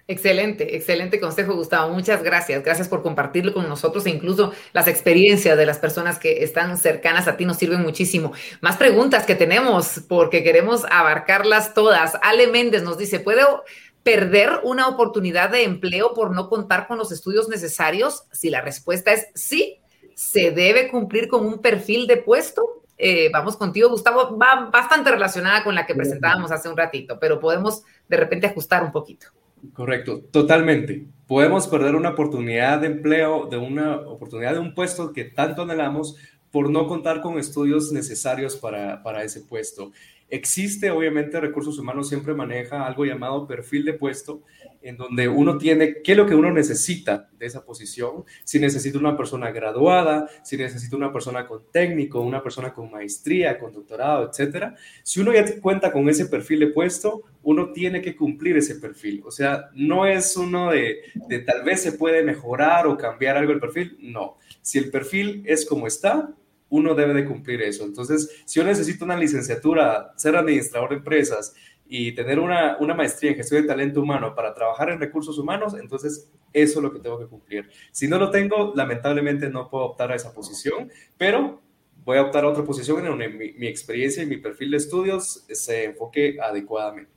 Excelente, 0.06 0.76
excelente 0.76 1.18
consejo, 1.18 1.54
Gustavo. 1.54 1.92
Muchas 1.92 2.22
gracias. 2.22 2.62
Gracias 2.62 2.86
por 2.86 3.02
compartirlo 3.02 3.54
con 3.54 3.66
nosotros 3.66 4.04
e 4.04 4.10
incluso 4.10 4.52
las 4.74 4.88
experiencias 4.88 5.56
de 5.56 5.64
las 5.64 5.78
personas 5.78 6.18
que 6.18 6.44
están 6.44 6.76
cercanas 6.76 7.28
a 7.28 7.38
ti 7.38 7.46
nos 7.46 7.56
sirven 7.56 7.80
muchísimo. 7.80 8.32
Más 8.60 8.76
preguntas 8.76 9.24
que 9.24 9.34
tenemos 9.34 10.02
porque 10.06 10.42
queremos 10.42 10.84
abarcarlas 10.90 11.72
todas. 11.72 12.18
Ale 12.20 12.48
Méndez 12.48 12.82
nos 12.82 12.98
dice, 12.98 13.20
¿puedo 13.20 13.64
perder 14.04 14.60
una 14.62 14.86
oportunidad 14.86 15.50
de 15.50 15.64
empleo 15.64 16.14
por 16.14 16.32
no 16.32 16.48
contar 16.48 16.86
con 16.86 16.98
los 16.98 17.10
estudios 17.10 17.48
necesarios? 17.48 18.24
Si 18.30 18.50
la 18.50 18.60
respuesta 18.60 19.12
es 19.12 19.26
sí, 19.34 19.80
se 20.14 20.52
debe 20.52 20.88
cumplir 20.88 21.26
con 21.26 21.44
un 21.44 21.60
perfil 21.60 22.06
de 22.06 22.18
puesto. 22.18 22.84
Eh, 22.96 23.30
vamos 23.32 23.56
contigo, 23.56 23.88
Gustavo, 23.88 24.38
va 24.38 24.70
bastante 24.70 25.10
relacionada 25.10 25.64
con 25.64 25.74
la 25.74 25.84
que 25.86 25.96
presentábamos 25.96 26.52
hace 26.52 26.68
un 26.68 26.76
ratito, 26.76 27.18
pero 27.18 27.40
podemos 27.40 27.82
de 28.08 28.16
repente 28.16 28.46
ajustar 28.46 28.84
un 28.84 28.92
poquito. 28.92 29.26
Correcto, 29.72 30.20
totalmente. 30.30 31.06
Podemos 31.26 31.66
perder 31.66 31.96
una 31.96 32.10
oportunidad 32.10 32.80
de 32.80 32.88
empleo, 32.88 33.46
de 33.46 33.56
una 33.56 33.96
oportunidad 33.96 34.52
de 34.52 34.58
un 34.58 34.74
puesto 34.74 35.12
que 35.12 35.24
tanto 35.24 35.62
anhelamos 35.62 36.16
por 36.50 36.70
no 36.70 36.86
contar 36.86 37.20
con 37.20 37.38
estudios 37.38 37.90
necesarios 37.90 38.54
para, 38.56 39.02
para 39.02 39.24
ese 39.24 39.40
puesto. 39.40 39.90
Existe, 40.34 40.90
obviamente, 40.90 41.38
recursos 41.38 41.78
humanos 41.78 42.08
siempre 42.08 42.34
maneja 42.34 42.84
algo 42.84 43.04
llamado 43.04 43.46
perfil 43.46 43.84
de 43.84 43.92
puesto, 43.92 44.42
en 44.82 44.96
donde 44.96 45.28
uno 45.28 45.58
tiene 45.58 46.02
qué 46.02 46.10
es 46.10 46.18
lo 46.18 46.26
que 46.26 46.34
uno 46.34 46.50
necesita 46.50 47.30
de 47.38 47.46
esa 47.46 47.64
posición, 47.64 48.24
si 48.42 48.58
necesita 48.58 48.98
una 48.98 49.16
persona 49.16 49.52
graduada, 49.52 50.28
si 50.42 50.56
necesita 50.56 50.96
una 50.96 51.12
persona 51.12 51.46
con 51.46 51.70
técnico, 51.70 52.20
una 52.20 52.42
persona 52.42 52.72
con 52.72 52.90
maestría, 52.90 53.60
con 53.60 53.72
doctorado, 53.72 54.28
etcétera. 54.28 54.74
Si 55.04 55.20
uno 55.20 55.32
ya 55.32 55.44
cuenta 55.60 55.92
con 55.92 56.08
ese 56.08 56.26
perfil 56.26 56.58
de 56.58 56.66
puesto, 56.66 57.22
uno 57.44 57.70
tiene 57.70 58.02
que 58.02 58.16
cumplir 58.16 58.56
ese 58.56 58.74
perfil. 58.74 59.22
O 59.24 59.30
sea, 59.30 59.70
no 59.74 60.04
es 60.04 60.36
uno 60.36 60.72
de, 60.72 60.96
de 61.28 61.38
tal 61.38 61.62
vez 61.62 61.80
se 61.80 61.92
puede 61.92 62.24
mejorar 62.24 62.88
o 62.88 62.98
cambiar 62.98 63.36
algo 63.36 63.52
el 63.52 63.60
perfil, 63.60 63.96
no. 64.00 64.38
Si 64.62 64.78
el 64.78 64.90
perfil 64.90 65.44
es 65.46 65.64
como 65.64 65.86
está, 65.86 66.34
uno 66.74 66.94
debe 66.94 67.14
de 67.14 67.24
cumplir 67.24 67.62
eso. 67.62 67.84
Entonces, 67.84 68.42
si 68.44 68.58
yo 68.58 68.66
necesito 68.66 69.04
una 69.04 69.16
licenciatura, 69.16 70.12
ser 70.16 70.34
administrador 70.34 70.90
de 70.90 70.96
empresas 70.96 71.54
y 71.86 72.12
tener 72.12 72.40
una, 72.40 72.76
una, 72.80 72.94
maestría 72.94 73.30
en 73.30 73.36
gestión 73.36 73.62
de 73.62 73.68
talento 73.68 74.00
humano 74.00 74.34
para 74.34 74.52
trabajar 74.52 74.90
en 74.90 74.98
recursos 74.98 75.38
humanos, 75.38 75.76
entonces 75.80 76.32
eso 76.52 76.78
es 76.78 76.82
lo 76.82 76.92
que 76.92 76.98
tengo 76.98 77.20
que 77.20 77.26
cumplir. 77.26 77.70
Si 77.92 78.08
no 78.08 78.18
lo 78.18 78.28
tengo, 78.30 78.72
lamentablemente 78.74 79.48
no 79.48 79.70
puedo 79.70 79.84
optar 79.84 80.10
a 80.10 80.16
esa 80.16 80.32
posición, 80.32 80.90
pero 81.16 81.62
voy 82.04 82.18
a 82.18 82.22
optar 82.22 82.44
a 82.44 82.48
otra 82.48 82.64
posición 82.64 82.98
en 82.98 83.06
donde 83.06 83.28
mi, 83.28 83.52
mi 83.52 83.68
experiencia 83.68 84.24
y 84.24 84.26
mi 84.26 84.38
perfil 84.38 84.72
de 84.72 84.78
estudios 84.78 85.44
se 85.48 85.84
enfoque 85.84 86.38
adecuadamente. 86.40 87.13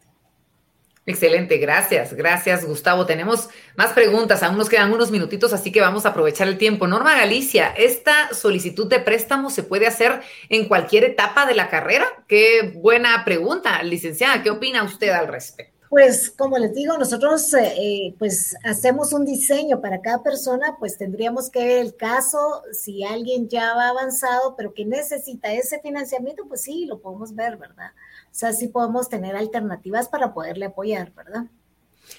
Excelente, 1.09 1.57
gracias, 1.57 2.13
gracias 2.13 2.65
Gustavo. 2.65 3.05
Tenemos 3.05 3.47
más 3.77 3.93
preguntas, 3.93 4.43
aún 4.43 4.57
nos 4.57 4.67
quedan 4.67 4.91
unos 4.91 5.09
minutitos, 5.09 5.53
así 5.53 5.71
que 5.71 5.79
vamos 5.79 6.05
a 6.05 6.09
aprovechar 6.09 6.49
el 6.49 6.57
tiempo. 6.57 6.85
Norma 6.85 7.15
Galicia, 7.15 7.73
¿esta 7.77 8.33
solicitud 8.33 8.89
de 8.89 8.99
préstamo 8.99 9.49
se 9.49 9.63
puede 9.63 9.87
hacer 9.87 10.19
en 10.49 10.67
cualquier 10.67 11.05
etapa 11.05 11.45
de 11.45 11.55
la 11.55 11.69
carrera? 11.69 12.05
Qué 12.27 12.73
buena 12.75 13.23
pregunta, 13.23 13.81
licenciada, 13.83 14.43
¿qué 14.43 14.49
opina 14.49 14.83
usted 14.83 15.11
al 15.11 15.29
respecto? 15.29 15.77
Pues 15.89 16.29
como 16.29 16.57
les 16.57 16.73
digo, 16.75 16.97
nosotros 16.97 17.53
eh, 17.53 17.73
eh, 17.77 18.15
pues 18.19 18.57
hacemos 18.65 19.13
un 19.13 19.23
diseño 19.23 19.79
para 19.79 20.01
cada 20.01 20.21
persona, 20.21 20.75
pues 20.77 20.97
tendríamos 20.97 21.49
que 21.49 21.63
ver 21.63 21.77
el 21.77 21.95
caso, 21.95 22.63
si 22.73 23.05
alguien 23.05 23.47
ya 23.47 23.73
va 23.75 23.87
avanzado, 23.87 24.55
pero 24.57 24.73
que 24.73 24.83
necesita 24.83 25.53
ese 25.53 25.79
financiamiento, 25.79 26.43
pues 26.49 26.63
sí, 26.63 26.85
lo 26.85 26.99
podemos 26.99 27.33
ver, 27.33 27.55
¿verdad? 27.55 27.91
O 28.37 28.39
sea, 28.39 28.53
sí 28.53 28.67
podemos 28.67 29.09
tener 29.09 29.35
alternativas 29.35 30.09
para 30.09 30.31
poderle 30.31 30.65
apoyar, 30.65 31.11
¿verdad? 31.11 31.45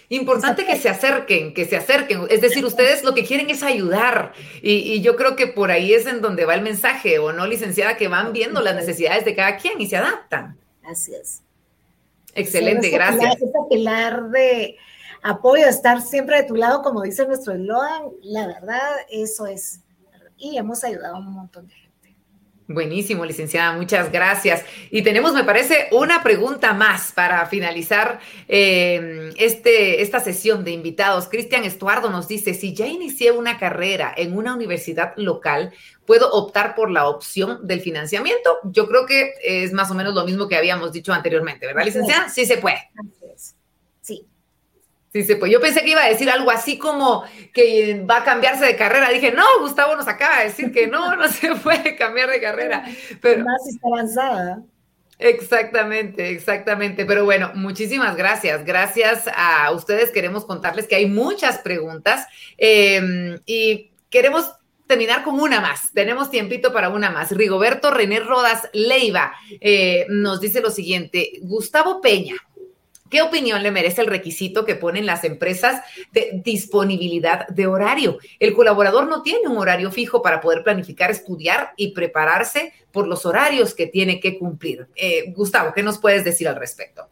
Importante 0.09 0.67
que 0.67 0.75
se 0.75 0.89
acerquen, 0.89 1.55
que 1.55 1.65
se 1.65 1.77
acerquen. 1.77 2.23
Es 2.29 2.41
decir, 2.41 2.65
ustedes 2.65 3.05
lo 3.05 3.15
que 3.15 3.25
quieren 3.25 3.51
es 3.51 3.63
ayudar. 3.63 4.33
Y, 4.61 5.01
yo 5.01 5.15
creo 5.15 5.37
que 5.37 5.47
por 5.47 5.71
ahí 5.71 5.95
es 5.95 6.07
en 6.07 6.21
donde 6.21 6.45
va 6.45 6.57
el 6.57 6.63
mensaje, 6.63 7.21
¿o 7.21 7.33
no, 7.33 7.47
licenciada? 7.47 7.97
Que 7.97 8.09
van 8.09 8.33
viendo 8.33 8.61
las 8.61 8.75
necesidades 8.75 9.25
de 9.25 9.37
cada 9.37 9.59
quien 9.59 9.81
y 9.81 9.87
se 9.87 9.97
adaptan. 9.97 10.59
Así 10.83 11.15
es. 11.15 11.45
Excelente, 12.35 12.91
gracias. 12.91 13.37
ese 13.37 13.53
pilar 13.71 14.31
de 14.31 14.77
apoyo, 15.23 15.69
estar 15.69 16.03
siempre 16.03 16.43
de 16.43 16.49
tu 16.49 16.57
lado, 16.57 16.83
como 16.83 17.03
dice 17.03 17.29
nuestro 17.29 17.53
eslogan, 17.53 18.07
la 18.23 18.49
verdad, 18.49 18.91
eso 19.09 19.47
es. 19.47 19.83
Y 20.37 20.59
hemos 20.59 20.83
ayudado 20.83 21.15
a 21.15 21.19
un 21.21 21.33
montón 21.33 21.69
de 21.69 21.75
gente. 21.75 21.88
Buenísimo, 22.71 23.25
licenciada, 23.25 23.73
muchas 23.73 24.13
gracias. 24.13 24.63
Y 24.91 25.01
tenemos, 25.01 25.33
me 25.33 25.43
parece, 25.43 25.89
una 25.91 26.23
pregunta 26.23 26.75
más 26.75 27.13
para 27.13 27.47
finalizar 27.47 28.21
eh, 28.47 29.33
este, 29.39 30.03
esta 30.03 30.21
sesión 30.21 30.65
de 30.65 30.73
invitados. 30.73 31.29
Cristian 31.29 31.65
Estuardo 31.65 32.11
nos 32.11 32.29
dice, 32.29 32.53
si 32.53 32.75
ya 32.75 32.87
inicié 32.87 33.33
una 33.33 33.59
carrera 33.59 34.13
en 34.15 34.37
una 34.37 34.55
universidad 34.55 35.15
local, 35.17 35.73
¿puedo 36.05 36.31
optar 36.31 36.75
por 36.75 36.91
la 36.91 37.09
opción 37.09 37.67
del 37.67 37.81
financiamiento? 37.81 38.59
Yo 38.65 38.87
creo 38.87 39.07
que 39.07 39.33
es 39.43 39.73
más 39.73 39.91
o 39.91 39.95
menos 39.95 40.15
lo 40.15 40.27
mismo 40.27 40.47
que 40.47 40.57
habíamos 40.57 40.93
dicho 40.93 41.15
anteriormente, 41.15 41.67
¿verdad, 41.67 41.87
licenciada? 41.87 42.29
Sí 42.29 42.45
se 42.45 42.59
puede. 42.59 42.91
Sí, 45.13 45.25
se 45.25 45.37
puede. 45.37 45.53
Yo 45.53 45.61
pensé 45.61 45.83
que 45.83 45.91
iba 45.91 46.03
a 46.03 46.09
decir 46.09 46.29
algo 46.29 46.51
así 46.51 46.79
como 46.79 47.25
que 47.55 48.05
va 48.09 48.19
a 48.19 48.25
cambiarse 48.25 48.65
de 48.67 48.77
carrera. 48.77 49.09
Dije, 49.09 49.33
no, 49.33 49.45
Gustavo 49.61 49.97
nos 49.97 50.07
acaba 50.07 50.39
de 50.39 50.45
decir 50.47 50.71
que 50.71 50.87
no, 50.87 51.17
no 51.17 51.29
se 51.29 51.55
puede 51.63 51.97
cambiar 51.97 52.29
de 52.31 52.41
carrera. 52.41 52.85
Pero 53.21 53.45
más 53.45 53.67
está 53.67 53.89
avanzada. 53.89 54.63
Exactamente, 55.19 56.31
exactamente. 56.31 57.07
Pero 57.07 57.25
bueno, 57.25 57.53
muchísimas 57.55 58.17
gracias. 58.17 58.65
Gracias 58.65 59.25
a 59.35 59.73
ustedes. 59.73 60.11
Queremos 60.11 60.45
contarles 60.45 60.87
que 60.87 60.97
hay 60.97 61.07
muchas 61.07 61.59
preguntas 61.59 62.27
em, 62.59 63.39
y 63.47 63.91
queremos 64.11 64.53
terminar 64.87 65.25
con 65.25 65.41
una 65.41 65.61
más. 65.61 65.93
Tenemos 65.93 66.31
tiempito 66.31 66.73
para 66.73 66.91
una 66.91 67.11
más. 67.11 67.33
Rigoberto 67.33 67.91
René 67.91 68.21
Rodas 68.21 68.69
Leiva 68.73 69.33
eh, 69.61 70.07
nos 70.09 70.41
dice 70.41 70.61
lo 70.61 70.71
siguiente. 70.71 71.33
Gustavo 71.43 72.01
Peña 72.01 72.37
¿Qué 73.11 73.23
opinión 73.23 73.63
le 73.63 73.71
merece 73.71 74.01
el 74.01 74.07
requisito 74.07 74.65
que 74.65 74.75
ponen 74.75 75.07
las 75.07 75.25
empresas 75.25 75.83
de 76.13 76.41
disponibilidad 76.45 77.47
de 77.49 77.67
horario? 77.67 78.19
El 78.39 78.55
colaborador 78.55 79.09
no 79.09 79.23
tiene 79.23 79.49
un 79.49 79.59
horario 79.59 79.91
fijo 79.91 80.23
para 80.23 80.41
poder 80.41 80.63
planificar, 80.63 81.11
estudiar 81.11 81.73
y 81.77 81.93
prepararse 81.93 82.73
por 82.93 83.07
los 83.07 83.27
horarios 83.27 83.75
que 83.75 83.87
tiene 83.87 84.21
que 84.21 84.39
cumplir. 84.39 84.87
Eh, 84.95 85.33
Gustavo, 85.33 85.73
¿qué 85.75 85.83
nos 85.83 85.99
puedes 85.99 86.25
decir 86.25 86.49
al 86.49 86.57
respecto? 86.57 87.09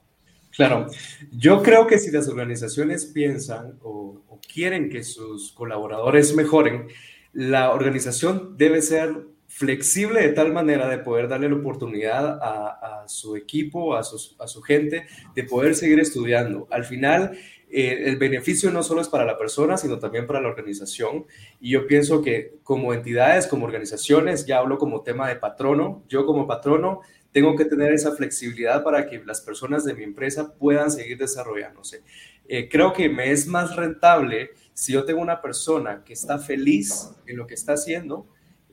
Claro, 0.51 0.87
yo 1.33 1.63
creo 1.63 1.87
que 1.87 1.99
si 1.99 2.11
las 2.11 2.29
organizaciones 2.29 3.05
piensan 3.07 3.79
o, 3.83 4.23
o 4.27 4.41
quieren 4.53 4.89
que 4.89 5.05
sus 5.05 5.53
colaboradores 5.53 6.35
mejoren, 6.35 6.89
la 7.35 7.73
organización 7.73 8.57
debe 8.57 8.81
ser 8.81 9.15
flexible 9.57 10.21
de 10.21 10.35
tal 10.35 10.53
manera 10.53 10.87
de 10.87 10.99
poder 10.99 11.29
darle 11.29 11.49
la 11.49 11.57
oportunidad 11.57 12.39
a, 12.43 13.05
su 13.09 13.37
equipo, 13.37 13.97
a, 13.97 14.01
a, 14.01 14.47
su 14.47 14.61
gente, 14.63 15.07
de 15.35 15.45
poder 15.45 15.75
seguir 15.75 15.99
estudiando. 15.99 16.69
Al 16.71 16.85
final, 16.85 17.39
eh, 17.71 18.03
el 18.05 18.19
beneficio 18.19 18.71
no 18.71 18.83
solo 18.83 19.01
es 19.01 19.09
para 19.09 19.25
la 19.25 19.39
persona, 19.39 19.79
sino 19.79 19.99
también 19.99 20.27
para 20.27 20.43
la 20.43 20.49
organización. 20.49 21.25
Y 21.59 21.71
yo 21.71 21.87
pienso 21.87 22.21
que 22.21 22.59
como 22.63 22.93
entidades, 22.93 23.47
como 23.47 23.65
organizaciones, 23.65 24.45
ya 24.45 24.59
hablo 24.59 24.77
como 24.77 25.01
tema 25.01 25.27
de 25.27 25.37
patrono, 25.37 26.05
yo 26.07 26.27
como 26.27 26.47
patrono 26.47 27.01
tengo 27.33 27.57
que 27.57 27.65
tener 27.65 27.95
esa 27.95 28.13
flexibilidad 28.13 28.85
para 28.85 29.09
que 29.09 29.25
las 29.25 29.41
personas 29.41 29.87
de 29.87 29.95
mi 29.95 30.05
empresa 30.05 30.55
puedan 30.55 30.91
seguir 30.91 31.17
desarrollándose. 31.17 32.03
Eh, 32.47 32.69
creo 32.69 32.93
que 32.93 33.09
me 33.09 33.31
es 33.31 33.47
más 33.47 33.75
rentable 33.75 34.51
si 34.75 34.93
yo 34.93 35.07
tengo 35.07 35.23
una 35.23 35.41
persona 35.41 36.05
que 36.05 36.13
está 36.13 36.39
feliz 36.39 37.11
en 37.27 37.39
lo 37.39 37.47
que 37.47 37.55
está 37.55 37.73
haciendo, 37.73 38.27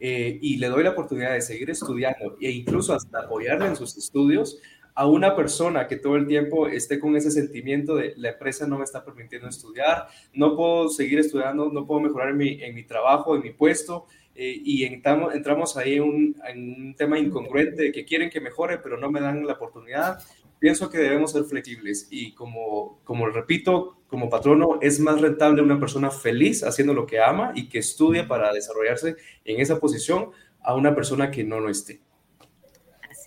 eh, 0.05 0.37
y 0.41 0.57
le 0.57 0.67
doy 0.67 0.83
la 0.83 0.89
oportunidad 0.89 1.31
de 1.31 1.39
seguir 1.39 1.69
estudiando 1.69 2.35
e 2.41 2.51
incluso 2.51 2.93
hasta 2.93 3.19
apoyarle 3.19 3.67
en 3.67 3.77
sus 3.77 3.95
estudios 3.95 4.59
a 4.95 5.07
una 5.07 5.33
persona 5.33 5.87
que 5.87 5.95
todo 5.95 6.17
el 6.17 6.27
tiempo 6.27 6.67
esté 6.67 6.99
con 6.99 7.15
ese 7.15 7.31
sentimiento 7.31 7.95
de 7.95 8.13
la 8.17 8.31
empresa 8.31 8.67
no 8.67 8.77
me 8.77 8.83
está 8.83 9.05
permitiendo 9.05 9.47
estudiar, 9.47 10.07
no 10.33 10.57
puedo 10.57 10.89
seguir 10.89 11.19
estudiando, 11.19 11.71
no 11.71 11.87
puedo 11.87 12.01
mejorar 12.01 12.31
en 12.31 12.37
mi, 12.37 12.61
en 12.61 12.75
mi 12.75 12.83
trabajo, 12.83 13.33
en 13.37 13.43
mi 13.43 13.51
puesto, 13.51 14.05
eh, 14.35 14.59
y 14.61 14.83
entramos, 14.83 15.33
entramos 15.35 15.77
ahí 15.77 15.93
en 15.93 16.03
un, 16.03 16.35
en 16.49 16.87
un 16.87 16.95
tema 16.95 17.17
incongruente 17.17 17.93
que 17.93 18.03
quieren 18.03 18.29
que 18.29 18.41
mejore, 18.41 18.79
pero 18.79 18.97
no 18.97 19.09
me 19.09 19.21
dan 19.21 19.47
la 19.47 19.53
oportunidad 19.53 20.19
pienso 20.63 20.89
que 20.89 20.97
debemos 20.97 21.33
ser 21.33 21.43
flexibles 21.43 22.07
y 22.09 22.31
como, 22.35 23.01
como 23.03 23.27
repito, 23.27 23.97
como 24.07 24.29
patrono 24.29 24.79
es 24.79 24.97
más 24.97 25.19
rentable 25.19 25.61
una 25.61 25.77
persona 25.77 26.09
feliz 26.09 26.63
haciendo 26.63 26.93
lo 26.93 27.05
que 27.05 27.19
ama 27.19 27.51
y 27.53 27.67
que 27.67 27.79
estudia 27.79 28.29
para 28.29 28.53
desarrollarse 28.53 29.17
en 29.43 29.59
esa 29.59 29.81
posición 29.81 30.29
a 30.61 30.73
una 30.73 30.95
persona 30.95 31.31
que 31.31 31.43
no 31.43 31.59
lo 31.59 31.69
esté. 31.69 31.99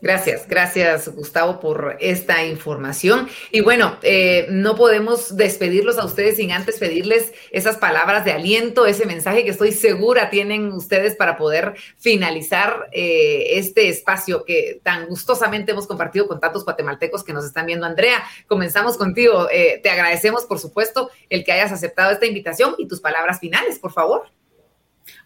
Gracias, 0.03 0.47
gracias 0.47 1.09
Gustavo 1.09 1.59
por 1.59 1.97
esta 2.01 2.45
información. 2.45 3.29
Y 3.51 3.63
bueno, 3.63 3.97
eh, 4.03 4.47
no 4.51 4.75
podemos 4.75 5.37
despedirlos 5.37 5.97
a 5.99 6.05
ustedes 6.05 6.37
sin 6.37 6.53
antes 6.53 6.79
pedirles 6.79 7.33
esas 7.51 7.79
palabras 7.79 8.25
de 8.25 8.33
aliento, 8.33 8.85
ese 8.85 9.07
mensaje 9.07 9.45
que 9.45 9.51
estoy 9.51 9.73
segura 9.73 10.29
tienen 10.29 10.71
ustedes 10.73 11.17
para 11.17 11.39
poder 11.39 11.75
finalizar 11.97 12.89
eh, 12.93 13.59
este 13.59 13.89
espacio 13.89 14.45
que 14.45 14.81
tan 14.83 15.07
gustosamente 15.07 15.73
hemos 15.73 15.87
compartido 15.87 16.29
con 16.29 16.41
tantos 16.41 16.65
guatemaltecos 16.65 17.25
que 17.25 17.33
nos 17.33 17.47
están 17.47 17.65
viendo. 17.65 17.87
Andrea, 17.87 18.23
comenzamos 18.47 18.99
contigo. 18.99 19.49
Eh, 19.51 19.81
te 19.83 19.89
agradecemos, 19.89 20.45
por 20.45 20.59
supuesto, 20.59 21.11
el 21.31 21.43
que 21.43 21.53
hayas 21.53 21.73
aceptado 21.73 22.13
esta 22.13 22.27
invitación 22.27 22.75
y 22.77 22.87
tus 22.87 23.01
palabras 23.01 23.41
finales, 23.41 23.79
por 23.79 23.93
favor. 23.93 24.25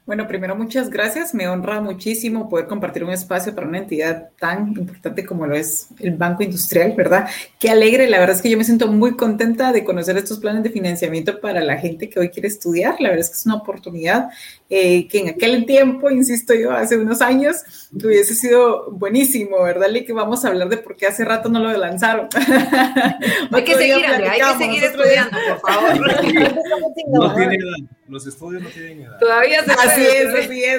Bueno, 0.07 0.27
primero 0.27 0.57
muchas 0.57 0.91
gracias. 0.91 1.35
Me 1.35 1.47
honra 1.47 1.81
muchísimo 1.81 2.49
poder 2.49 2.67
compartir 2.67 3.05
un 3.05 3.11
espacio 3.11 3.55
para 3.55 3.69
una 3.69 3.79
entidad 3.79 4.31
tan 4.39 4.69
importante 4.69 5.25
como 5.25 5.47
lo 5.47 5.55
es 5.55 5.89
el 6.01 6.17
Banco 6.17 6.43
Industrial, 6.43 6.95
¿verdad? 6.97 7.29
Qué 7.59 7.71
alegre. 7.71 8.09
La 8.09 8.19
verdad 8.19 8.35
es 8.35 8.43
que 8.43 8.51
yo 8.51 8.59
me 8.59 8.65
siento 8.65 8.89
muy 8.89 9.17
contenta 9.17 9.73
de 9.73 9.85
conocer 9.85 10.17
estos 10.17 10.41
planes 10.41 10.63
de 10.63 10.71
financiamiento 10.71 11.41
para 11.41 11.61
la 11.61 11.77
gente 11.77 12.09
que 12.09 12.19
hoy 12.19 12.31
quiere 12.31 12.49
estudiar. 12.49 12.97
La 12.99 13.11
verdad 13.11 13.25
es 13.25 13.29
que 13.29 13.37
es 13.37 13.47
una 13.47 13.57
oportunidad 13.57 14.31
eh, 14.73 15.09
que 15.09 15.19
en 15.19 15.29
aquel 15.31 15.67
tiempo, 15.67 16.09
insisto 16.11 16.55
yo, 16.55 16.71
hace 16.71 16.97
unos 16.97 17.21
años, 17.21 17.57
hubiese 17.93 18.37
sido 18.37 18.89
buenísimo, 18.93 19.61
¿verdad? 19.65 19.93
Y 19.93 20.05
que 20.05 20.13
vamos 20.13 20.45
a 20.45 20.49
hablar 20.49 20.69
de 20.69 20.77
por 20.77 20.95
qué 20.95 21.09
hace 21.09 21.25
rato 21.25 21.49
no 21.49 21.59
lo 21.59 21.77
lanzaron. 21.77 22.29
hay 23.51 23.65
que 23.65 23.75
seguir, 23.75 24.07
hay 24.07 24.41
que 24.41 24.65
seguir 24.65 24.85
estudiando, 24.85 25.37
por 25.49 25.73
favor. 25.73 26.25
no 27.09 27.35
tiene 27.35 27.57
edad. 27.57 27.89
Los 28.07 28.27
estudios 28.29 28.63
no 28.63 28.69
tienen 28.69 29.01
edad. 29.01 29.19
Todavía 29.19 29.65
se 29.65 29.73
Así 29.73 30.03
es, 30.03 30.45
así 30.45 30.63
es. 30.63 30.79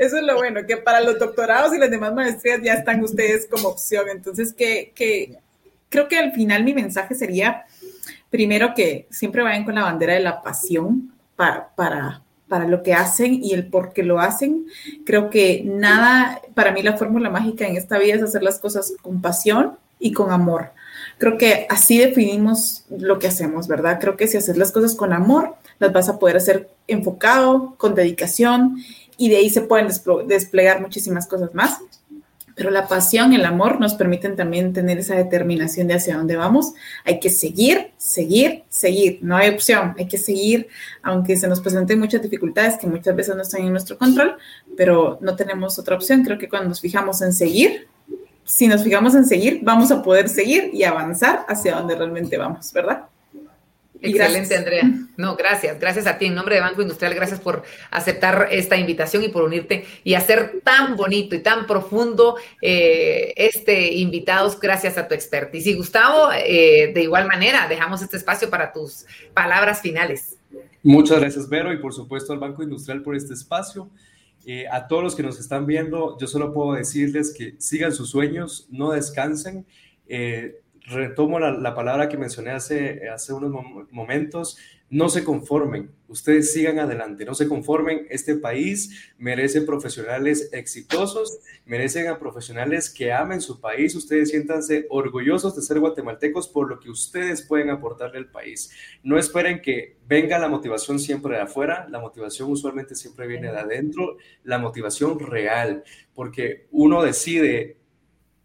Eso 0.00 0.16
es 0.16 0.22
lo 0.24 0.34
bueno, 0.34 0.66
que 0.66 0.76
para 0.78 1.00
los 1.00 1.16
doctorados 1.20 1.72
y 1.72 1.78
las 1.78 1.90
demás 1.90 2.12
maestrías 2.12 2.60
ya 2.64 2.74
están 2.74 3.00
ustedes 3.00 3.46
como 3.48 3.68
opción. 3.68 4.08
Entonces, 4.08 4.52
que, 4.52 4.90
que 4.92 5.38
creo 5.88 6.08
que 6.08 6.18
al 6.18 6.32
final 6.32 6.64
mi 6.64 6.74
mensaje 6.74 7.14
sería, 7.14 7.64
primero, 8.28 8.74
que 8.74 9.06
siempre 9.08 9.44
vayan 9.44 9.64
con 9.64 9.76
la 9.76 9.82
bandera 9.82 10.14
de 10.14 10.20
la 10.20 10.42
pasión 10.42 11.14
para, 11.36 11.68
para, 11.76 12.22
para 12.50 12.66
lo 12.66 12.82
que 12.82 12.92
hacen 12.92 13.42
y 13.42 13.54
el 13.54 13.68
por 13.68 13.92
qué 13.92 14.02
lo 14.02 14.18
hacen. 14.18 14.66
Creo 15.06 15.30
que 15.30 15.62
nada, 15.64 16.42
para 16.54 16.72
mí 16.72 16.82
la 16.82 16.98
fórmula 16.98 17.30
mágica 17.30 17.66
en 17.66 17.76
esta 17.76 17.96
vida 17.96 18.16
es 18.16 18.22
hacer 18.22 18.42
las 18.42 18.58
cosas 18.58 18.92
con 19.00 19.22
pasión 19.22 19.78
y 20.00 20.12
con 20.12 20.32
amor. 20.32 20.72
Creo 21.16 21.38
que 21.38 21.66
así 21.70 21.98
definimos 21.98 22.84
lo 22.90 23.20
que 23.20 23.28
hacemos, 23.28 23.68
¿verdad? 23.68 23.98
Creo 24.00 24.16
que 24.16 24.26
si 24.26 24.36
haces 24.36 24.56
las 24.56 24.72
cosas 24.72 24.96
con 24.96 25.12
amor, 25.12 25.54
las 25.78 25.92
vas 25.92 26.08
a 26.08 26.18
poder 26.18 26.36
hacer 26.36 26.68
enfocado, 26.88 27.76
con 27.76 27.94
dedicación, 27.94 28.78
y 29.16 29.28
de 29.28 29.36
ahí 29.36 29.48
se 29.48 29.60
pueden 29.60 29.88
desplegar 30.26 30.80
muchísimas 30.80 31.28
cosas 31.28 31.54
más. 31.54 31.78
Pero 32.54 32.70
la 32.70 32.88
pasión, 32.88 33.32
el 33.32 33.44
amor 33.44 33.80
nos 33.80 33.94
permiten 33.94 34.36
también 34.36 34.72
tener 34.72 34.98
esa 34.98 35.14
determinación 35.14 35.86
de 35.86 35.94
hacia 35.94 36.16
dónde 36.16 36.36
vamos. 36.36 36.72
Hay 37.04 37.20
que 37.20 37.30
seguir, 37.30 37.92
seguir, 37.96 38.64
seguir. 38.68 39.18
No 39.22 39.36
hay 39.36 39.50
opción. 39.50 39.94
Hay 39.98 40.06
que 40.06 40.18
seguir, 40.18 40.68
aunque 41.02 41.36
se 41.36 41.48
nos 41.48 41.60
presenten 41.60 41.98
muchas 41.98 42.22
dificultades 42.22 42.76
que 42.76 42.86
muchas 42.86 43.14
veces 43.16 43.36
no 43.36 43.42
están 43.42 43.62
en 43.62 43.72
nuestro 43.72 43.96
control, 43.96 44.36
pero 44.76 45.18
no 45.20 45.36
tenemos 45.36 45.78
otra 45.78 45.96
opción. 45.96 46.24
Creo 46.24 46.38
que 46.38 46.48
cuando 46.48 46.68
nos 46.68 46.80
fijamos 46.80 47.22
en 47.22 47.32
seguir, 47.32 47.88
si 48.44 48.66
nos 48.66 48.82
fijamos 48.82 49.14
en 49.14 49.24
seguir, 49.24 49.60
vamos 49.62 49.90
a 49.90 50.02
poder 50.02 50.28
seguir 50.28 50.70
y 50.72 50.82
avanzar 50.84 51.44
hacia 51.48 51.76
donde 51.76 51.94
realmente 51.94 52.36
vamos, 52.36 52.72
¿verdad? 52.72 53.04
Excelente, 54.02 54.56
Andrea. 54.56 54.90
No, 55.16 55.36
gracias. 55.36 55.78
Gracias 55.78 56.06
a 56.06 56.16
ti. 56.16 56.26
En 56.26 56.34
nombre 56.34 56.54
de 56.54 56.60
Banco 56.62 56.80
Industrial, 56.80 57.14
gracias 57.14 57.40
por 57.40 57.62
aceptar 57.90 58.48
esta 58.50 58.76
invitación 58.76 59.22
y 59.22 59.28
por 59.28 59.44
unirte 59.44 59.84
y 60.04 60.14
hacer 60.14 60.60
tan 60.64 60.96
bonito 60.96 61.34
y 61.34 61.40
tan 61.40 61.66
profundo 61.66 62.36
eh, 62.62 63.34
este 63.36 63.94
invitados 63.94 64.58
gracias 64.58 64.96
a 64.96 65.06
tu 65.06 65.14
expertise. 65.14 65.66
Y 65.66 65.74
Gustavo, 65.74 66.30
eh, 66.32 66.92
de 66.94 67.02
igual 67.02 67.26
manera, 67.26 67.68
dejamos 67.68 68.00
este 68.00 68.16
espacio 68.16 68.48
para 68.48 68.72
tus 68.72 69.04
palabras 69.34 69.82
finales. 69.82 70.36
Muchas 70.82 71.20
gracias, 71.20 71.48
Vero, 71.48 71.72
y 71.72 71.78
por 71.78 71.92
supuesto 71.92 72.32
al 72.32 72.38
Banco 72.38 72.62
Industrial 72.62 73.02
por 73.02 73.14
este 73.14 73.34
espacio. 73.34 73.90
Eh, 74.46 74.64
a 74.72 74.88
todos 74.88 75.02
los 75.02 75.14
que 75.14 75.22
nos 75.22 75.38
están 75.38 75.66
viendo, 75.66 76.16
yo 76.18 76.26
solo 76.26 76.54
puedo 76.54 76.72
decirles 76.72 77.34
que 77.36 77.56
sigan 77.58 77.92
sus 77.92 78.08
sueños, 78.08 78.66
no 78.70 78.92
descansen 78.92 79.66
retomo 80.90 81.38
la, 81.38 81.74
palabra 81.74 82.08
que 82.08 82.16
mencioné 82.18 82.50
hace, 82.50 83.08
hace 83.08 83.32
unos 83.32 83.52
momentos, 83.90 84.58
no 84.90 85.08
se 85.08 85.22
conformen, 85.22 85.92
ustedes 86.08 86.52
sigan 86.52 86.80
adelante, 86.80 87.24
no 87.24 87.34
se 87.34 87.46
conformen, 87.46 88.08
este 88.10 88.34
país 88.34 89.12
merece 89.18 89.62
profesionales 89.62 90.50
exitosos, 90.52 91.38
merecen 91.64 92.08
a 92.08 92.18
profesionales 92.18 92.90
que 92.90 93.12
amen 93.12 93.40
su 93.40 93.60
país, 93.60 93.94
ustedes 93.94 94.30
siéntanse 94.30 94.86
orgullosos 94.90 95.54
de 95.54 95.62
ser 95.62 95.78
guatemaltecos 95.78 96.48
por 96.48 96.68
lo 96.68 96.80
que 96.80 96.90
ustedes 96.90 97.42
pueden 97.42 97.70
aportarle 97.70 98.18
al 98.18 98.30
país. 98.32 98.72
No 99.04 99.16
esperen 99.16 99.62
que 99.62 99.96
venga 100.08 100.40
la 100.40 100.48
motivación 100.48 100.98
siempre 100.98 101.36
de 101.36 101.42
afuera, 101.42 101.86
la 101.88 102.00
motivación 102.00 102.50
usualmente 102.50 102.96
siempre 102.96 103.28
viene 103.28 103.52
de 103.52 103.58
adentro, 103.58 104.16
la 104.42 104.58
motivación 104.58 105.20
real, 105.20 105.84
porque 106.14 106.66
uno 106.72 107.04
decide 107.04 107.76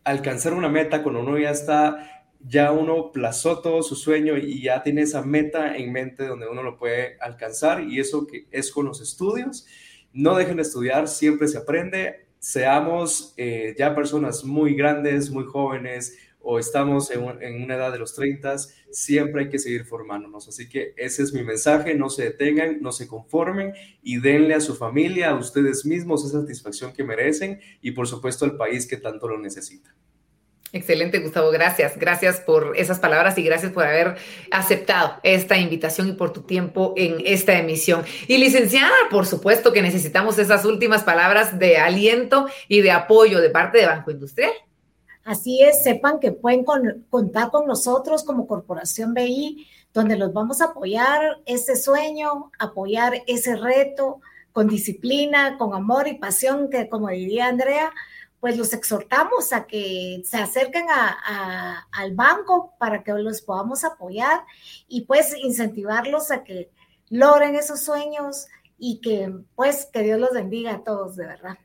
alcanzar 0.04 0.54
una 0.54 0.70
meta 0.70 1.02
cuando 1.02 1.22
uno 1.22 1.40
ya 1.40 1.50
está 1.50 2.15
ya 2.40 2.72
uno 2.72 3.12
plazó 3.12 3.60
todo 3.60 3.82
su 3.84 3.96
sueño 3.96 4.38
y 4.38 4.62
ya 4.62 4.84
tiene 4.84 5.02
esa 5.02 5.22
meta 5.24 5.76
en 5.76 5.92
mente 5.92 6.26
donde 6.26 6.48
uno 6.48 6.64
lo 6.64 6.78
puede 6.78 7.18
alcanzar 7.20 7.84
y 7.84 8.00
eso 8.00 8.28
que 8.28 8.48
es 8.52 8.72
con 8.72 8.86
los 8.86 9.02
estudios. 9.02 9.66
No 10.14 10.36
dejen 10.36 10.58
de 10.58 10.62
estudiar, 10.62 11.08
siempre 11.08 11.48
se 11.48 11.58
aprende. 11.58 12.28
Seamos 12.40 13.34
eh, 13.38 13.76
ya 13.78 13.96
personas 13.96 14.44
muy 14.44 14.76
grandes, 14.76 15.32
muy 15.32 15.46
jóvenes 15.46 16.18
o 16.48 16.60
estamos 16.60 17.10
en, 17.10 17.24
una 17.64 17.74
edad 17.74 17.92
de 17.92 17.98
los 17.98 18.14
30, 18.14 18.56
siempre 18.92 19.44
hay 19.44 19.50
que 19.50 19.58
seguir 19.58 19.84
formándonos. 19.84 20.48
Así 20.48 20.70
que 20.70 20.94
ese 20.96 21.24
es 21.24 21.34
mi 21.34 21.44
mensaje, 21.44 21.96
no 21.96 22.12
se 22.12 22.26
detengan, 22.26 22.82
no 22.82 22.92
se 22.92 23.08
conformen 23.08 23.74
y 24.04 24.20
denle 24.20 24.54
a 24.54 24.62
su 24.62 24.76
familia, 24.76 25.32
a 25.32 25.40
ustedes 25.40 25.88
mismos 25.88 26.24
esa 26.24 26.42
satisfacción 26.42 26.94
que 26.94 27.04
merecen 27.04 27.60
y 27.82 27.92
por 27.92 28.08
supuesto 28.08 28.46
al 28.46 28.58
país 28.58 28.86
que 28.86 28.98
tanto 28.98 29.28
lo 29.28 29.40
necesita. 29.40 29.96
Excelente, 30.76 31.20
Gustavo. 31.20 31.52
Gracias. 31.52 31.98
Gracias 31.98 32.42
por 32.42 32.74
esas 32.76 33.00
palabras 33.00 33.38
y 33.38 33.44
gracias 33.44 33.72
por 33.72 33.86
haber 33.86 34.18
aceptado 34.52 35.14
esta 35.24 35.58
invitación 35.58 36.10
y 36.10 36.12
por 36.12 36.34
tu 36.34 36.42
tiempo 36.42 36.94
en 36.98 37.24
esta 37.26 37.58
emisión. 37.58 38.04
Y 38.28 38.40
licenciada, 38.40 38.92
por 39.10 39.26
supuesto 39.26 39.72
que 39.72 39.82
necesitamos 39.82 40.38
esas 40.38 40.66
últimas 40.66 41.04
palabras 41.04 41.58
de 41.60 41.78
aliento 41.78 42.48
y 42.68 42.82
de 42.82 42.92
apoyo 42.92 43.40
de 43.40 43.50
parte 43.52 43.78
de 43.78 43.86
Banco 43.86 44.12
Industrial. 44.12 44.52
Así 45.24 45.64
es, 45.64 45.82
sepan 45.82 46.20
que 46.20 46.34
pueden 46.34 46.66
contar 47.10 47.52
con 47.52 47.68
nosotros 47.68 48.26
como 48.26 48.46
Corporación 48.46 49.14
BI, 49.14 49.66
donde 49.94 50.18
los 50.18 50.34
vamos 50.34 50.60
a 50.60 50.66
apoyar 50.66 51.22
ese 51.46 51.78
sueño, 51.78 52.52
apoyar 52.60 53.24
ese 53.28 53.56
reto 53.56 54.20
con 54.52 54.68
disciplina, 54.68 55.58
con 55.58 55.74
amor 55.74 56.10
y 56.10 56.16
pasión, 56.16 56.70
que 56.70 56.90
como 56.90 57.08
diría 57.08 57.48
Andrea, 57.48 57.94
pues 58.40 58.58
los 58.58 58.74
exhortamos 58.74 59.54
a 59.54 59.66
que 59.66 60.22
se 60.24 60.38
acerquen 60.38 60.86
al 60.90 62.16
banco 62.16 62.76
para 62.78 63.04
que 63.04 63.14
los 63.14 63.42
podamos 63.42 63.84
apoyar 63.84 64.44
y 64.88 65.02
pues 65.02 65.36
incentivarlos 65.36 66.32
a 66.32 66.44
que 66.44 66.72
logren 67.10 67.56
esos 67.56 67.82
sueños 67.82 68.48
y 68.78 69.02
que 69.02 69.34
pues 69.56 69.88
que 69.92 70.04
Dios 70.04 70.20
los 70.20 70.32
bendiga 70.32 70.74
a 70.74 70.84
todos 70.84 71.16
de 71.16 71.26
verdad. 71.26 71.58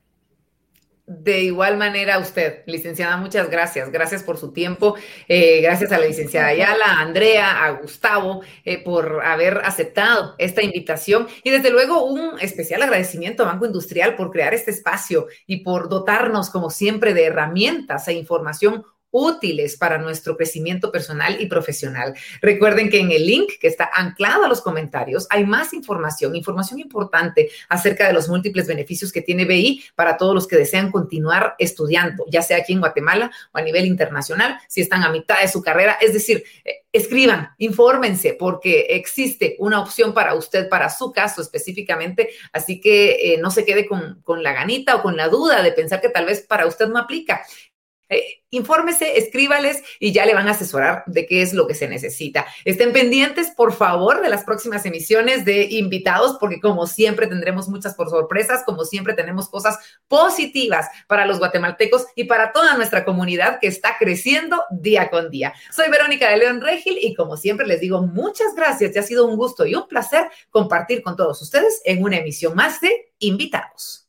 De 1.12 1.40
igual 1.40 1.76
manera 1.76 2.14
a 2.14 2.18
usted, 2.20 2.62
licenciada, 2.66 3.16
muchas 3.16 3.50
gracias. 3.50 3.90
Gracias 3.90 4.22
por 4.22 4.38
su 4.38 4.52
tiempo. 4.52 4.94
Eh, 5.26 5.60
gracias 5.60 5.90
a 5.90 5.98
la 5.98 6.06
licenciada 6.06 6.46
Ayala, 6.46 6.84
a 6.84 7.00
Andrea, 7.00 7.64
a 7.64 7.70
Gustavo, 7.72 8.42
eh, 8.64 8.80
por 8.84 9.20
haber 9.24 9.58
aceptado 9.64 10.36
esta 10.38 10.62
invitación. 10.62 11.26
Y 11.42 11.50
desde 11.50 11.70
luego 11.70 12.04
un 12.04 12.38
especial 12.38 12.82
agradecimiento 12.82 13.42
a 13.42 13.46
Banco 13.46 13.66
Industrial 13.66 14.14
por 14.14 14.30
crear 14.30 14.54
este 14.54 14.70
espacio 14.70 15.26
y 15.48 15.64
por 15.64 15.88
dotarnos, 15.88 16.48
como 16.48 16.70
siempre, 16.70 17.12
de 17.12 17.24
herramientas 17.24 18.06
e 18.06 18.12
información 18.12 18.84
útiles 19.10 19.76
para 19.76 19.98
nuestro 19.98 20.36
crecimiento 20.36 20.90
personal 20.92 21.40
y 21.40 21.46
profesional. 21.46 22.14
Recuerden 22.40 22.90
que 22.90 23.00
en 23.00 23.10
el 23.10 23.26
link 23.26 23.52
que 23.60 23.68
está 23.68 23.90
anclado 23.94 24.44
a 24.44 24.48
los 24.48 24.60
comentarios 24.60 25.26
hay 25.30 25.44
más 25.44 25.72
información, 25.72 26.36
información 26.36 26.80
importante 26.80 27.50
acerca 27.68 28.06
de 28.06 28.12
los 28.12 28.28
múltiples 28.28 28.66
beneficios 28.66 29.12
que 29.12 29.22
tiene 29.22 29.44
BI 29.44 29.84
para 29.94 30.16
todos 30.16 30.34
los 30.34 30.46
que 30.46 30.56
desean 30.56 30.90
continuar 30.90 31.54
estudiando, 31.58 32.24
ya 32.28 32.42
sea 32.42 32.58
aquí 32.58 32.72
en 32.72 32.80
Guatemala 32.80 33.30
o 33.52 33.58
a 33.58 33.62
nivel 33.62 33.86
internacional, 33.86 34.58
si 34.68 34.80
están 34.80 35.02
a 35.02 35.10
mitad 35.10 35.40
de 35.40 35.48
su 35.48 35.62
carrera. 35.62 35.98
Es 36.00 36.12
decir, 36.12 36.44
eh, 36.64 36.84
escriban, 36.92 37.50
infórmense, 37.58 38.34
porque 38.34 38.86
existe 38.90 39.56
una 39.58 39.80
opción 39.80 40.12
para 40.12 40.34
usted, 40.34 40.68
para 40.68 40.90
su 40.90 41.12
caso 41.12 41.40
específicamente. 41.42 42.30
Así 42.52 42.80
que 42.80 43.34
eh, 43.34 43.38
no 43.38 43.50
se 43.50 43.64
quede 43.64 43.86
con, 43.86 44.20
con 44.22 44.42
la 44.42 44.52
ganita 44.52 44.96
o 44.96 45.02
con 45.02 45.16
la 45.16 45.28
duda 45.28 45.62
de 45.62 45.72
pensar 45.72 46.00
que 46.00 46.08
tal 46.08 46.26
vez 46.26 46.40
para 46.42 46.66
usted 46.66 46.88
no 46.88 46.98
aplica. 46.98 47.42
Eh, 48.10 48.42
infórmese, 48.50 49.18
escríbales 49.18 49.84
y 50.00 50.12
ya 50.12 50.26
le 50.26 50.34
van 50.34 50.48
a 50.48 50.50
asesorar 50.50 51.04
de 51.06 51.26
qué 51.26 51.42
es 51.42 51.54
lo 51.54 51.68
que 51.68 51.74
se 51.74 51.86
necesita. 51.86 52.44
Estén 52.64 52.92
pendientes, 52.92 53.52
por 53.56 53.72
favor, 53.72 54.20
de 54.20 54.28
las 54.28 54.42
próximas 54.42 54.84
emisiones 54.84 55.44
de 55.44 55.62
invitados, 55.70 56.36
porque 56.40 56.60
como 56.60 56.88
siempre 56.88 57.28
tendremos 57.28 57.68
muchas 57.68 57.94
por 57.94 58.10
sorpresas, 58.10 58.64
como 58.64 58.84
siempre 58.84 59.14
tenemos 59.14 59.48
cosas 59.48 59.78
positivas 60.08 60.88
para 61.06 61.24
los 61.24 61.38
guatemaltecos 61.38 62.06
y 62.16 62.24
para 62.24 62.50
toda 62.50 62.76
nuestra 62.76 63.04
comunidad 63.04 63.60
que 63.60 63.68
está 63.68 63.96
creciendo 63.96 64.64
día 64.72 65.08
con 65.08 65.30
día. 65.30 65.54
Soy 65.70 65.88
Verónica 65.88 66.28
de 66.28 66.38
León 66.38 66.60
Regil 66.60 66.98
y 67.00 67.14
como 67.14 67.36
siempre 67.36 67.66
les 67.66 67.80
digo 67.80 68.02
muchas 68.02 68.56
gracias. 68.56 68.92
Ya 68.92 69.02
ha 69.02 69.04
sido 69.04 69.26
un 69.26 69.36
gusto 69.36 69.64
y 69.64 69.76
un 69.76 69.86
placer 69.86 70.28
compartir 70.50 71.02
con 71.02 71.14
todos 71.14 71.40
ustedes 71.40 71.80
en 71.84 72.02
una 72.02 72.16
emisión 72.16 72.56
más 72.56 72.80
de 72.80 73.12
invitados. 73.20 74.08